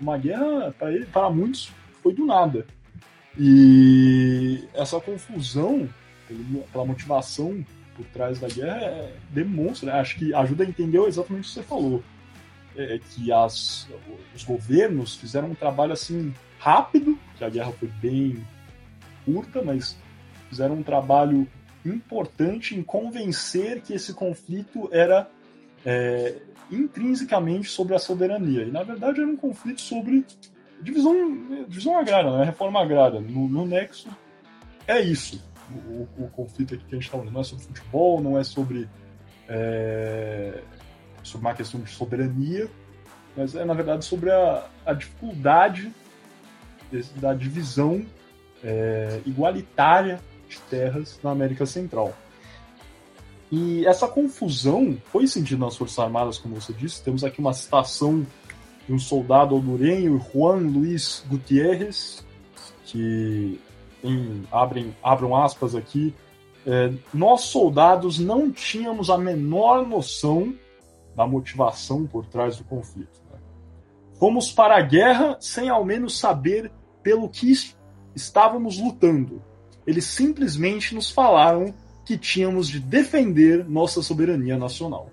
uma 0.00 0.16
guerra, 0.16 0.74
para, 0.78 0.92
ele, 0.92 1.04
para 1.06 1.28
muitos, 1.28 1.70
foi 2.02 2.14
do 2.14 2.24
nada. 2.24 2.66
E 3.38 4.64
essa 4.72 4.98
confusão, 4.98 5.88
pela 6.72 6.84
motivação 6.84 7.64
por 7.94 8.06
trás 8.06 8.40
da 8.40 8.48
guerra, 8.48 8.80
é, 8.80 9.12
demonstra, 9.30 10.00
acho 10.00 10.16
que 10.16 10.34
ajuda 10.34 10.64
a 10.64 10.66
entender 10.66 10.98
exatamente 11.00 11.44
o 11.44 11.48
que 11.48 11.54
você 11.54 11.62
falou. 11.62 12.02
é, 12.76 12.98
que 13.10 13.32
as, 13.32 13.88
os 14.34 14.42
governos 14.42 15.14
fizeram 15.16 15.50
um 15.50 15.54
trabalho 15.54 15.92
assim 15.92 16.34
rápido, 16.58 17.18
que 17.36 17.44
a 17.44 17.50
guerra 17.50 17.72
foi 17.72 17.88
bem 18.00 18.44
curta, 19.24 19.62
mas 19.62 19.96
fizeram 20.48 20.76
um 20.76 20.82
trabalho 20.82 21.46
importante 21.84 22.74
em 22.74 22.82
convencer 22.82 23.82
que 23.82 23.92
esse 23.92 24.14
conflito 24.14 24.88
era 24.90 25.28
é, 25.84 26.36
intrinsecamente 26.70 27.68
sobre 27.68 27.94
a 27.94 27.98
soberania. 27.98 28.62
E 28.62 28.70
na 28.70 28.82
verdade 28.82 29.20
era 29.20 29.30
um 29.30 29.36
conflito 29.36 29.80
sobre 29.80 30.24
divisão, 30.80 31.64
divisão 31.68 31.98
agrária, 31.98 32.30
né? 32.30 32.44
reforma 32.44 32.80
agrária. 32.80 33.20
No, 33.20 33.48
no 33.48 33.66
nexo 33.66 34.08
é 34.86 35.00
isso. 35.00 35.42
O, 35.70 35.74
o, 35.74 36.24
o, 36.24 36.28
conflito 36.30 36.74
aqui 36.74 36.84
que 36.84 36.94
a 36.94 36.98
gente 36.98 37.06
está 37.06 37.16
falando 37.16 37.32
não 37.32 37.40
é 37.40 37.44
sobre 37.44 37.64
futebol, 37.64 38.20
não 38.20 38.38
é 38.38 38.44
sobre, 38.44 38.88
é, 39.48 40.62
sobre 41.22 41.46
uma 41.46 41.54
questão 41.54 41.80
de 41.80 41.90
soberania, 41.90 42.68
mas 43.36 43.54
é 43.54 43.64
na 43.64 43.72
verdade 43.72 44.04
sobre 44.04 44.30
a, 44.30 44.66
a 44.84 44.92
dificuldade 44.92 45.90
da 47.16 47.34
divisão 47.34 48.04
é, 48.62 49.20
igualitária 49.26 50.20
de 50.48 50.58
terras 50.60 51.18
na 51.22 51.30
América 51.30 51.66
Central. 51.66 52.14
E 53.50 53.86
essa 53.86 54.08
confusão 54.08 54.96
foi 55.06 55.26
sentida 55.26 55.64
nas 55.64 55.76
Forças 55.76 55.98
Armadas, 55.98 56.38
como 56.38 56.60
você 56.60 56.72
disse. 56.72 57.02
Temos 57.02 57.22
aqui 57.22 57.40
uma 57.40 57.52
citação 57.52 58.26
de 58.86 58.92
um 58.92 58.98
soldado 58.98 59.54
hondurenho, 59.54 60.20
Juan 60.32 60.58
Luis 60.58 61.24
Gutierrez, 61.28 62.24
que 62.84 63.60
em, 64.02 64.46
abrem, 64.50 64.94
abram 65.02 65.36
aspas 65.36 65.74
aqui. 65.74 66.14
É, 66.66 66.92
nós 67.12 67.42
soldados 67.42 68.18
não 68.18 68.50
tínhamos 68.50 69.10
a 69.10 69.18
menor 69.18 69.86
noção 69.86 70.54
da 71.14 71.26
motivação 71.26 72.06
por 72.06 72.26
trás 72.26 72.56
do 72.56 72.64
conflito. 72.64 73.22
Né? 73.30 73.38
Fomos 74.18 74.50
para 74.52 74.76
a 74.76 74.82
guerra 74.82 75.36
sem 75.40 75.68
ao 75.68 75.84
menos 75.84 76.18
saber 76.18 76.72
pelo 77.02 77.28
que 77.28 77.52
estávamos 78.14 78.78
lutando. 78.78 79.42
Eles 79.86 80.06
simplesmente 80.06 80.94
nos 80.94 81.10
falaram 81.10 81.74
que 82.04 82.18
tínhamos 82.18 82.68
de 82.68 82.80
defender 82.80 83.64
nossa 83.64 84.02
soberania 84.02 84.58
nacional. 84.58 85.10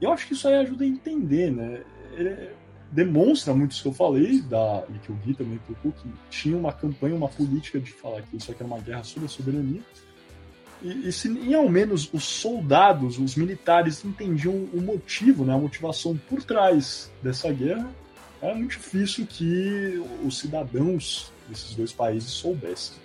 Eu 0.00 0.12
acho 0.12 0.26
que 0.26 0.34
isso 0.34 0.46
aí 0.46 0.54
ajuda 0.56 0.84
a 0.84 0.86
entender, 0.86 1.50
né? 1.50 1.82
Ele 2.12 2.50
demonstra 2.90 3.52
muito 3.52 3.72
isso 3.72 3.82
que 3.82 3.88
eu 3.88 3.92
falei, 3.92 4.40
da, 4.42 4.84
e 4.88 4.98
que 4.98 5.10
o 5.10 5.14
Gui 5.16 5.34
também 5.34 5.58
tocou, 5.66 5.90
que 5.90 6.08
tinha 6.30 6.56
uma 6.56 6.72
campanha, 6.72 7.14
uma 7.14 7.28
política 7.28 7.80
de 7.80 7.90
falar 7.92 8.22
que 8.22 8.36
isso 8.36 8.52
aqui 8.52 8.62
era 8.62 8.72
uma 8.72 8.80
guerra 8.80 9.02
sobre 9.02 9.26
a 9.26 9.28
soberania. 9.28 9.80
E, 10.80 11.08
e 11.08 11.12
se 11.12 11.28
em 11.28 11.54
ao 11.54 11.68
menos 11.68 12.08
os 12.12 12.24
soldados, 12.24 13.18
os 13.18 13.34
militares 13.34 14.04
entendiam 14.04 14.54
o 14.72 14.80
motivo, 14.80 15.44
né, 15.44 15.54
a 15.54 15.58
motivação 15.58 16.16
por 16.28 16.42
trás 16.44 17.10
dessa 17.22 17.50
guerra, 17.52 17.90
era 18.40 18.54
muito 18.54 18.72
difícil 18.72 19.26
que 19.26 20.00
os 20.22 20.38
cidadãos 20.38 21.32
desses 21.48 21.74
dois 21.74 21.92
países 21.92 22.30
soubessem. 22.30 22.98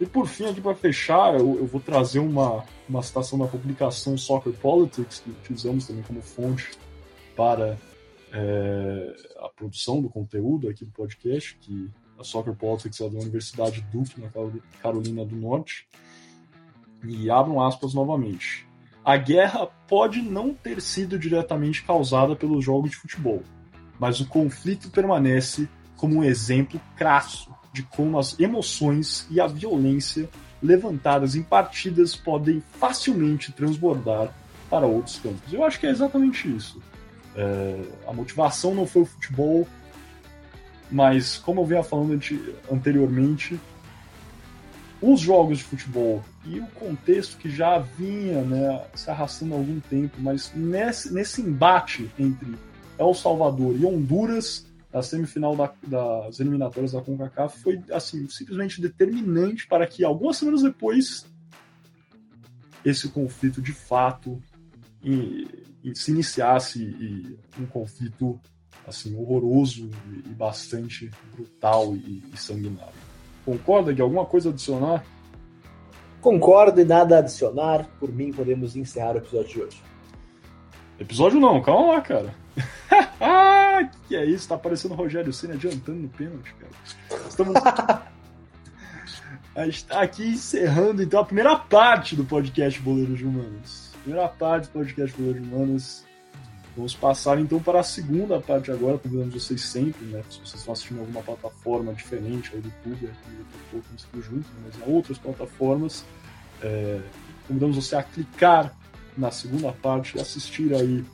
E 0.00 0.06
por 0.06 0.26
fim, 0.26 0.46
aqui 0.46 0.62
para 0.62 0.74
fechar, 0.74 1.34
eu, 1.34 1.58
eu, 1.58 1.66
vou 1.66 1.78
trazer 1.78 2.20
uma, 2.20 2.64
uma 2.88 3.02
citação 3.02 3.38
da 3.38 3.46
publicação 3.46 4.16
Soccer 4.16 4.54
Politics, 4.54 5.20
que 5.20 5.30
utilizamos 5.30 5.86
também 5.86 6.02
como 6.02 6.22
fonte 6.22 6.70
para 7.36 7.78
é, 8.32 9.14
a 9.40 9.48
produção 9.50 10.00
do 10.00 10.08
conteúdo 10.08 10.70
aqui 10.70 10.86
do 10.86 10.90
podcast, 10.90 11.54
que 11.60 11.90
a 12.18 12.24
Soccer 12.24 12.54
Politics 12.54 12.98
é 13.02 13.10
da 13.10 13.18
Universidade 13.18 13.82
Duke, 13.92 14.18
na 14.18 14.30
Carolina 14.82 15.22
do 15.26 15.36
Norte. 15.36 15.86
E 17.04 17.30
abram 17.30 17.60
aspas 17.60 17.92
novamente. 17.92 18.66
A 19.04 19.18
guerra 19.18 19.66
pode 19.86 20.22
não 20.22 20.54
ter 20.54 20.80
sido 20.80 21.18
diretamente 21.18 21.82
causada 21.82 22.34
pelos 22.34 22.64
jogos 22.64 22.90
de 22.90 22.96
futebol, 22.96 23.42
mas 23.98 24.18
o 24.20 24.26
conflito 24.26 24.90
permanece 24.90 25.68
como 25.96 26.16
um 26.16 26.24
exemplo 26.24 26.80
crasso 26.96 27.49
de 27.72 27.82
como 27.82 28.18
as 28.18 28.38
emoções 28.38 29.26
e 29.30 29.40
a 29.40 29.46
violência 29.46 30.28
levantadas 30.62 31.34
em 31.34 31.42
partidas 31.42 32.14
podem 32.14 32.62
facilmente 32.78 33.52
transbordar 33.52 34.34
para 34.68 34.86
outros 34.86 35.18
campos. 35.18 35.52
Eu 35.52 35.64
acho 35.64 35.80
que 35.80 35.86
é 35.86 35.90
exatamente 35.90 36.54
isso. 36.54 36.80
É, 37.34 37.82
a 38.06 38.12
motivação 38.12 38.74
não 38.74 38.86
foi 38.86 39.02
o 39.02 39.06
futebol, 39.06 39.66
mas 40.90 41.38
como 41.38 41.60
eu 41.60 41.66
vinha 41.66 41.82
falando 41.82 42.18
anteriormente, 42.70 43.58
os 45.00 45.20
jogos 45.20 45.58
de 45.58 45.64
futebol 45.64 46.22
e 46.44 46.58
o 46.58 46.66
contexto 46.68 47.38
que 47.38 47.50
já 47.50 47.78
vinha 47.78 48.42
né, 48.42 48.84
se 48.94 49.10
arrastando 49.10 49.54
há 49.54 49.56
algum 49.56 49.80
tempo, 49.80 50.16
mas 50.18 50.52
nesse, 50.54 51.12
nesse 51.12 51.40
embate 51.40 52.10
entre 52.18 52.54
El 52.98 53.14
Salvador 53.14 53.76
e 53.78 53.84
Honduras, 53.84 54.66
a 54.92 55.02
semifinal 55.02 55.54
da, 55.56 55.72
das 55.82 56.40
eliminatórias 56.40 56.92
da 56.92 57.00
CONCACAF 57.00 57.60
foi 57.60 57.80
assim 57.92 58.28
simplesmente 58.28 58.80
determinante 58.80 59.66
para 59.66 59.86
que 59.86 60.04
algumas 60.04 60.36
semanas 60.36 60.62
depois 60.62 61.26
esse 62.84 63.08
conflito 63.08 63.62
de 63.62 63.72
fato 63.72 64.42
e, 65.02 65.46
e 65.84 65.94
se 65.94 66.10
iniciasse 66.10 66.82
e, 66.82 67.38
um 67.60 67.66
conflito 67.66 68.40
assim 68.86 69.16
horroroso 69.16 69.90
e, 70.08 70.30
e 70.30 70.34
bastante 70.34 71.10
brutal 71.34 71.94
e, 71.94 72.22
sanguinário. 72.36 72.92
Concorda 73.44 73.94
que 73.94 74.02
alguma 74.02 74.26
coisa 74.26 74.50
adicionar? 74.50 75.04
Concordo 76.20 76.80
e 76.80 76.84
nada 76.84 77.16
a 77.16 77.18
adicionar. 77.20 77.88
Por 77.98 78.12
mim, 78.12 78.32
podemos 78.32 78.76
encerrar 78.76 79.14
o 79.14 79.18
episódio 79.18 79.48
de 79.48 79.62
hoje. 79.62 79.82
Episódio 80.98 81.40
não, 81.40 81.62
calma 81.62 81.94
lá, 81.94 82.00
cara. 82.02 82.34
ah, 83.82 83.90
que 84.08 84.16
é 84.16 84.24
isso? 84.24 84.48
Tá 84.48 84.58
parecendo 84.58 84.94
o 84.94 84.96
Rogério 84.96 85.32
Senna 85.32 85.54
adiantando 85.54 86.00
no 86.00 86.08
pênalti, 86.08 86.54
cara. 86.54 86.72
Estamos. 87.28 87.54
a 89.54 89.64
gente 89.64 89.84
tá 89.84 90.02
aqui 90.02 90.28
encerrando 90.28 91.02
então 91.02 91.20
a 91.20 91.24
primeira 91.24 91.56
parte 91.56 92.14
do 92.14 92.24
podcast 92.24 92.80
Boleiros 92.80 93.20
Humanos. 93.20 93.90
Primeira 94.02 94.28
parte 94.28 94.68
do 94.68 94.72
podcast 94.72 95.16
Boleiros 95.16 95.46
Humanos. 95.46 96.04
Vamos 96.76 96.94
passar 96.94 97.38
então 97.40 97.60
para 97.60 97.80
a 97.80 97.82
segunda 97.82 98.40
parte 98.40 98.70
agora, 98.70 98.96
convidando 98.96 99.32
vocês 99.38 99.60
sempre, 99.60 100.04
né? 100.06 100.22
Se 100.30 100.38
vocês 100.38 100.54
estão 100.54 100.72
assistindo 100.72 101.00
alguma 101.00 101.20
plataforma 101.20 101.92
diferente, 101.92 102.50
aí 102.54 102.60
do 102.60 102.68
YouTube, 102.68 103.06
aqui 103.06 103.30
no 103.30 103.38
YouTube, 103.40 103.84
estamos 103.96 104.26
juntos, 104.26 104.50
mas 104.64 104.76
em 104.78 104.92
outras 104.92 105.18
plataformas, 105.18 106.04
é, 106.62 107.00
convidamos 107.48 107.76
você 107.76 107.96
a 107.96 108.02
clicar 108.02 108.72
na 109.16 109.30
segunda 109.30 109.72
parte 109.72 110.16
e 110.16 110.20
assistir 110.20 110.72
aí 110.72 111.04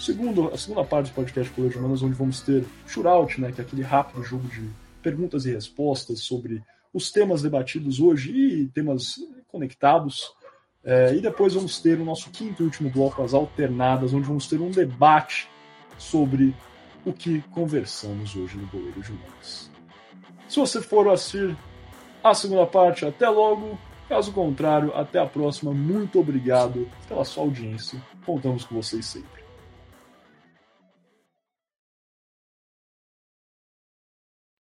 Segundo, 0.00 0.48
a 0.48 0.56
segunda 0.56 0.82
parte 0.82 1.10
do 1.10 1.14
podcast 1.14 1.52
Colégio 1.52 1.78
Humanas, 1.78 2.02
onde 2.02 2.14
vamos 2.14 2.40
ter 2.40 2.64
shootout, 2.86 3.38
né, 3.38 3.52
que 3.52 3.60
é 3.60 3.64
aquele 3.64 3.82
rápido 3.82 4.22
jogo 4.22 4.48
de 4.48 4.66
perguntas 5.02 5.44
e 5.44 5.52
respostas 5.52 6.20
sobre 6.20 6.62
os 6.90 7.12
temas 7.12 7.42
debatidos 7.42 8.00
hoje 8.00 8.32
e 8.32 8.68
temas 8.68 9.16
conectados. 9.48 10.32
É, 10.82 11.14
e 11.14 11.20
depois 11.20 11.52
vamos 11.52 11.80
ter 11.80 12.00
o 12.00 12.04
nosso 12.04 12.30
quinto 12.30 12.62
e 12.62 12.64
último 12.64 12.88
bloco, 12.88 13.22
as 13.22 13.34
alternadas, 13.34 14.14
onde 14.14 14.26
vamos 14.26 14.46
ter 14.46 14.58
um 14.58 14.70
debate 14.70 15.46
sobre 15.98 16.56
o 17.04 17.12
que 17.12 17.42
conversamos 17.50 18.34
hoje 18.34 18.56
no 18.56 18.66
Goleiro 18.68 19.02
de 19.02 19.12
Humanas. 19.12 19.70
Se 20.48 20.58
você 20.58 20.80
for 20.80 21.10
assistir 21.10 21.54
a 22.24 22.32
segunda 22.32 22.64
parte, 22.64 23.04
até 23.04 23.28
logo. 23.28 23.78
Caso 24.08 24.32
contrário, 24.32 24.96
até 24.96 25.18
a 25.20 25.26
próxima. 25.26 25.74
Muito 25.74 26.18
obrigado 26.18 26.88
pela 27.06 27.24
sua 27.24 27.44
audiência. 27.44 28.02
Contamos 28.24 28.64
com 28.64 28.74
vocês 28.74 29.04
sempre. 29.04 29.39